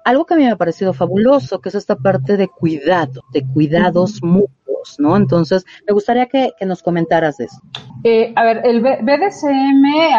algo 0.05 0.25
que 0.25 0.33
a 0.35 0.37
mí 0.37 0.43
me 0.43 0.51
ha 0.51 0.55
parecido 0.55 0.93
fabuloso, 0.93 1.59
que 1.59 1.69
es 1.69 1.75
esta 1.75 1.95
parte 1.95 2.37
de 2.37 2.47
cuidado, 2.47 3.23
de 3.33 3.45
cuidados 3.45 4.21
mutuos 4.21 4.61
¿no? 4.97 5.15
Entonces, 5.15 5.65
me 5.87 5.93
gustaría 5.93 6.27
que, 6.27 6.53
nos 6.65 6.81
comentaras 6.81 7.37
de 7.37 7.45
eso. 7.45 7.61
Eh, 8.03 8.33
a 8.35 8.43
ver, 8.43 8.61
el 8.63 8.81
BDSM, 8.81 9.85
eh, 9.85 10.15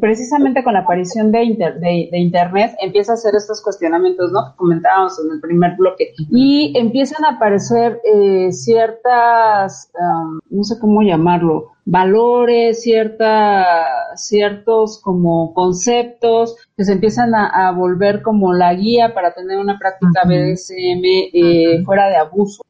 precisamente 0.00 0.62
con 0.62 0.74
la 0.74 0.80
aparición 0.80 1.32
de, 1.32 1.38
de, 1.80 2.18
Internet, 2.18 2.72
empieza 2.82 3.12
a 3.12 3.14
hacer 3.14 3.34
estos 3.34 3.62
cuestionamientos, 3.62 4.30
¿no? 4.32 4.50
Que 4.50 4.56
comentábamos 4.56 5.18
en 5.24 5.32
el 5.32 5.40
primer 5.40 5.76
bloque. 5.76 6.12
Y 6.30 6.72
empiezan 6.76 7.24
a 7.24 7.36
aparecer 7.36 8.00
eh, 8.04 8.52
ciertas, 8.52 9.90
no 10.50 10.64
sé 10.64 10.78
cómo 10.78 11.02
llamarlo, 11.02 11.72
valores, 11.86 12.82
cierta, 12.82 13.64
ciertos 14.14 15.00
como 15.02 15.54
conceptos 15.54 16.56
que 16.76 16.84
se 16.84 16.92
empiezan 16.92 17.34
a, 17.34 17.72
volver 17.72 18.20
como 18.20 18.52
la 18.52 18.74
guía 18.74 19.14
para 19.14 19.32
tener 19.32 19.58
una 19.58 19.78
práctica 19.78 20.22
BDSM 20.24 21.02
eh, 21.32 21.82
fuera 21.84 22.08
de 22.08 22.16
abuso. 22.16 22.62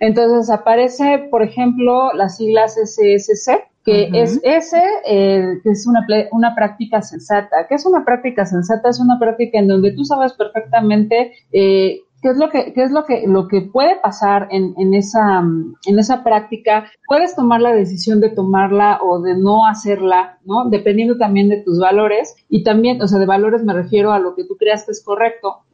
Entonces 0.00 0.50
aparece, 0.50 1.28
por 1.30 1.42
ejemplo, 1.42 2.12
las 2.14 2.36
siglas 2.36 2.74
SSC, 2.74 3.71
que 3.84 4.10
es 4.12 4.40
ese, 4.44 4.82
eh, 5.06 5.60
que 5.62 5.70
es 5.70 5.86
una, 5.86 6.06
una 6.30 6.54
práctica 6.54 7.02
sensata. 7.02 7.66
¿Qué 7.68 7.74
es 7.74 7.86
una 7.86 8.04
práctica 8.04 8.46
sensata? 8.46 8.88
Es 8.88 9.00
una 9.00 9.18
práctica 9.18 9.58
en 9.58 9.68
donde 9.68 9.92
tú 9.92 10.04
sabes 10.04 10.34
perfectamente 10.34 11.32
eh, 11.50 12.00
qué 12.22 12.28
es 12.28 12.36
lo 12.36 12.48
que, 12.48 12.72
qué 12.72 12.84
es 12.84 12.92
lo 12.92 13.04
que, 13.04 13.24
lo 13.26 13.48
que 13.48 13.62
puede 13.62 13.96
pasar 13.96 14.46
en, 14.50 14.74
en 14.78 14.94
esa, 14.94 15.40
en 15.40 15.98
esa 15.98 16.22
práctica. 16.22 16.86
Puedes 17.08 17.34
tomar 17.34 17.60
la 17.60 17.72
decisión 17.72 18.20
de 18.20 18.30
tomarla 18.30 19.00
o 19.02 19.20
de 19.20 19.36
no 19.36 19.66
hacerla, 19.66 20.38
¿no? 20.44 20.68
Dependiendo 20.70 21.18
también 21.18 21.48
de 21.48 21.62
tus 21.62 21.80
valores 21.80 22.36
y 22.48 22.62
también, 22.62 23.02
o 23.02 23.08
sea, 23.08 23.18
de 23.18 23.26
valores 23.26 23.64
me 23.64 23.74
refiero 23.74 24.12
a 24.12 24.20
lo 24.20 24.36
que 24.36 24.44
tú 24.44 24.56
creas 24.56 24.84
que 24.84 24.92
es 24.92 25.02
correcto. 25.04 25.64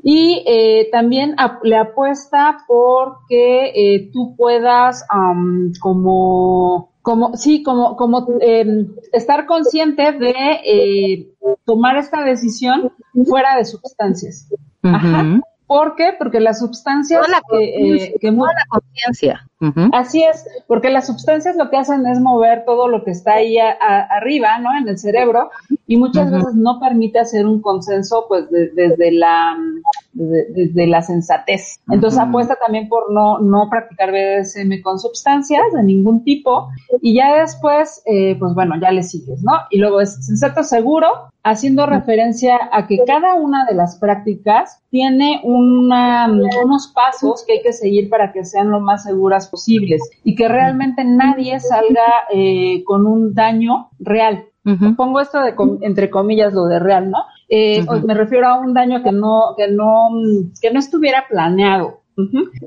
Y 0.00 0.44
eh, 0.46 0.88
también 0.92 1.34
le 1.64 1.76
apuesta 1.76 2.58
porque 2.68 3.72
eh, 3.74 4.10
tú 4.12 4.36
puedas 4.36 5.04
como 5.80 6.92
como 7.08 7.34
sí 7.38 7.62
como 7.62 7.96
como 7.96 8.26
eh, 8.42 8.86
estar 9.14 9.46
consciente 9.46 10.12
de 10.12 10.34
eh, 10.62 11.32
tomar 11.64 11.96
esta 11.96 12.22
decisión 12.22 12.92
fuera 13.26 13.56
de 13.56 13.64
sustancias 13.64 14.46
Ajá. 14.82 15.40
¿Por 15.66 15.96
qué? 15.96 16.12
Porque 16.18 16.38
las 16.38 16.58
sustancias 16.58 17.26
que, 17.50 18.04
eh, 18.04 18.14
que 18.20 18.30
la 18.30 18.64
conciencia. 18.68 19.47
Así 19.92 20.22
es, 20.22 20.46
porque 20.68 20.88
las 20.88 21.08
sustancias 21.08 21.56
lo 21.56 21.68
que 21.68 21.78
hacen 21.78 22.06
es 22.06 22.20
mover 22.20 22.64
todo 22.64 22.86
lo 22.86 23.02
que 23.02 23.10
está 23.10 23.34
ahí 23.34 23.56
arriba, 23.58 24.58
¿no? 24.60 24.76
En 24.76 24.86
el 24.88 24.98
cerebro 24.98 25.50
y 25.86 25.96
muchas 25.96 26.30
veces 26.30 26.54
no 26.54 26.78
permite 26.78 27.18
hacer 27.18 27.44
un 27.44 27.60
consenso, 27.60 28.26
pues, 28.28 28.48
desde 28.50 29.10
la 29.10 29.56
desde, 30.12 30.86
la 30.86 31.02
sensatez. 31.02 31.80
Entonces 31.90 32.20
apuesta 32.20 32.56
también 32.56 32.88
por 32.88 33.12
no 33.12 33.38
no 33.40 33.68
practicar 33.70 34.10
BDSM 34.10 34.80
con 34.82 34.98
sustancias 34.98 35.62
de 35.72 35.82
ningún 35.82 36.24
tipo 36.24 36.68
y 37.00 37.14
ya 37.14 37.40
después, 37.40 38.02
eh, 38.06 38.36
pues 38.38 38.54
bueno, 38.54 38.74
ya 38.80 38.92
le 38.92 39.02
sigues, 39.02 39.42
¿no? 39.42 39.52
Y 39.70 39.78
luego 39.78 40.00
es 40.00 40.24
sensato 40.24 40.62
seguro, 40.62 41.08
haciendo 41.42 41.86
referencia 41.86 42.58
a 42.72 42.86
que 42.86 42.98
cada 43.06 43.34
una 43.34 43.64
de 43.64 43.74
las 43.74 43.96
prácticas 43.98 44.80
tiene 44.90 45.40
una, 45.44 46.28
unos 46.64 46.88
pasos 46.88 47.44
que 47.46 47.54
hay 47.54 47.62
que 47.62 47.72
seguir 47.72 48.08
para 48.08 48.32
que 48.32 48.44
sean 48.44 48.70
lo 48.70 48.80
más 48.80 49.04
seguras 49.04 49.47
posibles 49.48 50.00
y 50.24 50.34
que 50.34 50.48
realmente 50.48 51.04
nadie 51.04 51.60
salga 51.60 52.26
eh, 52.32 52.82
con 52.84 53.06
un 53.06 53.34
daño 53.34 53.90
real. 53.98 54.44
Pongo 54.98 55.20
esto 55.20 55.40
de 55.40 55.54
entre 55.80 56.10
comillas 56.10 56.52
lo 56.52 56.66
de 56.66 56.78
real, 56.78 57.10
¿no? 57.10 57.18
Eh, 57.48 57.86
Me 58.04 58.12
refiero 58.12 58.48
a 58.48 58.58
un 58.58 58.74
daño 58.74 59.02
que 59.02 59.12
no 59.12 59.54
que 59.56 59.68
no 59.68 60.10
que 60.60 60.70
no 60.70 60.78
estuviera 60.78 61.24
planeado. 61.26 62.02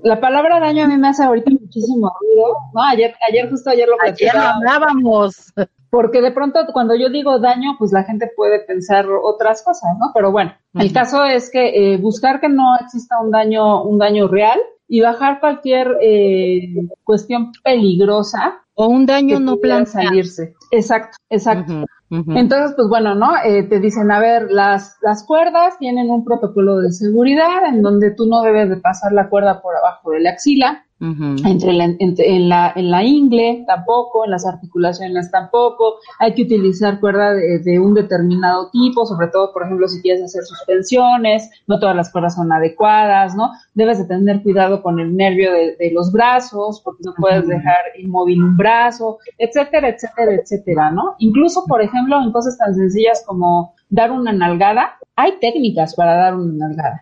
La 0.01 0.19
palabra 0.19 0.59
daño 0.59 0.85
a 0.85 0.87
mí 0.87 0.97
me 0.97 1.09
hace 1.09 1.23
ahorita 1.23 1.51
muchísimo 1.51 2.11
ruido, 2.19 2.55
¿no? 2.73 2.81
Ayer 2.81 3.13
ayer 3.29 3.49
justo 3.51 3.69
ayer 3.69 3.87
lo 3.87 3.97
Ayer 4.01 4.35
hablábamos 4.35 5.53
porque 5.91 6.21
de 6.21 6.31
pronto 6.31 6.59
cuando 6.71 6.95
yo 6.95 7.09
digo 7.09 7.37
daño, 7.37 7.75
pues 7.77 7.91
la 7.91 8.03
gente 8.03 8.31
puede 8.35 8.61
pensar 8.61 9.05
otras 9.23 9.61
cosas, 9.61 9.91
¿no? 9.99 10.11
Pero 10.15 10.31
bueno, 10.31 10.53
el 10.73 10.91
caso 10.93 11.25
es 11.25 11.51
que 11.51 11.93
eh, 11.93 11.97
buscar 11.97 12.39
que 12.39 12.47
no 12.47 12.77
exista 12.79 13.19
un 13.19 13.29
daño, 13.29 13.83
un 13.83 13.99
daño 13.99 14.29
real 14.29 14.57
y 14.91 14.99
bajar 14.99 15.39
cualquier 15.39 15.97
eh, 16.01 16.75
cuestión 17.05 17.53
peligrosa 17.63 18.61
o 18.73 18.87
un 18.87 19.05
daño 19.05 19.39
no 19.39 19.57
planeado 19.57 19.85
salirse. 19.85 20.53
Exacto, 20.71 21.17
exacto. 21.29 21.85
Entonces, 22.09 22.73
pues 22.75 22.89
bueno, 22.89 23.15
¿no? 23.15 23.31
Eh, 23.45 23.63
te 23.63 23.79
dicen, 23.79 24.11
a 24.11 24.19
ver, 24.19 24.51
las, 24.51 24.97
las 25.01 25.23
cuerdas 25.23 25.77
tienen 25.79 26.09
un 26.09 26.25
protocolo 26.25 26.79
de 26.79 26.91
seguridad 26.91 27.65
en 27.65 27.81
donde 27.81 28.11
tú 28.11 28.25
no 28.27 28.41
debes 28.41 28.69
de 28.69 28.77
pasar 28.77 29.13
la 29.13 29.29
cuerda 29.29 29.61
por 29.61 29.75
abajo 29.75 30.11
de 30.11 30.19
la 30.19 30.31
axila, 30.31 30.85
entre, 31.01 31.73
la, 31.73 31.85
en, 31.85 32.49
la, 32.49 32.73
en 32.75 32.91
la 32.91 33.03
ingle 33.03 33.63
tampoco, 33.65 34.23
en 34.23 34.31
las 34.31 34.45
articulaciones 34.45 35.31
tampoco. 35.31 35.95
Hay 36.19 36.35
que 36.35 36.43
utilizar 36.43 36.99
cuerda 36.99 37.33
de, 37.33 37.79
un 37.79 37.95
determinado 37.95 38.69
tipo, 38.69 39.05
sobre 39.07 39.27
todo, 39.27 39.51
por 39.51 39.63
ejemplo, 39.63 39.87
si 39.87 39.99
quieres 40.01 40.21
hacer 40.21 40.43
suspensiones, 40.43 41.49
no 41.65 41.79
todas 41.79 41.95
las 41.95 42.11
cuerdas 42.11 42.35
son 42.35 42.51
adecuadas, 42.51 43.35
¿no? 43.35 43.49
Debes 43.73 43.97
de 43.97 44.05
tener 44.05 44.43
cuidado 44.43 44.83
con 44.83 44.99
el 44.99 45.15
nervio 45.15 45.51
de, 45.51 45.91
los 45.91 46.11
brazos, 46.11 46.81
porque 46.81 47.03
no 47.03 47.13
puedes 47.17 47.47
dejar 47.47 47.77
inmóvil 47.97 48.43
un 48.43 48.55
brazo, 48.61 49.17
etcétera, 49.37 49.89
etcétera, 49.89 50.31
etcétera, 50.39 50.91
¿no? 50.91 51.15
Incluso, 51.17 51.65
por 51.67 51.81
ejemplo, 51.81 52.21
en 52.21 52.31
cosas 52.31 52.57
tan 52.57 52.73
sencillas 52.75 53.23
como 53.25 53.73
dar 53.89 54.11
una 54.11 54.31
nalgada, 54.31 54.83
hay 55.15 55.33
técnicas 55.39 55.95
para 55.95 56.15
dar 56.15 56.35
una 56.35 56.67
nalgada. 56.67 57.01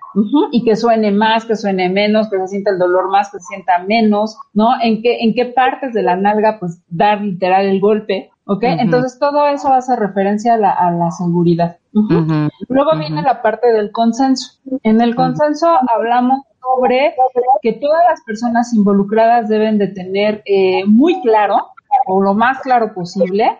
Y 0.51 0.63
que 0.63 0.75
suene 0.75 1.11
más, 1.11 1.45
que 1.45 1.55
suene 1.55 1.89
menos, 1.89 2.29
que 2.29 2.37
se 2.39 2.47
sienta 2.47 2.71
el 2.71 2.79
dolor 2.79 3.09
más, 3.09 3.31
que 3.31 3.39
se 3.39 3.45
sienta 3.45 3.83
menos, 3.87 4.37
¿no? 4.53 4.69
En 4.81 5.01
qué, 5.01 5.19
en 5.21 5.33
qué 5.35 5.45
partes 5.45 5.93
de 5.93 6.03
la 6.03 6.15
nalga, 6.15 6.57
pues, 6.59 6.81
dar 6.89 7.21
literal 7.21 7.65
el 7.65 7.79
golpe, 7.79 8.31
¿ok? 8.45 8.63
Entonces 8.63 9.19
todo 9.19 9.47
eso 9.47 9.71
hace 9.71 9.95
referencia 9.95 10.55
a 10.55 10.57
la, 10.57 10.71
a 10.71 10.91
la 10.91 11.11
seguridad. 11.11 11.77
Luego 11.93 12.91
viene 12.97 13.21
la 13.21 13.41
parte 13.41 13.71
del 13.71 13.91
consenso. 13.91 14.59
En 14.83 15.01
el 15.01 15.15
consenso 15.15 15.67
hablamos 15.95 16.41
sobre 16.61 17.15
que 17.61 17.73
todas 17.73 18.03
las 18.09 18.21
personas 18.21 18.73
involucradas 18.73 19.49
deben 19.49 19.77
de 19.77 19.87
tener 19.87 20.41
eh, 20.45 20.83
muy 20.85 21.21
claro, 21.21 21.67
o 22.05 22.21
lo 22.21 22.33
más 22.33 22.59
claro 22.59 22.93
posible, 22.93 23.59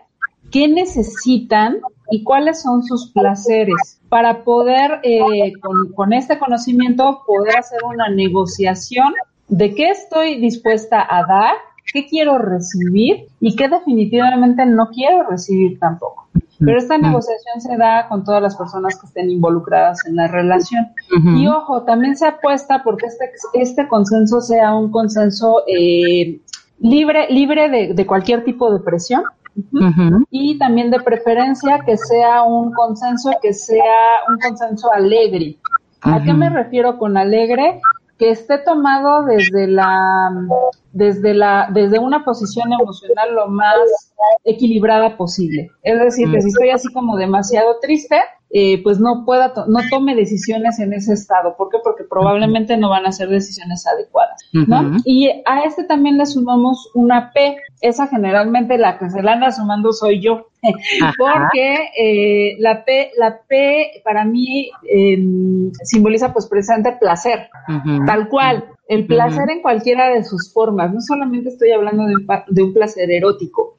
qué 0.50 0.68
necesitan 0.68 1.78
y 2.10 2.24
cuáles 2.24 2.62
son 2.62 2.82
sus 2.82 3.12
placeres 3.12 4.00
para 4.08 4.42
poder, 4.42 5.00
eh, 5.02 5.52
con, 5.94 6.12
este 6.12 6.38
conocimiento, 6.38 7.22
poder 7.26 7.58
hacer 7.58 7.80
una 7.84 8.08
negociación 8.08 9.14
de 9.48 9.74
qué 9.74 9.90
estoy 9.90 10.40
dispuesta 10.40 11.06
a 11.08 11.24
dar, 11.26 11.54
qué 11.92 12.06
quiero 12.06 12.38
recibir 12.38 13.26
y 13.40 13.54
qué 13.56 13.68
definitivamente 13.68 14.66
no 14.66 14.88
quiero 14.88 15.28
recibir 15.28 15.78
tampoco. 15.78 16.28
Pero 16.62 16.78
esta 16.78 16.98
negociación 16.98 17.60
se 17.60 17.76
da 17.76 18.06
con 18.08 18.22
todas 18.22 18.42
las 18.42 18.54
personas 18.54 18.98
que 19.00 19.06
estén 19.06 19.30
involucradas 19.30 20.06
en 20.06 20.16
la 20.16 20.28
relación. 20.28 20.88
Y 21.36 21.48
ojo, 21.48 21.82
también 21.82 22.16
se 22.16 22.26
apuesta 22.26 22.82
porque 22.82 23.06
este, 23.06 23.32
este 23.54 23.88
consenso 23.88 24.40
sea 24.40 24.74
un 24.74 24.90
consenso 24.90 25.62
eh, 25.66 26.38
libre, 26.78 27.28
libre 27.30 27.68
de, 27.70 27.94
de 27.94 28.06
cualquier 28.06 28.44
tipo 28.44 28.72
de 28.72 28.80
presión, 28.80 29.22
y 30.30 30.58
también 30.58 30.90
de 30.90 31.00
preferencia 31.00 31.80
que 31.84 31.96
sea 31.96 32.42
un 32.42 32.72
consenso, 32.72 33.30
que 33.42 33.52
sea 33.52 34.20
un 34.28 34.38
consenso 34.38 34.92
alegre. 34.92 35.56
¿A 36.02 36.22
qué 36.22 36.32
me 36.32 36.48
refiero 36.48 36.98
con 36.98 37.16
alegre? 37.16 37.80
Que 38.20 38.30
esté 38.30 38.58
tomado 38.58 39.24
desde 39.24 39.66
la, 39.66 40.30
desde 40.92 41.34
la, 41.34 41.68
desde 41.72 41.98
una 41.98 42.24
posición 42.24 42.72
emocional 42.72 43.34
lo 43.34 43.48
más 43.48 43.76
equilibrada 44.44 45.16
posible. 45.16 45.70
Es 45.82 45.98
decir, 45.98 46.30
que 46.30 46.40
si 46.40 46.48
estoy 46.48 46.70
así 46.70 46.92
como 46.92 47.16
demasiado 47.16 47.78
triste, 47.80 48.16
eh, 48.52 48.82
pues 48.82 48.98
no 48.98 49.24
pueda, 49.24 49.52
no 49.68 49.78
tome 49.90 50.16
decisiones 50.16 50.80
en 50.80 50.92
ese 50.92 51.12
estado. 51.12 51.56
¿Por 51.56 51.70
qué? 51.70 51.78
Porque 51.84 52.04
probablemente 52.04 52.76
no 52.76 52.90
van 52.90 53.06
a 53.06 53.12
ser 53.12 53.28
decisiones 53.28 53.86
adecuadas, 53.86 54.42
¿no? 54.52 54.96
Y 55.04 55.30
a 55.46 55.62
este 55.64 55.84
también 55.84 56.18
le 56.18 56.26
sumamos 56.26 56.90
una 56.94 57.32
P. 57.32 57.56
Esa 57.80 58.06
generalmente 58.06 58.78
la 58.78 58.98
que 58.98 59.10
se 59.10 59.22
la 59.22 59.32
anda 59.32 59.50
sumando 59.50 59.92
soy 59.92 60.20
yo. 60.20 60.48
Porque 61.18 61.88
eh, 61.96 62.56
la 62.58 62.84
P, 62.84 63.12
la 63.16 63.40
P 63.48 64.02
para 64.04 64.24
mí 64.24 64.70
em, 64.88 65.70
simboliza 65.82 66.32
pues 66.32 66.46
presente 66.46 66.92
placer, 67.00 67.48
tal 68.06 68.28
cual. 68.28 68.64
El 68.88 69.06
placer 69.06 69.48
en 69.50 69.62
cualquiera 69.62 70.10
de 70.10 70.24
sus 70.24 70.52
formas. 70.52 70.92
No 70.92 71.00
solamente 71.00 71.50
estoy 71.50 71.70
hablando 71.70 72.06
de 72.48 72.62
un 72.62 72.74
placer 72.74 73.08
erótico, 73.10 73.78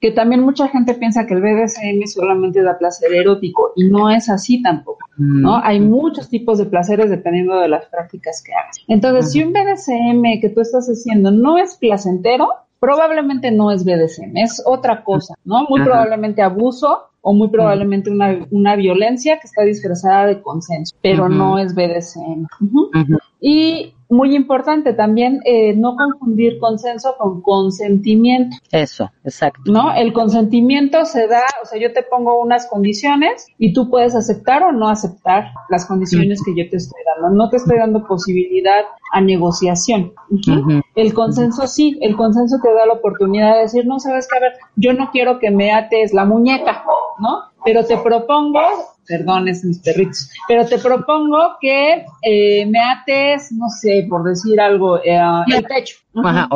que 0.00 0.10
también 0.10 0.42
mucha 0.42 0.68
gente 0.68 0.94
piensa 0.94 1.26
que 1.26 1.34
el 1.34 1.40
BDSM 1.40 2.06
solamente 2.06 2.62
da 2.62 2.78
placer 2.78 3.12
erótico 3.14 3.72
y 3.76 3.88
no 3.88 4.10
es 4.10 4.28
así 4.28 4.62
tampoco, 4.62 5.06
¿no? 5.16 5.56
Hay 5.62 5.80
muchos 5.80 6.28
tipos 6.28 6.58
de 6.58 6.66
placeres 6.66 7.10
dependiendo 7.10 7.58
de 7.60 7.68
las 7.68 7.86
prácticas 7.86 8.42
que 8.44 8.52
hagas. 8.52 8.76
Entonces, 8.88 9.32
si 9.32 9.42
un 9.42 9.52
BDSM 9.52 10.40
que 10.40 10.50
tú 10.54 10.60
estás 10.60 10.86
haciendo 10.88 11.30
no 11.30 11.58
es 11.58 11.76
placentero, 11.76 12.48
probablemente 12.82 13.52
no 13.52 13.70
es 13.70 13.84
BDSM, 13.84 14.36
es 14.38 14.60
otra 14.66 15.04
cosa, 15.04 15.36
¿no? 15.44 15.66
Muy 15.68 15.84
probablemente 15.84 16.42
abuso 16.42 17.11
o 17.22 17.32
muy 17.32 17.48
probablemente 17.48 18.10
una, 18.10 18.46
una, 18.50 18.76
violencia 18.76 19.38
que 19.38 19.46
está 19.46 19.62
disfrazada 19.62 20.26
de 20.26 20.42
consenso, 20.42 20.94
pero 21.00 21.28
no 21.28 21.58
es 21.58 21.74
BDSM. 21.74 22.46
Y 23.40 23.94
muy 24.12 24.36
importante 24.36 24.92
también 24.92 25.40
eh, 25.44 25.74
no 25.74 25.96
confundir 25.96 26.58
consenso 26.58 27.14
con 27.16 27.40
consentimiento. 27.40 28.56
Eso, 28.70 29.10
exacto. 29.24 29.72
¿No? 29.72 29.94
El 29.94 30.12
consentimiento 30.12 31.04
se 31.04 31.26
da, 31.26 31.42
o 31.62 31.66
sea, 31.66 31.80
yo 31.80 31.92
te 31.92 32.02
pongo 32.02 32.40
unas 32.40 32.66
condiciones 32.66 33.46
y 33.58 33.72
tú 33.72 33.88
puedes 33.88 34.14
aceptar 34.14 34.62
o 34.62 34.72
no 34.72 34.88
aceptar 34.88 35.52
las 35.70 35.86
condiciones 35.86 36.42
que 36.44 36.54
yo 36.54 36.68
te 36.68 36.76
estoy 36.76 37.00
dando. 37.06 37.34
No 37.34 37.48
te 37.48 37.56
estoy 37.56 37.78
dando 37.78 38.06
posibilidad 38.06 38.84
a 39.12 39.20
negociación. 39.20 40.12
El 40.94 41.14
consenso 41.14 41.66
sí, 41.66 41.98
el 42.02 42.16
consenso 42.16 42.58
te 42.62 42.72
da 42.72 42.86
la 42.86 42.94
oportunidad 42.94 43.54
de 43.54 43.62
decir, 43.62 43.86
no, 43.86 43.98
sabes 43.98 44.28
qué, 44.30 44.36
a 44.38 44.40
ver, 44.40 44.52
yo 44.76 44.92
no 44.92 45.10
quiero 45.10 45.38
que 45.38 45.50
me 45.50 45.72
ates 45.72 46.12
la 46.12 46.24
muñeca, 46.24 46.84
¿no? 47.22 47.44
Pero 47.64 47.84
te 47.84 47.96
propongo 47.96 48.60
perdones 49.06 49.64
mis 49.64 49.78
perritos, 49.78 50.28
pero 50.46 50.66
te 50.66 50.78
propongo 50.78 51.56
que 51.60 52.04
eh, 52.22 52.66
me 52.66 52.78
ates, 52.80 53.52
no 53.52 53.68
sé, 53.68 54.06
por 54.08 54.24
decir 54.24 54.60
algo, 54.60 54.98
eh, 54.98 55.20
el 55.48 55.66
techo. 55.66 55.96
Ajá. 56.22 56.48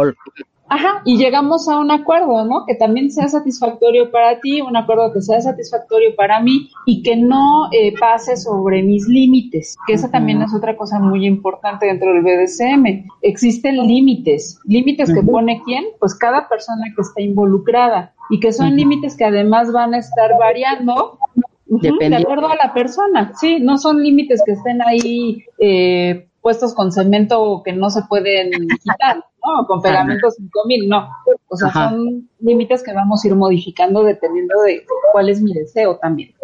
Ajá, 0.69 1.03
y 1.05 1.17
llegamos 1.17 1.69
a 1.69 1.79
un 1.79 1.91
acuerdo, 1.93 2.45
¿no? 2.45 2.65
Que 2.67 2.75
también 2.75 3.11
sea 3.11 3.29
satisfactorio 3.29 4.11
para 4.11 4.41
ti, 4.41 4.61
un 4.61 4.77
acuerdo 4.77 5.13
que 5.13 5.23
sea 5.23 5.41
satisfactorio 5.41 6.17
para 6.17 6.41
mí 6.41 6.71
y 6.87 7.03
que 7.03 7.17
no 7.17 7.69
eh, 7.73 7.95
pase 7.99 8.37
sobre 8.37 8.83
mis 8.83 9.07
límites, 9.07 9.77
que 9.87 9.93
esa 9.93 10.11
también 10.11 10.43
es 10.43 10.53
otra 10.53 10.77
cosa 10.77 10.99
muy 10.99 11.25
importante 11.25 11.87
dentro 11.87 12.13
del 12.13 12.23
BDSM. 12.23 13.09
Existen 13.23 13.77
límites, 13.77 14.59
límites 14.65 15.13
que 15.15 15.23
pone 15.23 15.63
quién, 15.65 15.85
pues 16.01 16.15
cada 16.15 16.49
persona 16.49 16.85
que 16.95 17.03
está 17.03 17.23
involucrada 17.23 18.15
y 18.31 18.41
que 18.41 18.53
son 18.53 18.75
límites 18.75 19.17
que 19.17 19.25
además 19.25 19.73
van 19.73 19.95
a 19.95 19.99
estar 19.99 20.33
variando 20.39 21.19
de 21.67 22.17
acuerdo 22.17 22.49
a 22.49 22.57
la 22.57 22.73
persona, 22.73 23.33
sí, 23.39 23.59
no 23.61 23.77
son 23.77 24.03
límites 24.03 24.43
que 24.45 24.53
estén 24.53 24.81
ahí 24.83 25.45
eh, 25.59 26.29
puestos 26.41 26.75
con 26.75 26.93
cemento 26.93 27.63
que 27.65 27.73
no 27.73 27.91
se 27.91 28.03
pueden 28.03 28.51
quitar, 28.53 29.25
¿no? 29.47 29.67
Con 29.67 29.81
pegamento 29.81 30.31
5000, 30.31 30.89
no. 30.89 31.09
O 31.49 31.57
sea, 31.57 31.73
son 31.73 32.29
límites 32.41 32.83
que 32.83 32.93
vamos 32.93 33.25
a 33.25 33.29
ir 33.29 33.35
modificando 33.35 34.03
dependiendo 34.03 34.63
de 34.63 34.85
cuál 35.13 35.29
es 35.29 35.41
mi 35.41 35.53
deseo 35.53 35.97
también. 35.97 36.35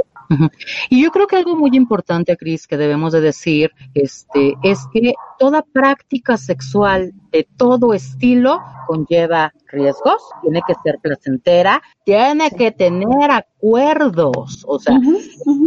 Y 0.88 1.02
yo 1.02 1.10
creo 1.10 1.26
que 1.26 1.36
algo 1.36 1.56
muy 1.56 1.70
importante, 1.74 2.36
Cris, 2.36 2.66
que 2.66 2.76
debemos 2.76 3.12
de 3.12 3.20
decir, 3.20 3.70
este, 3.94 4.54
es 4.62 4.86
que 4.92 5.12
toda 5.38 5.62
práctica 5.62 6.36
sexual 6.36 7.12
de 7.32 7.48
todo 7.56 7.94
estilo 7.94 8.60
conlleva 8.86 9.52
riesgos, 9.68 10.22
tiene 10.42 10.60
que 10.66 10.74
ser 10.84 10.98
placentera, 11.00 11.82
tiene 12.04 12.50
que 12.50 12.72
tener 12.72 13.30
acuerdos, 13.30 14.64
o 14.66 14.78
sea, 14.78 14.98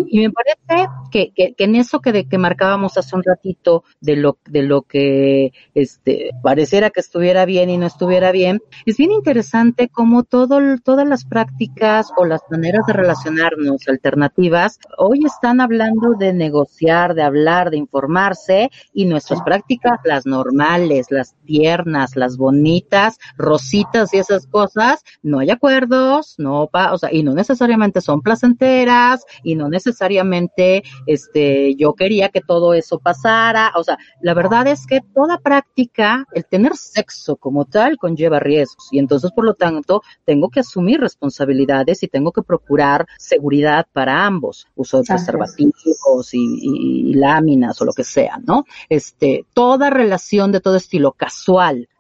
y 0.08 0.20
me 0.20 0.30
parece 0.30 0.90
que, 1.12 1.32
que, 1.34 1.56
en 1.58 1.76
eso 1.76 2.02
que, 2.02 2.12
de, 2.12 2.28
que 2.28 2.38
marcábamos 2.38 2.98
hace 2.98 3.16
un 3.16 3.24
ratito 3.24 3.84
de 4.02 4.16
lo, 4.18 4.38
de 4.48 4.62
lo 4.62 4.84
que 4.84 5.54
este, 5.74 6.32
pareciera 6.44 6.92
que 6.92 7.00
estuviera 7.00 7.46
bien 7.46 7.70
y 7.70 7.78
no 7.78 7.88
estuviera 7.88 8.32
bien, 8.32 8.62
es 8.86 8.98
bien 8.98 9.12
interesante 9.12 9.90
cómo 9.90 10.24
todo, 10.24 10.60
todas 10.84 11.08
las 11.08 11.26
prácticas 11.26 12.12
o 12.16 12.26
las 12.26 12.42
maneras 12.52 12.86
de 12.86 12.94
relacionarnos 12.94 13.88
alternativas 13.88 14.80
hoy 14.98 15.26
están 15.26 15.62
hablando 15.62 16.14
de 16.14 16.34
negociar, 16.34 17.16
de 17.16 17.24
hablar, 17.24 17.72
de 17.72 17.78
informarse 17.78 18.70
y 18.94 19.06
nuestras 19.06 19.42
prácticas, 19.42 20.00
las 20.04 20.26
normales, 20.26 21.08
las 21.10 21.36
tiernas, 21.56 22.18
las 22.18 22.36
bonitas, 22.36 23.18
rositas 23.38 24.14
y 24.14 24.18
esas 24.18 24.46
cosas, 24.46 25.04
no 25.24 25.40
hay 25.40 25.50
acuerdos, 25.52 26.36
no, 26.38 26.68
pa, 26.68 26.94
o 26.94 26.98
sea, 26.98 27.14
y 27.14 27.24
no 27.24 27.34
necesariamente 27.34 28.02
son 28.02 28.22
placenteras 28.22 29.24
y 29.42 29.56
no 29.56 29.70
necesariamente, 29.70 30.84
este, 31.06 31.76
yo 31.76 31.94
quería 31.94 32.28
que 32.28 32.42
todo 32.42 32.74
eso 32.74 33.00
pasara, 33.00 33.72
o 33.76 33.84
sea, 33.86 33.98
la 34.22 34.34
verdad 34.34 34.68
es 34.68 34.86
que 34.86 35.00
toda 35.14 35.38
práctica, 35.38 36.26
el 36.34 36.46
tener 36.46 36.76
sexo 36.76 37.38
como 37.38 37.64
tal 37.64 37.98
conlleva 37.98 38.40
riesgos 38.40 38.90
y 38.92 39.00
entonces 39.00 39.32
por 39.32 39.46
lo 39.46 39.54
tanto 39.54 40.02
tengo 40.26 40.50
que 40.50 40.60
asumir 40.60 41.00
responsabilidades 41.00 42.04
y 42.04 42.10
tengo 42.10 42.34
que 42.34 42.42
procurar 42.42 43.08
seguridad 43.18 43.88
para 43.94 44.26
ambos, 44.26 44.68
uso 44.76 44.98
de 44.98 45.06
preservativos 45.06 46.34
y, 46.34 47.12
y 47.12 47.14
láminas 47.14 47.82
o 47.82 47.86
lo 47.86 47.94
que 47.94 48.04
sea, 48.04 48.40
¿no? 48.46 48.66
Este, 48.90 49.46
toda 49.54 49.90
relación 49.90 50.52
de 50.52 50.60
todo 50.60 50.76
estilo 50.76 51.14
casual 51.14 51.45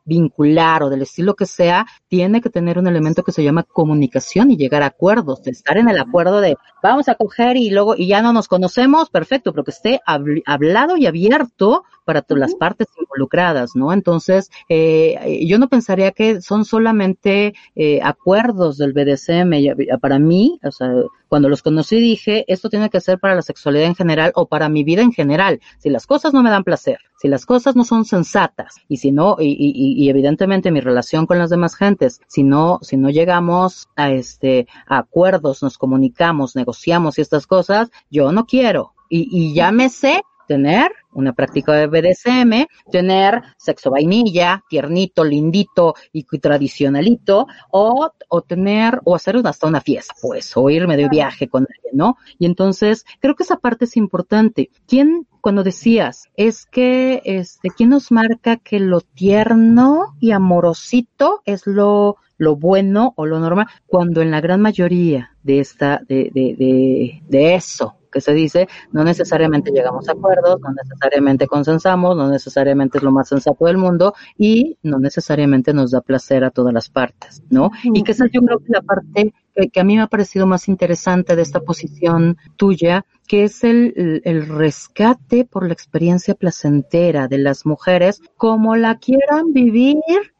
vincular 0.05 0.83
o 0.83 0.89
del 0.89 1.01
estilo 1.01 1.35
que 1.35 1.45
sea, 1.45 1.85
tiene 2.07 2.39
que 2.39 2.49
tener 2.49 2.77
un 2.77 2.87
elemento 2.87 3.23
que 3.23 3.31
se 3.31 3.43
llama 3.43 3.63
comunicación 3.63 4.51
y 4.51 4.57
llegar 4.57 4.83
a 4.83 4.87
acuerdos, 4.87 5.41
de 5.43 5.51
estar 5.51 5.77
en 5.77 5.89
el 5.89 5.97
acuerdo 5.97 6.41
de 6.41 6.55
vamos 6.81 7.09
a 7.09 7.15
coger 7.15 7.57
y 7.57 7.71
luego 7.71 7.95
y 7.97 8.07
ya 8.07 8.21
no 8.21 8.31
nos 8.31 8.47
conocemos, 8.47 9.09
perfecto, 9.09 9.51
pero 9.51 9.63
que 9.63 9.71
esté 9.71 9.99
hablado 10.05 10.95
y 10.97 11.07
abierto 11.07 11.83
para 12.05 12.21
todas 12.21 12.41
las 12.41 12.55
partes 12.55 12.87
involucradas, 13.01 13.71
¿no? 13.75 13.91
Entonces, 13.91 14.51
eh, 14.69 15.43
yo 15.47 15.57
no 15.57 15.67
pensaría 15.67 16.11
que 16.11 16.41
son 16.41 16.63
solamente 16.63 17.55
eh, 17.75 17.99
acuerdos 18.03 18.77
del 18.77 18.93
BDSM. 18.93 19.99
Para 19.99 20.19
mí, 20.19 20.59
o 20.63 20.71
sea, 20.71 20.91
cuando 21.27 21.49
los 21.49 21.63
conocí 21.63 21.99
dije, 21.99 22.45
esto 22.47 22.69
tiene 22.69 22.91
que 22.91 23.01
ser 23.01 23.19
para 23.19 23.33
la 23.33 23.41
sexualidad 23.41 23.87
en 23.87 23.95
general 23.95 24.31
o 24.35 24.47
para 24.47 24.69
mi 24.69 24.83
vida 24.83 25.01
en 25.01 25.11
general. 25.11 25.59
Si 25.79 25.89
las 25.89 26.05
cosas 26.05 26.33
no 26.33 26.43
me 26.43 26.51
dan 26.51 26.63
placer, 26.63 26.99
si 27.25 27.29
las 27.29 27.47
cosas 27.47 27.75
no 27.75 27.83
son 27.85 28.05
sensatas 28.05 28.75
y 28.87 28.97
si 28.97 29.11
no, 29.11 29.37
y, 29.39 29.47
y, 29.47 30.03
y 30.03 30.09
evidentemente 30.11 30.69
mi 30.69 30.79
relación 30.79 31.25
con 31.25 31.39
las 31.39 31.49
demás 31.49 31.75
gentes, 31.75 32.21
si 32.27 32.43
no, 32.43 32.77
si 32.83 32.97
no 32.97 33.09
llegamos 33.09 33.89
a 33.95 34.11
este, 34.11 34.67
a 34.85 34.99
acuerdos, 34.99 35.63
nos 35.63 35.79
comunicamos, 35.79 36.55
negociamos 36.55 37.17
y 37.17 37.21
estas 37.21 37.47
cosas, 37.47 37.89
yo 38.11 38.31
no 38.31 38.45
quiero. 38.45 38.93
Y, 39.09 39.27
y 39.31 39.55
ya 39.55 39.71
me 39.71 39.89
sé 39.89 40.21
tener 40.47 40.91
una 41.15 41.33
práctica 41.33 41.73
de 41.73 41.87
BDSM, 41.87 42.67
tener 42.91 43.41
sexo 43.57 43.89
vainilla, 43.89 44.63
tiernito, 44.69 45.23
lindito 45.23 45.95
y 46.11 46.23
tradicionalito, 46.39 47.47
o, 47.71 48.11
o 48.27 48.41
tener, 48.41 49.01
o 49.03 49.15
hacer 49.15 49.35
hasta 49.43 49.67
una 49.67 49.81
fiesta, 49.81 50.13
pues, 50.21 50.55
o 50.55 50.69
irme 50.69 50.97
de 50.97 51.09
viaje 51.09 51.47
con 51.47 51.63
alguien, 51.63 51.97
¿no? 51.97 52.17
Y 52.37 52.45
entonces, 52.45 53.05
creo 53.19 53.35
que 53.35 53.43
esa 53.43 53.57
parte 53.57 53.85
es 53.85 53.97
importante. 53.97 54.69
¿Quién, 54.87 55.27
cuando 55.41 55.63
decías, 55.63 56.25
es 56.35 56.65
que, 56.65 57.21
este, 57.25 57.69
quién 57.69 57.89
nos 57.89 58.11
marca 58.11 58.57
que 58.57 58.79
lo 58.79 59.01
tierno 59.01 60.15
y 60.19 60.31
amorosito 60.31 61.41
es 61.45 61.65
lo, 61.65 62.17
lo 62.37 62.55
bueno 62.55 63.13
o 63.15 63.25
lo 63.25 63.39
normal, 63.39 63.67
cuando 63.85 64.21
en 64.21 64.31
la 64.31 64.41
gran 64.41 64.61
mayoría 64.61 65.31
de 65.43 65.59
esta, 65.59 66.01
de, 66.07 66.31
de, 66.33 66.55
de, 66.57 67.21
de 67.27 67.55
eso 67.55 67.97
que 68.11 68.21
se 68.21 68.33
dice, 68.33 68.69
no 68.93 69.03
necesariamente 69.03 69.71
llegamos 69.71 70.07
a 70.07 70.13
acuerdos, 70.13 70.61
no 70.61 70.69
necesariamente 70.71 71.04
consensamos, 71.47 72.15
no 72.15 72.29
necesariamente 72.29 72.97
es 72.97 73.03
lo 73.03 73.11
más 73.11 73.29
sensato 73.29 73.65
del 73.65 73.77
mundo 73.77 74.13
y 74.37 74.77
no 74.83 74.99
necesariamente 74.99 75.73
nos 75.73 75.91
da 75.91 76.01
placer 76.01 76.43
a 76.43 76.51
todas 76.51 76.73
las 76.73 76.89
partes, 76.89 77.43
¿no? 77.49 77.71
Y 77.83 78.03
que 78.03 78.11
esa 78.11 78.25
yo 78.31 78.41
creo 78.41 78.59
que 78.59 78.71
la 78.71 78.81
parte 78.81 79.33
que, 79.71 79.79
a 79.79 79.83
mí 79.83 79.95
me 79.95 80.01
ha 80.01 80.07
parecido 80.07 80.45
más 80.45 80.67
interesante 80.67 81.35
de 81.35 81.41
esta 81.41 81.61
posición 81.61 82.37
tuya, 82.57 83.05
que 83.27 83.43
es 83.43 83.63
el, 83.63 84.21
el 84.25 84.47
rescate 84.47 85.45
por 85.45 85.65
la 85.65 85.73
experiencia 85.73 86.35
placentera 86.35 87.27
de 87.27 87.37
las 87.37 87.65
mujeres, 87.65 88.21
como 88.37 88.75
la 88.75 88.97
quieran 88.97 89.53
vivir 89.53 89.97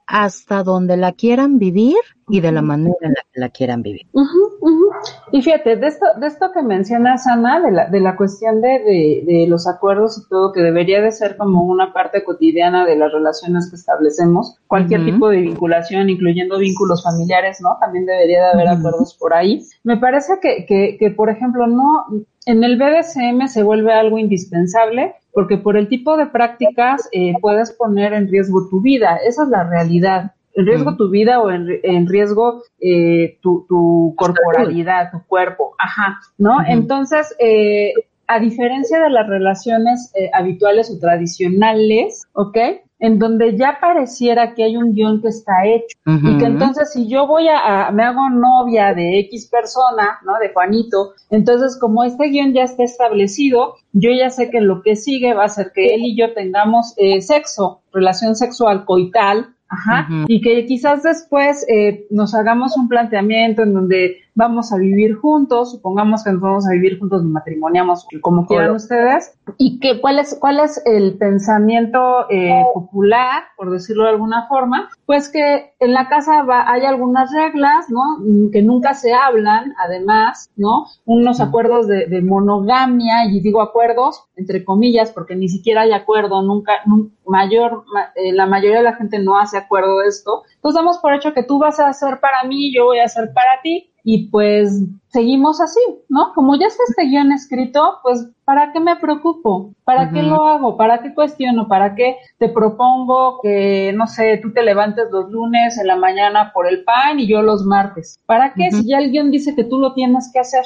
hasta 0.08 0.64
donde 0.64 0.98
la 0.98 1.14
quieran 1.14 1.58
vivir 1.58 1.98
y 2.28 2.42
de 2.42 2.52
la 2.52 2.62
manera 2.62 2.96
en 3.02 3.12
la 3.12 3.22
que 3.32 3.40
la 3.40 3.50
quieran 3.50 3.82
vivir. 3.82 4.08
Y 5.32 5.42
fíjate, 5.42 5.76
de 5.76 5.88
esto, 5.88 6.06
de 6.20 6.28
esto 6.28 6.52
que 6.52 6.64
mencionas, 6.64 7.28
Ana, 7.28 7.60
de 7.60 7.72
la, 7.72 7.90
de 7.90 8.00
la 8.00 8.16
cuestión 8.16 8.62
de, 8.62 9.24
de, 9.26 9.46
los 9.48 9.68
acuerdos 9.68 10.18
y 10.18 10.30
todo, 10.30 10.52
que 10.52 10.62
debería 10.62 11.02
de 11.02 11.12
ser 11.12 11.38
como 11.38 11.64
una 11.64 11.94
parte 11.94 12.24
cotidiana 12.24 12.86
de 12.86 12.96
las 12.96 13.12
relaciones 13.12 13.70
que 13.70 13.76
establecemos, 13.76 14.58
cualquier 14.68 15.06
tipo 15.06 15.30
de 15.30 15.42
vinculación, 15.42 16.10
incluyendo 16.10 16.58
vínculos 16.58 17.04
familiares, 17.04 17.60
¿no? 17.62 17.78
También 17.80 18.06
debería 18.06 18.46
de 18.46 18.52
haber 18.54 18.68
acuerdos 18.70 19.16
por 19.20 19.34
ahí. 19.34 19.64
Me 19.84 19.98
parece 19.98 20.40
que, 20.42 20.66
que, 20.66 20.98
que, 20.98 21.12
por 21.12 21.30
ejemplo, 21.30 21.68
no, 21.68 22.06
en 22.46 22.64
el 22.64 22.78
BDSM 22.78 23.48
se 23.48 23.64
vuelve 23.64 23.94
algo 23.94 24.18
indispensable 24.18 25.16
porque 25.34 25.58
por 25.58 25.76
el 25.76 25.90
tipo 25.90 26.16
de 26.16 26.28
prácticas 26.28 27.10
eh, 27.12 27.34
puedes 27.42 27.74
poner 27.74 28.14
en 28.14 28.30
riesgo 28.30 28.70
tu 28.70 28.82
vida. 28.82 29.18
Esa 29.18 29.44
es 29.44 29.50
la 29.50 29.64
realidad. 29.64 30.32
En 30.56 30.66
riesgo 30.66 30.96
tu 30.96 31.10
vida 31.10 31.42
o 31.42 31.52
en, 31.52 31.68
en 31.84 32.08
riesgo 32.08 32.64
eh, 32.80 33.38
tu, 33.42 33.66
tu, 33.68 34.14
corporalidad, 34.18 35.12
tu 35.12 35.22
cuerpo. 35.28 35.76
Ajá, 35.78 36.20
¿no? 36.38 36.58
Entonces, 36.66 37.36
eh, 37.40 37.94
a 38.28 38.40
diferencia 38.40 39.00
de 39.00 39.10
las 39.10 39.28
relaciones 39.28 40.12
eh, 40.16 40.30
habituales 40.34 40.90
o 40.92 41.00
tradicionales, 41.00 42.24
¿ok? 42.34 42.58
en 43.00 43.20
donde 43.20 43.58
ya 43.58 43.78
pareciera 43.82 44.54
que 44.54 44.64
hay 44.64 44.78
un 44.78 44.94
guion 44.94 45.22
que 45.22 45.28
está 45.28 45.66
hecho 45.66 45.98
y 46.06 46.38
que 46.38 46.46
entonces 46.46 46.94
si 46.94 47.08
yo 47.10 47.28
voy 47.28 47.48
a, 47.50 47.92
me 47.92 48.04
hago 48.04 48.30
novia 48.30 48.94
de 48.94 49.20
X 49.20 49.48
persona, 49.48 50.20
¿no? 50.26 50.40
De 50.40 50.54
Juanito, 50.54 51.14
entonces 51.30 51.78
como 51.80 52.04
este 52.04 52.28
guion 52.28 52.54
ya 52.54 52.64
está 52.64 52.84
establecido, 52.84 53.76
yo 53.92 54.12
ya 54.12 54.30
sé 54.30 54.50
que 54.50 54.62
lo 54.62 54.82
que 54.82 54.96
sigue 54.96 55.34
va 55.34 55.46
a 55.46 55.50
ser 55.50 55.72
que 55.74 55.94
él 55.94 56.02
y 56.04 56.18
yo 56.18 56.34
tengamos 56.34 56.94
eh, 56.98 57.22
sexo, 57.22 57.82
relación 57.92 58.36
sexual 58.36 58.86
coital, 58.86 59.55
Ajá, 59.68 60.08
y 60.28 60.42
que 60.42 60.66
quizás 60.66 61.02
después 61.04 61.66
eh, 61.68 62.06
nos 62.12 62.36
hagamos 62.36 62.78
un 62.78 62.88
planteamiento 62.88 63.64
en 63.64 63.74
donde 63.74 64.22
vamos 64.36 64.74
a 64.74 64.78
vivir 64.78 65.16
juntos, 65.16 65.72
supongamos 65.72 66.24
que 66.24 66.32
nos 66.32 66.42
vamos 66.42 66.68
a 66.68 66.72
vivir 66.72 67.00
juntos, 67.00 67.24
matrimoniamos 67.24 68.06
como 68.22 68.46
quieran 68.46 68.76
ustedes, 68.76 69.34
y 69.58 69.80
que 69.80 70.02
cuál 70.02 70.20
es, 70.20 70.38
cuál 70.40 70.60
es 70.60 70.82
el 70.86 71.18
pensamiento 71.18 72.30
eh, 72.30 72.64
popular, 72.74 73.44
por 73.56 73.72
decirlo 73.72 74.04
de 74.04 74.10
alguna 74.10 74.48
forma, 74.48 74.90
pues 75.06 75.30
que 75.30 75.74
en 75.80 75.94
la 75.94 76.10
casa 76.10 76.44
va, 76.44 76.70
hay 76.70 76.84
algunas 76.84 77.32
reglas, 77.34 77.90
¿no? 77.90 78.52
Que 78.52 78.62
nunca 78.62 78.94
se 78.94 79.14
hablan, 79.14 79.74
además, 79.84 80.52
¿no? 80.58 80.86
Unos 81.06 81.40
acuerdos 81.40 81.88
de, 81.88 82.08
de 82.08 82.22
monogamia, 82.22 83.26
y 83.26 83.40
digo 83.40 83.62
acuerdos, 83.62 84.26
entre 84.36 84.66
comillas, 84.66 85.12
porque 85.12 85.36
ni 85.36 85.48
siquiera 85.48 85.82
hay 85.82 85.94
acuerdo, 85.94 86.42
nunca, 86.42 86.74
mayor, 87.26 87.86
eh, 88.16 88.34
la 88.34 88.46
mayoría 88.48 88.78
de 88.78 88.84
la 88.84 88.96
gente 88.96 89.20
no 89.20 89.38
hace 89.38 89.58
acuerdo 89.58 90.00
de 90.00 90.08
esto, 90.08 90.44
pues 90.62 90.76
damos 90.76 90.98
por 90.98 91.14
hecho 91.14 91.34
que 91.34 91.44
tú 91.44 91.58
vas 91.58 91.80
a 91.80 91.88
hacer 91.88 92.20
para 92.20 92.44
mí, 92.44 92.74
yo 92.76 92.86
voy 92.86 93.00
a 93.00 93.06
hacer 93.06 93.32
para 93.34 93.62
ti, 93.64 93.92
y 94.08 94.28
pues 94.28 94.84
seguimos 95.08 95.60
así, 95.60 95.80
¿no? 96.10 96.32
Como 96.36 96.56
ya 96.56 96.68
está 96.68 96.84
este 96.88 97.08
guion 97.08 97.32
escrito, 97.32 98.00
pues 98.04 98.30
¿para 98.46 98.72
qué 98.72 98.80
me 98.80 98.96
preocupo? 98.98 99.74
¿Para 99.84 100.12
qué 100.12 100.22
lo 100.22 100.46
hago? 100.46 100.78
¿Para 100.78 101.02
qué 101.02 101.16
cuestiono? 101.16 101.68
¿Para 101.68 101.96
qué 101.96 102.18
te 102.38 102.48
propongo 102.50 103.40
que, 103.42 103.94
no 103.96 104.06
sé, 104.06 104.38
tú 104.44 104.54
te 104.54 104.62
levantes 104.62 105.06
los 105.12 105.32
lunes 105.32 105.80
en 105.80 105.88
la 105.88 105.96
mañana 105.96 106.52
por 106.54 106.68
el 106.68 106.84
pan 106.84 107.20
y 107.20 107.28
yo 107.28 107.42
los 107.42 107.66
martes? 107.66 108.20
¿Para 108.28 108.54
qué? 108.54 108.70
Si 108.70 108.88
ya 108.88 109.00
el 109.00 109.10
guion 109.10 109.32
dice 109.32 109.56
que 109.56 109.64
tú 109.64 109.80
lo 109.80 109.94
tienes 109.96 110.30
que 110.32 110.40
hacer. 110.40 110.64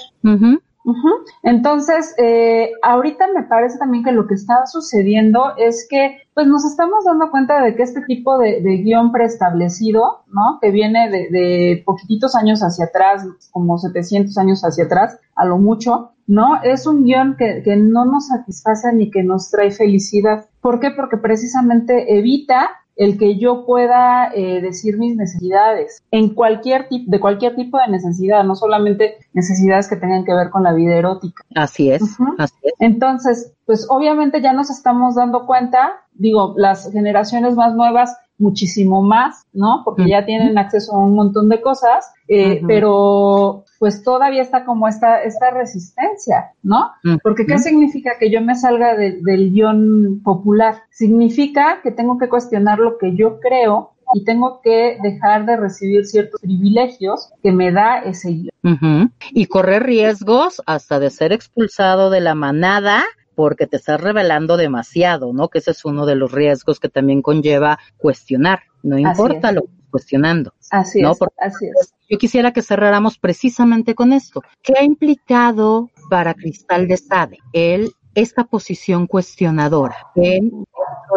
Entonces, 1.43 2.15
eh, 2.17 2.71
ahorita 2.81 3.27
me 3.33 3.43
parece 3.43 3.77
también 3.77 4.03
que 4.03 4.11
lo 4.11 4.27
que 4.27 4.35
está 4.35 4.65
sucediendo 4.65 5.53
es 5.57 5.87
que, 5.89 6.23
pues 6.33 6.47
nos 6.47 6.65
estamos 6.65 7.05
dando 7.05 7.29
cuenta 7.31 7.61
de 7.61 7.75
que 7.75 7.83
este 7.83 8.01
tipo 8.01 8.37
de, 8.37 8.61
guion 8.83 9.11
preestablecido, 9.11 10.23
¿no? 10.27 10.59
Que 10.61 10.71
viene 10.71 11.09
de, 11.09 11.29
de, 11.29 11.83
poquititos 11.85 12.35
años 12.35 12.61
hacia 12.61 12.85
atrás, 12.85 13.25
como 13.51 13.77
700 13.77 14.37
años 14.37 14.61
hacia 14.61 14.85
atrás, 14.85 15.17
a 15.35 15.45
lo 15.45 15.57
mucho, 15.57 16.11
¿no? 16.27 16.61
Es 16.63 16.87
un 16.87 17.03
guion 17.03 17.35
que, 17.37 17.61
que 17.63 17.75
no 17.75 18.05
nos 18.05 18.27
satisface 18.27 18.93
ni 18.93 19.11
que 19.11 19.23
nos 19.23 19.49
trae 19.49 19.71
felicidad. 19.71 20.45
¿Por 20.61 20.79
qué? 20.79 20.91
Porque 20.91 21.17
precisamente 21.17 22.17
evita 22.17 22.69
el 22.99 23.17
que 23.17 23.37
yo 23.37 23.65
pueda 23.65 24.29
eh, 24.35 24.59
decir 24.61 24.97
mis 24.97 25.15
necesidades 25.15 26.03
en 26.11 26.35
cualquier 26.35 26.89
tipo, 26.89 27.09
de 27.09 27.19
cualquier 27.21 27.55
tipo 27.55 27.79
de 27.79 27.87
necesidad, 27.87 28.43
no 28.43 28.55
solamente 28.55 29.15
necesidades 29.31 29.87
que 29.87 29.95
tengan 29.95 30.25
que 30.25 30.33
ver 30.33 30.49
con 30.49 30.63
la 30.63 30.73
vida 30.73 30.95
erótica. 30.97 31.45
Así 31.55 31.89
es, 31.89 32.03
así 32.37 32.55
es. 32.61 32.73
Entonces, 32.79 33.53
pues 33.65 33.87
obviamente 33.89 34.41
ya 34.41 34.51
nos 34.51 34.69
estamos 34.69 35.15
dando 35.15 35.45
cuenta, 35.45 36.01
digo, 36.11 36.53
las 36.57 36.91
generaciones 36.91 37.55
más 37.55 37.73
nuevas 37.73 38.17
muchísimo 38.39 39.03
más, 39.03 39.45
¿no? 39.53 39.83
Porque 39.85 40.07
ya 40.07 40.25
tienen 40.25 40.57
acceso 40.57 40.93
a 40.93 41.03
un 41.03 41.13
montón 41.13 41.49
de 41.49 41.61
cosas, 41.61 42.11
eh, 42.27 42.61
pero 42.65 43.65
pues 43.77 44.03
todavía 44.03 44.41
está 44.41 44.65
como 44.65 44.87
esta, 44.87 45.21
esta 45.21 45.51
resistencia, 45.51 46.51
¿no? 46.63 46.91
Porque 47.21 47.45
¿qué 47.45 47.57
significa 47.59 48.11
que 48.19 48.31
yo 48.31 48.41
me 48.41 48.55
salga 48.55 48.95
del 48.95 49.51
guion 49.51 50.21
popular? 50.23 50.83
Significa 50.89 51.81
que 51.83 51.91
tengo 51.91 52.17
que 52.17 52.29
cuestionar 52.29 52.79
lo 52.79 52.97
que 52.97 53.15
yo 53.15 53.39
creo 53.39 53.91
y 54.13 54.23
tengo 54.23 54.61
que 54.61 54.97
dejar 55.03 55.45
de 55.45 55.57
recibir 55.57 56.05
ciertos 56.05 56.41
privilegios 56.41 57.31
que 57.43 57.51
me 57.51 57.71
da 57.71 57.99
ese 57.99 58.29
guion. 58.29 59.13
Y 59.31 59.45
correr 59.45 59.83
riesgos 59.83 60.61
hasta 60.65 60.99
de 60.99 61.09
ser 61.09 61.31
expulsado 61.31 62.09
de 62.09 62.21
la 62.21 62.35
manada 62.35 63.03
porque 63.39 63.67
te 63.67 63.77
estás 63.77 64.01
revelando 64.01 64.57
demasiado, 64.57 65.31
¿no? 65.31 65.47
Que 65.47 65.59
ese 65.59 65.71
es 65.71 65.85
uno 65.85 66.05
de 66.05 66.15
los 66.15 66.33
riesgos 66.33 66.77
que 66.77 66.89
también 66.89 67.21
conlleva 67.21 67.79
cuestionar. 67.95 68.63
No 68.83 68.99
importa 68.99 69.53
lo 69.53 69.61
que 69.61 69.69
cuestionando. 69.89 70.53
Así 70.71 71.01
¿no? 71.01 71.13
es. 71.13 71.19
así 71.37 71.67
es. 71.67 71.93
Yo 72.09 72.17
quisiera 72.17 72.51
que 72.51 72.61
cerráramos 72.61 73.17
precisamente 73.17 73.95
con 73.95 74.11
esto. 74.11 74.41
¿Qué 74.61 74.73
ha 74.77 74.83
implicado 74.83 75.89
para 76.09 76.33
Cristal 76.33 76.89
de 76.89 76.97
Sade 76.97 77.37
el 77.53 77.93
esta 78.19 78.43
posición 78.43 79.07
cuestionadora 79.07 79.95
dentro 80.15 80.65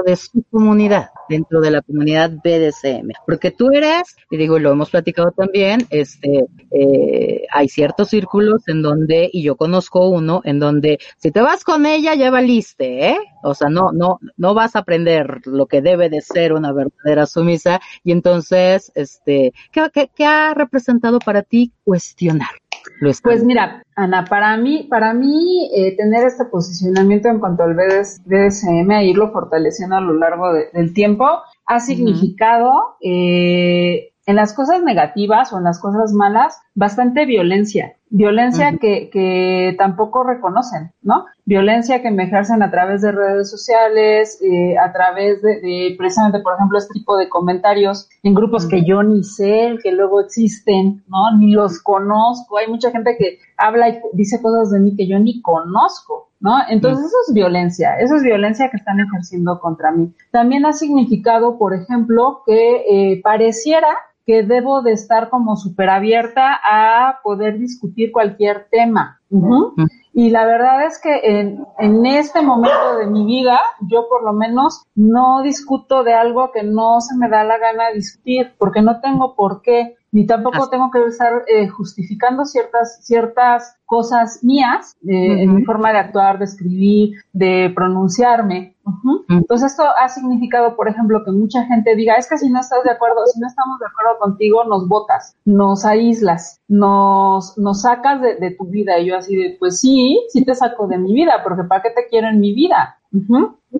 de 0.06 0.16
su 0.16 0.42
comunidad, 0.50 1.10
dentro 1.28 1.60
de 1.60 1.70
la 1.70 1.82
comunidad 1.82 2.30
BDSM. 2.30 3.10
Porque 3.26 3.50
tú 3.50 3.70
eres, 3.72 4.16
y 4.30 4.36
digo, 4.36 4.58
lo 4.58 4.72
hemos 4.72 4.90
platicado 4.90 5.32
también, 5.32 5.86
este, 5.90 6.46
eh, 6.70 7.42
hay 7.52 7.68
ciertos 7.68 8.08
círculos 8.08 8.66
en 8.68 8.82
donde, 8.82 9.28
y 9.32 9.42
yo 9.42 9.56
conozco 9.56 10.08
uno, 10.08 10.40
en 10.44 10.58
donde 10.58 10.98
si 11.18 11.30
te 11.30 11.40
vas 11.40 11.64
con 11.64 11.86
ella 11.86 12.14
ya 12.14 12.30
valiste, 12.30 13.10
¿eh? 13.10 13.18
O 13.42 13.54
sea, 13.54 13.68
no, 13.68 13.92
no, 13.92 14.18
no 14.36 14.54
vas 14.54 14.76
a 14.76 14.80
aprender 14.80 15.40
lo 15.44 15.66
que 15.66 15.82
debe 15.82 16.08
de 16.08 16.20
ser 16.20 16.52
una 16.52 16.72
verdadera 16.72 17.26
sumisa, 17.26 17.80
y 18.04 18.12
entonces, 18.12 18.92
este, 18.94 19.52
¿qué, 19.72 19.88
qué, 19.92 20.10
qué 20.14 20.24
ha 20.24 20.54
representado 20.54 21.18
para 21.18 21.42
ti 21.42 21.72
cuestionar? 21.84 22.50
Pues 23.22 23.44
mira, 23.44 23.82
Ana, 23.96 24.24
para 24.24 24.56
mí, 24.56 24.86
para 24.88 25.12
mí 25.12 25.70
eh, 25.74 25.96
tener 25.96 26.26
este 26.26 26.44
posicionamiento 26.46 27.28
en 27.28 27.40
cuanto 27.40 27.62
al 27.62 27.74
BDSM 27.74 28.90
e 28.90 29.06
irlo 29.06 29.32
fortaleciendo 29.32 29.96
a 29.96 30.00
lo 30.00 30.14
largo 30.14 30.52
del 30.52 30.94
tiempo 30.94 31.26
ha 31.66 31.80
significado 31.80 32.96
eh, 33.00 34.11
en 34.26 34.36
las 34.36 34.52
cosas 34.52 34.82
negativas 34.82 35.52
o 35.52 35.58
en 35.58 35.64
las 35.64 35.80
cosas 35.80 36.12
malas 36.12 36.60
bastante 36.74 37.26
violencia, 37.26 37.96
violencia 38.08 38.76
que, 38.78 39.10
que 39.10 39.74
tampoco 39.78 40.22
reconocen, 40.22 40.92
¿no? 41.02 41.26
Violencia 41.44 42.02
que 42.02 42.10
me 42.10 42.24
ejercen 42.24 42.62
a 42.62 42.70
través 42.70 43.02
de 43.02 43.10
redes 43.10 43.50
sociales, 43.50 44.38
eh, 44.42 44.76
a 44.78 44.92
través 44.92 45.42
de, 45.42 45.94
precisamente, 45.98 46.40
por 46.40 46.54
ejemplo, 46.54 46.78
este 46.78 46.92
tipo 46.92 47.16
de 47.16 47.28
comentarios 47.28 48.08
en 48.22 48.34
grupos 48.34 48.66
que 48.68 48.84
yo 48.84 49.02
ni 49.02 49.24
sé, 49.24 49.76
que 49.82 49.92
luego 49.92 50.20
existen, 50.20 51.02
¿no? 51.08 51.36
Ni 51.38 51.52
los 51.52 51.82
conozco. 51.82 52.58
Hay 52.58 52.68
mucha 52.68 52.90
gente 52.90 53.16
que 53.18 53.38
habla 53.56 53.88
y 53.88 53.98
dice 54.12 54.40
cosas 54.40 54.70
de 54.70 54.80
mí 54.80 54.94
que 54.94 55.08
yo 55.08 55.18
ni 55.18 55.42
conozco, 55.42 56.28
¿no? 56.38 56.58
Entonces 56.68 57.06
eso 57.06 57.16
es 57.26 57.34
violencia, 57.34 57.98
eso 57.98 58.16
es 58.16 58.22
violencia 58.22 58.70
que 58.70 58.76
están 58.76 59.00
ejerciendo 59.00 59.58
contra 59.58 59.90
mí. 59.90 60.12
También 60.30 60.64
ha 60.66 60.72
significado, 60.72 61.58
por 61.58 61.74
ejemplo, 61.74 62.42
que 62.46 62.84
eh, 62.88 63.20
pareciera 63.22 63.88
que 64.26 64.42
debo 64.42 64.82
de 64.82 64.92
estar 64.92 65.30
como 65.30 65.56
súper 65.56 65.90
abierta 65.90 66.60
a 66.64 67.20
poder 67.22 67.58
discutir 67.58 68.12
cualquier 68.12 68.68
tema. 68.70 69.20
Y 70.14 70.28
la 70.28 70.44
verdad 70.44 70.84
es 70.84 71.00
que 71.00 71.20
en, 71.22 71.64
en, 71.78 72.04
este 72.04 72.42
momento 72.42 72.98
de 72.98 73.06
mi 73.06 73.24
vida, 73.24 73.58
yo 73.80 74.08
por 74.10 74.22
lo 74.22 74.34
menos 74.34 74.84
no 74.94 75.42
discuto 75.42 76.04
de 76.04 76.12
algo 76.12 76.52
que 76.52 76.62
no 76.62 77.00
se 77.00 77.16
me 77.16 77.30
da 77.30 77.42
la 77.42 77.56
gana 77.56 77.88
de 77.88 77.94
discutir, 77.94 78.52
porque 78.58 78.82
no 78.82 79.00
tengo 79.00 79.34
por 79.34 79.62
qué 79.62 79.96
ni 80.12 80.26
tampoco 80.26 80.68
tengo 80.68 80.90
que 80.90 81.02
estar 81.06 81.44
eh, 81.48 81.68
justificando 81.68 82.44
ciertas, 82.44 83.02
ciertas 83.02 83.76
cosas 83.86 84.40
mías 84.42 84.94
eh, 85.08 85.42
en 85.42 85.54
mi 85.54 85.64
forma 85.64 85.90
de 85.90 85.98
actuar, 85.98 86.38
de 86.38 86.44
escribir, 86.44 87.16
de 87.32 87.72
pronunciarme. 87.74 88.76
Entonces 89.30 89.70
esto 89.70 89.84
ha 89.84 90.08
significado, 90.08 90.76
por 90.76 90.88
ejemplo, 90.88 91.22
que 91.24 91.30
mucha 91.30 91.64
gente 91.64 91.96
diga, 91.96 92.16
es 92.16 92.28
que 92.28 92.36
si 92.36 92.50
no 92.50 92.60
estás 92.60 92.84
de 92.84 92.90
acuerdo, 92.90 93.24
si 93.26 93.40
no 93.40 93.46
estamos 93.46 93.78
de 93.78 93.86
acuerdo 93.86 94.18
contigo, 94.18 94.64
nos 94.64 94.86
votas, 94.86 95.36
nos 95.46 95.84
aíslas, 95.86 96.60
nos, 96.68 97.56
nos 97.56 97.82
sacas 97.82 98.20
de, 98.20 98.36
de 98.36 98.50
tu 98.50 98.66
vida. 98.66 98.98
Y 98.98 99.06
yo 99.06 99.16
así 99.16 99.34
de, 99.34 99.56
pues 99.58 99.80
sí, 99.80 100.20
sí 100.28 100.44
te 100.44 100.54
saco 100.54 100.88
de 100.88 100.98
mi 100.98 101.14
vida, 101.14 101.40
porque 101.42 101.64
¿para 101.64 101.82
qué 101.82 101.90
te 101.90 102.06
quiero 102.10 102.28
en 102.28 102.38
mi 102.38 102.52
vida? 102.52 102.98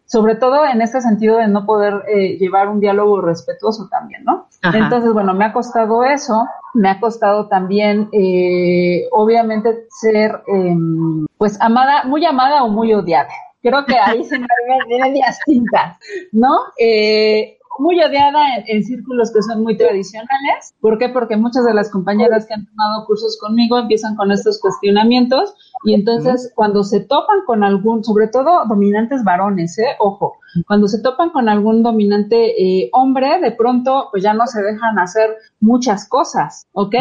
Sobre 0.07 0.37
todo 0.37 0.66
en 0.66 0.83
este 0.83 1.01
sentido 1.01 1.37
de 1.37 1.49
no 1.49 1.64
poder 1.64 2.05
eh, 2.09 2.37
llevar 2.39 2.68
un 2.68 2.80
diálogo 2.80 3.20
respetuoso 3.20 3.89
también, 3.91 4.24
¿no? 4.24 4.49
Entonces, 4.62 5.12
bueno, 5.12 5.35
me 5.35 5.45
ha 5.45 5.53
costado 5.53 6.05
eso, 6.05 6.47
me 6.74 6.89
ha 6.89 7.01
costado 7.01 7.49
también, 7.49 8.09
eh, 8.12 9.07
obviamente, 9.11 9.87
ser, 9.89 10.43
em, 10.47 11.26
pues, 11.39 11.61
amada, 11.61 12.05
muy 12.05 12.24
amada 12.24 12.62
o 12.64 12.68
muy 12.68 12.93
odiada. 12.93 13.30
Creo 13.62 13.85
que 13.87 13.97
ahí 13.99 14.24
se 14.24 14.39
me 14.39 14.47
medias 14.89 15.39
tintas, 15.47 15.99
¿no? 16.33 16.51
Eh, 16.78 17.59
muy 17.78 18.01
odiada 18.03 18.41
en, 18.66 18.85
círculos 18.85 19.33
que 19.33 19.43
son 19.43 19.62
muy 19.62 19.76
tradicionales. 19.76 20.74
¿Por 20.80 20.99
qué? 20.99 21.09
Porque 21.09 21.37
muchas 21.37 21.64
de 21.64 21.74
las 21.74 21.91
compañeras 21.91 22.47
que 22.47 22.55
han 22.55 22.66
tomado 22.66 23.07
cursos 23.07 23.39
conmigo 23.41 23.78
empiezan 23.78 24.16
con 24.16 24.30
estos 24.30 24.61
cuestionamientos 24.61 25.55
y 25.85 25.95
entonces 25.95 26.53
cuando 26.55 26.85
se 26.85 27.01
topan 27.01 27.41
con 27.47 27.64
algún, 27.64 28.05
sobre 28.05 28.28
todo 28.28 28.64
dominantes 28.66 29.24
varones, 29.24 29.78
¿eh? 29.78 29.97
Ojo, 29.99 30.39
cuando 30.66 30.87
se 30.87 31.03
topan 31.03 31.30
con 31.30 31.49
algún 31.49 31.83
dominante 31.83 32.62
eh, 32.62 32.91
hombre, 32.93 33.41
de 33.41 33.53
pronto 33.53 34.09
pues 34.11 34.22
ya 34.22 34.35
no 34.35 34.47
se 34.47 34.62
dejan 34.62 34.99
hacer 34.99 35.30
muchas 35.61 36.09
cosas, 36.09 36.66
¿ok? 36.72 36.95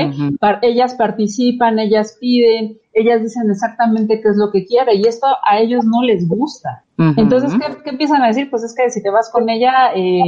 ellas 0.62 0.96
participan, 0.96 1.80
ellas 1.80 2.18
piden, 2.20 2.78
ellas 2.94 3.22
dicen 3.22 3.50
exactamente 3.50 4.22
qué 4.22 4.30
es 4.30 4.38
lo 4.38 4.52
que 4.52 4.66
quiere 4.66 4.96
y 4.96 5.08
esto 5.08 5.28
a 5.44 5.60
ellos 5.60 5.86
no 5.86 6.02
les 6.04 6.28
gusta. 6.28 6.84
Entonces, 7.18 7.54
¿qué, 7.84 7.90
empiezan 7.90 8.22
a 8.22 8.28
decir? 8.28 8.48
Pues 8.52 8.64
es 8.64 8.76
que 8.76 8.92
si 8.92 9.02
te 9.02 9.10
vas 9.10 9.32
con 9.32 9.50
ella, 9.50 9.92
eh, 9.96 10.22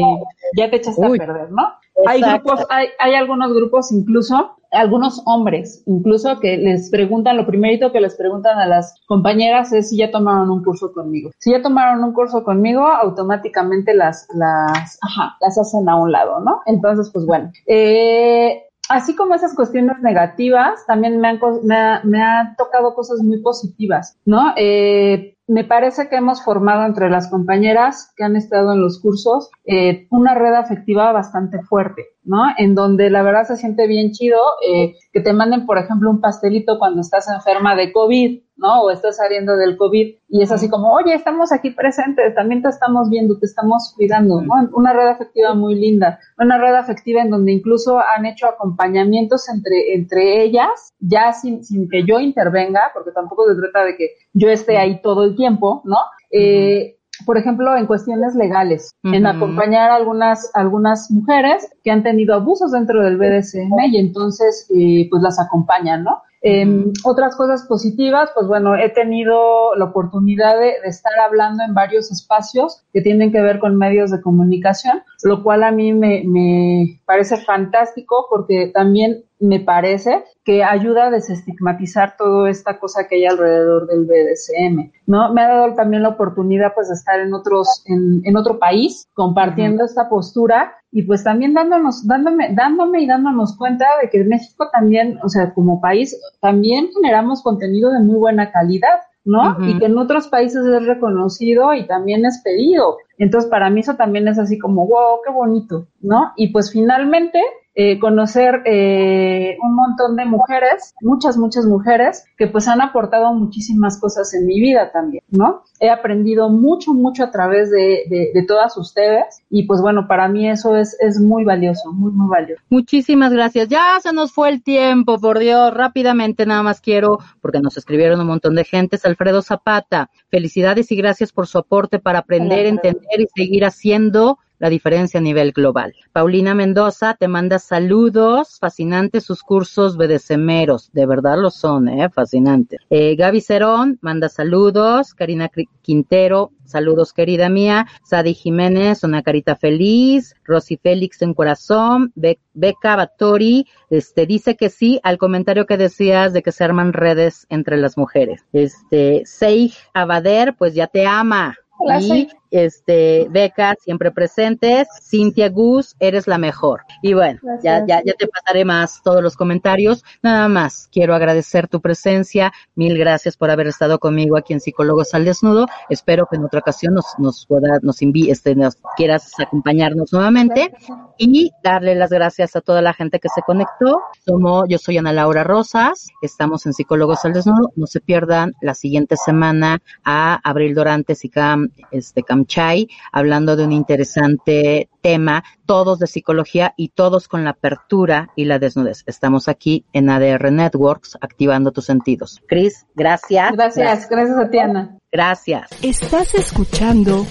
ya 0.58 0.72
te 0.72 0.78
echaste 0.78 1.06
a 1.06 1.10
perder, 1.10 1.52
¿no? 1.52 1.72
Hay 2.08 2.22
grupos, 2.22 2.66
hay, 2.70 2.88
hay 3.00 3.14
algunos 3.14 3.54
grupos 3.54 3.92
incluso, 3.92 4.56
algunos 4.72 5.22
hombres, 5.26 5.84
incluso 5.86 6.40
que 6.40 6.58
les 6.58 6.90
preguntan, 6.90 7.38
lo 7.38 7.46
primerito 7.46 7.92
que 7.92 8.02
les 8.02 8.16
preguntan 8.16 8.58
a 8.58 8.66
las 8.66 8.96
compañeras 9.06 9.72
es 9.74 9.90
si 9.90 9.98
ya 9.98 10.12
tomaron 10.12 10.50
un 10.50 10.64
curso 10.64 10.92
conmigo. 10.92 11.32
Si 11.38 11.52
ya 11.52 11.62
tomaron 11.62 12.04
un 12.04 12.14
curso 12.14 12.44
conmigo, 12.44 12.88
automáticamente 12.88 13.94
las, 13.94 14.28
las, 14.34 14.98
ajá, 15.02 15.38
las 15.40 15.58
hacen 15.58 15.88
a 15.88 15.96
un 15.96 16.12
lado, 16.12 16.40
¿no? 16.40 16.62
Entonces, 16.66 17.12
pues 17.14 17.26
bueno, 17.26 17.52
eh, 17.68 18.64
así 18.90 19.16
como 19.16 19.36
esas 19.36 19.56
cuestiones 19.56 20.00
negativas, 20.02 20.86
también 20.88 21.20
me 21.20 21.28
han, 21.28 21.40
me, 21.64 22.00
me 22.04 22.22
han 22.24 22.56
tocado 22.56 22.96
cosas 22.96 23.20
muy 23.20 23.40
positivas, 23.42 24.18
¿no? 24.26 24.54
Eh, 24.58 25.33
me 25.48 25.66
parece 25.66 26.08
que 26.08 26.16
hemos 26.16 26.44
formado 26.44 26.86
entre 26.86 27.10
las 27.10 27.30
compañeras 27.30 28.14
que 28.16 28.24
han 28.24 28.36
estado 28.36 28.74
en 28.74 28.82
los 28.82 29.02
cursos 29.02 29.50
eh, 29.66 30.08
una 30.10 30.34
red 30.36 30.54
afectiva 30.54 31.12
bastante 31.12 31.62
fuerte, 31.62 32.06
¿no? 32.24 32.46
En 32.58 32.76
donde 32.76 33.10
la 33.10 33.24
verdad 33.24 33.44
se 33.44 33.58
siente 33.58 33.88
bien 33.88 34.12
chido 34.12 34.40
eh, 34.66 34.96
que 35.12 35.20
te 35.20 35.34
manden, 35.34 35.66
por 35.66 35.78
ejemplo, 35.78 36.10
un 36.10 36.22
pastelito 36.22 36.80
cuando 36.80 37.02
estás 37.02 37.28
enferma 37.28 37.76
de 37.76 37.92
COVID, 37.92 38.42
¿no? 38.56 38.84
O 38.84 38.92
estás 38.92 39.18
saliendo 39.18 39.56
del 39.56 39.78
COVID 39.78 40.16
y 40.30 40.42
es 40.42 40.52
así 40.52 40.70
como, 40.70 40.92
oye, 40.94 41.14
estamos 41.14 41.52
aquí 41.52 41.72
presentes, 41.72 42.36
también 42.36 42.62
te 42.62 42.70
estamos 42.70 43.10
viendo, 43.10 43.38
te 43.38 43.46
estamos 43.46 43.94
cuidando, 43.96 44.42
¿no? 44.42 44.54
Una 44.74 44.94
red 44.94 45.08
afectiva 45.08 45.54
muy 45.54 45.76
linda, 45.76 46.20
una 46.38 46.58
red 46.58 46.76
afectiva 46.76 47.22
en 47.22 47.30
donde 47.30 47.52
incluso 47.52 48.00
han 48.00 48.26
hecho 48.26 48.48
acompañamientos 48.48 49.50
entre, 49.50 49.94
entre 49.94 50.44
ellas, 50.44 50.94
ya 51.00 51.34
sin, 51.34 51.64
sin 51.64 51.90
que 51.90 52.04
yo 52.06 52.20
intervenga, 52.20 52.92
porque 52.94 53.12
tampoco 53.12 53.46
se 53.48 53.60
trata 53.60 53.86
de 53.86 53.98
que 53.98 54.10
yo 54.34 54.50
esté 54.50 54.78
ahí 54.78 55.02
todo 55.02 55.24
el 55.24 55.36
tiempo, 55.36 55.82
¿no? 55.86 55.98
Eh, 56.32 56.98
por 57.26 57.38
ejemplo, 57.38 57.78
en 57.78 57.86
cuestiones 57.86 58.36
legales, 58.36 58.92
en 59.04 59.26
acompañar 59.26 59.92
a 59.92 59.96
algunas, 59.96 60.50
algunas 60.56 61.12
mujeres 61.12 61.70
que 61.84 61.92
han 61.92 62.04
tenido 62.04 62.34
abusos 62.34 62.72
dentro 62.72 63.04
del 63.04 63.18
BDSM 63.18 63.92
y 63.92 63.98
entonces 63.98 64.68
eh, 64.76 65.08
pues 65.10 65.22
las 65.22 65.40
acompañan, 65.40 66.04
¿no? 66.04 66.22
Eh, 66.46 66.92
otras 67.06 67.38
cosas 67.38 67.66
positivas, 67.68 68.30
pues 68.36 68.48
bueno, 68.48 68.76
he 68.76 68.90
tenido 68.90 69.76
la 69.76 69.86
oportunidad 69.86 70.60
de, 70.60 70.74
estar 70.84 71.14
hablando 71.26 71.64
en 71.64 71.74
varios 71.74 72.12
espacios 72.12 72.84
que 72.92 73.02
tienen 73.02 73.32
que 73.32 73.40
ver 73.42 73.60
con 73.60 73.78
medios 73.78 74.12
de 74.12 74.22
comunicación, 74.22 75.02
lo 75.24 75.42
cual 75.42 75.64
a 75.64 75.72
mí 75.72 75.94
me, 75.94 76.24
me 76.26 77.00
parece 77.06 77.38
fantástico 77.38 78.28
porque 78.30 78.72
también 78.74 79.24
me 79.44 79.60
parece 79.60 80.24
que 80.46 80.64
ayuda 80.64 81.08
a 81.08 81.12
desestigmatizar 81.12 82.16
toda 82.18 82.50
esta 82.50 82.80
cosa 82.80 83.08
que 83.08 83.16
hay 83.16 83.26
alrededor 83.26 83.88
del 83.88 84.06
BDSM, 84.06 84.90
¿no? 85.06 85.34
Me 85.34 85.42
ha 85.42 85.50
dado 85.50 85.76
también 85.76 86.02
la 86.02 86.10
oportunidad 86.10 86.74
pues 86.74 86.88
de 86.88 86.94
estar 86.94 87.20
en 87.20 87.34
otros, 87.34 87.84
en, 87.88 88.22
en 88.24 88.38
otro 88.38 88.58
país 88.58 89.06
compartiendo 89.14 89.84
esta 89.84 90.08
postura 90.08 90.74
y 90.94 91.04
pues 91.04 91.26
también 91.26 91.54
dándonos, 91.54 92.08
dándome, 92.08 92.54
dándome 92.54 93.02
y 93.02 93.08
dándonos 93.08 93.58
cuenta 93.58 93.86
de 94.02 94.10
que 94.10 94.24
México 94.24 94.70
también, 94.72 95.20
o 95.24 95.28
sea, 95.28 95.54
como 95.54 95.82
país, 95.82 96.18
también 96.40 96.88
generamos 96.94 97.44
contenido 97.44 97.92
de 97.92 98.00
muy 98.00 98.16
buena 98.16 98.50
calidad. 98.50 99.02
¿no? 99.26 99.56
Y 99.66 99.80
que 99.80 99.86
en 99.86 99.98
otros 99.98 100.28
países 100.28 100.66
es 100.66 100.86
reconocido 100.86 101.74
y 101.74 101.88
también 101.88 102.26
es 102.26 102.42
pedido. 102.44 102.98
Entonces, 103.18 103.50
para 103.50 103.70
mí 103.70 103.80
eso 103.80 103.96
también 103.96 104.28
es 104.28 104.38
así 104.38 104.60
como, 104.60 104.86
wow, 104.86 105.22
qué 105.26 105.32
bonito, 105.32 105.88
¿no? 106.02 106.34
Y 106.36 106.50
pues 106.50 106.74
finalmente, 106.74 107.42
eh, 107.76 108.00
conocer 108.00 108.62
eh, 108.66 109.58
un 109.62 109.76
montón 109.76 110.16
de 110.16 110.26
mujeres, 110.26 110.94
muchas, 111.02 111.38
muchas 111.38 111.66
mujeres, 111.66 112.26
que 112.38 112.48
pues 112.48 112.68
han 112.68 112.82
aportado 112.82 113.34
muchísimas 113.34 114.00
cosas 114.00 114.34
en 114.34 114.46
mi 114.46 114.60
vida 114.60 114.92
también, 114.92 115.24
¿no? 115.30 115.64
He 115.80 115.90
aprendido 115.90 116.50
mucho, 116.50 116.94
mucho 116.94 117.24
a 117.24 117.32
través 117.32 117.72
de, 117.72 118.04
de, 118.10 118.32
de 118.34 118.44
todas 118.46 118.78
ustedes 118.78 119.42
y 119.50 119.64
pues 119.64 119.82
bueno, 119.82 120.08
para 120.08 120.28
mí 120.28 120.50
eso 120.50 120.76
es, 120.76 120.96
es 121.00 121.20
muy 121.20 121.44
valioso, 121.44 121.92
muy, 121.92 122.12
muy 122.12 122.30
valioso. 122.30 122.62
Muchísimas 122.70 123.34
gracias. 123.34 123.68
Ya 123.68 123.98
se 124.02 124.14
nos 124.14 124.32
fue 124.32 124.50
el 124.50 124.64
tiempo, 124.64 125.20
por 125.20 125.40
Dios. 125.40 125.74
Rápidamente 125.74 126.46
nada 126.46 126.64
más 126.64 126.82
quiero, 126.82 127.20
porque 127.42 127.60
nos 127.60 127.78
escribieron 127.78 128.20
un 128.20 128.28
montón 128.28 128.56
de 128.56 128.64
gentes, 128.64 129.06
Alfredo 129.06 129.42
Zapata, 129.42 130.10
felicidades 130.30 130.92
y 130.92 130.96
gracias 130.96 131.32
por 131.32 131.48
su 131.48 131.58
aporte 131.58 132.00
para 132.00 132.20
aprender, 132.20 132.66
entender 132.66 133.20
y 133.20 133.28
seguir 133.36 133.66
haciendo 133.66 134.38
la 134.64 134.70
diferencia 134.70 135.20
a 135.20 135.22
nivel 135.22 135.52
global. 135.52 135.94
Paulina 136.14 136.54
Mendoza 136.54 137.18
te 137.20 137.28
manda 137.28 137.60
saludos, 137.60 138.60
fascinantes 138.62 139.26
sus 139.26 139.44
cursos 139.44 139.98
bedecemeros, 139.98 140.90
de 140.94 141.06
verdad 141.06 141.38
lo 141.38 141.50
son, 141.50 141.90
eh, 141.90 142.10
fascinantes. 142.10 142.80
Eh, 142.90 143.18
Gaby 143.18 143.42
Cerón 143.42 144.00
manda 144.00 144.30
saludos, 144.30 145.16
Karina 145.16 145.52
Quintero, 145.82 146.54
saludos 146.64 147.12
querida 147.12 147.50
mía, 147.50 147.88
Sadi 148.04 148.34
Jiménez, 148.34 149.04
una 149.04 149.22
carita 149.22 149.58
feliz, 149.58 150.34
Rosy 150.46 150.78
Félix 150.78 151.22
en 151.22 151.34
corazón, 151.34 152.14
Be 152.16 152.40
Beca 152.54 152.96
Batori, 152.96 153.68
este, 153.90 154.26
dice 154.26 154.56
que 154.56 154.70
sí 154.70 154.98
al 155.04 155.18
comentario 155.18 155.66
que 155.66 155.76
decías 155.76 156.32
de 156.32 156.42
que 156.42 156.54
se 156.54 156.64
arman 156.64 156.94
redes 156.94 157.48
entre 157.50 157.76
las 157.76 157.98
mujeres. 157.98 158.46
Este, 158.54 159.24
Seij 159.26 159.76
Abader, 159.94 160.56
pues 160.58 160.74
ya 160.74 160.88
te 160.88 161.06
ama. 161.06 161.58
Hola, 161.80 162.00
y. 162.00 162.30
este, 162.54 163.28
Beca, 163.32 163.76
siempre 163.80 164.12
presentes, 164.12 164.88
Cintia 165.02 165.50
Gus, 165.50 165.96
eres 166.00 166.28
la 166.28 166.38
mejor. 166.38 166.82
Y 167.02 167.16
bueno, 167.16 167.40
ya, 167.64 167.84
ya, 167.86 168.02
ya 168.06 168.14
te 168.14 168.28
pasaré 168.28 168.64
más 168.64 169.02
todos 169.04 169.24
los 169.24 169.36
comentarios. 169.36 170.04
Nada 170.22 170.48
más, 170.48 170.88
quiero 170.92 171.16
agradecer 171.16 171.68
tu 171.68 171.82
presencia. 171.82 172.54
Mil 172.76 172.96
gracias 172.96 173.38
por 173.38 173.50
haber 173.50 173.66
estado 173.68 173.98
conmigo 173.98 174.38
aquí 174.38 174.54
en 174.54 174.60
Psicólogos 174.60 175.16
al 175.16 175.26
Desnudo. 175.26 175.66
Espero 175.90 176.28
que 176.30 176.36
en 176.36 176.46
otra 176.46 176.60
ocasión 176.60 176.94
nos, 176.94 177.06
nos 177.18 177.48
pueda, 177.48 177.80
nos 177.82 178.04
envíe, 178.04 178.30
este, 178.30 178.56
nos 178.56 178.78
quieras 178.96 179.32
acompañarnos 179.40 180.14
nuevamente 180.14 180.72
y 181.18 181.52
darle 181.64 181.96
las 181.96 182.12
gracias 182.12 182.56
a 182.56 182.62
toda 182.62 182.84
la 182.84 182.94
gente 182.94 183.20
que 183.20 183.30
se 183.30 183.42
conectó. 183.42 184.00
Somos, 184.24 184.66
yo 184.70 184.78
soy 184.78 185.00
Ana 185.00 185.12
Laura 185.12 185.44
Rosas, 185.44 186.10
estamos 186.22 186.68
en 186.68 186.74
Psicólogos 186.74 187.26
al 187.26 187.34
Desnudo. 187.34 187.72
No 187.76 187.88
se 187.88 188.00
pierdan 188.00 188.54
la 188.62 188.76
siguiente 188.76 189.16
semana 189.18 189.82
a 190.04 190.40
Abril 190.48 190.76
Dorantes 190.76 191.26
y 191.26 191.30
Cam, 191.30 191.70
este, 191.90 192.22
Cam 192.22 192.43
Chai, 192.46 192.88
hablando 193.12 193.56
de 193.56 193.66
un 193.66 193.72
interesante 193.72 194.90
tema, 195.02 195.44
todos 195.66 196.00
de 196.00 196.08
psicología 196.08 196.74
y 196.78 196.90
todos 196.90 197.28
con 197.28 197.44
la 197.44 197.52
apertura 197.52 198.30
y 198.36 198.46
la 198.46 198.60
desnudez. 198.60 199.04
Estamos 199.06 199.48
aquí 199.48 199.86
en 199.94 200.10
ADR 200.10 200.52
Networks, 200.52 201.18
activando 201.22 201.72
tus 201.72 201.86
sentidos. 201.86 202.42
Cris, 202.48 202.86
gracias. 202.96 203.52
Gracias, 203.54 204.10
gracias 204.10 204.38
a 204.38 204.50
ti, 204.50 204.60
Ana. 204.60 204.98
Gracias. 205.12 205.70
Estás 205.82 206.34
escuchando 206.36 207.26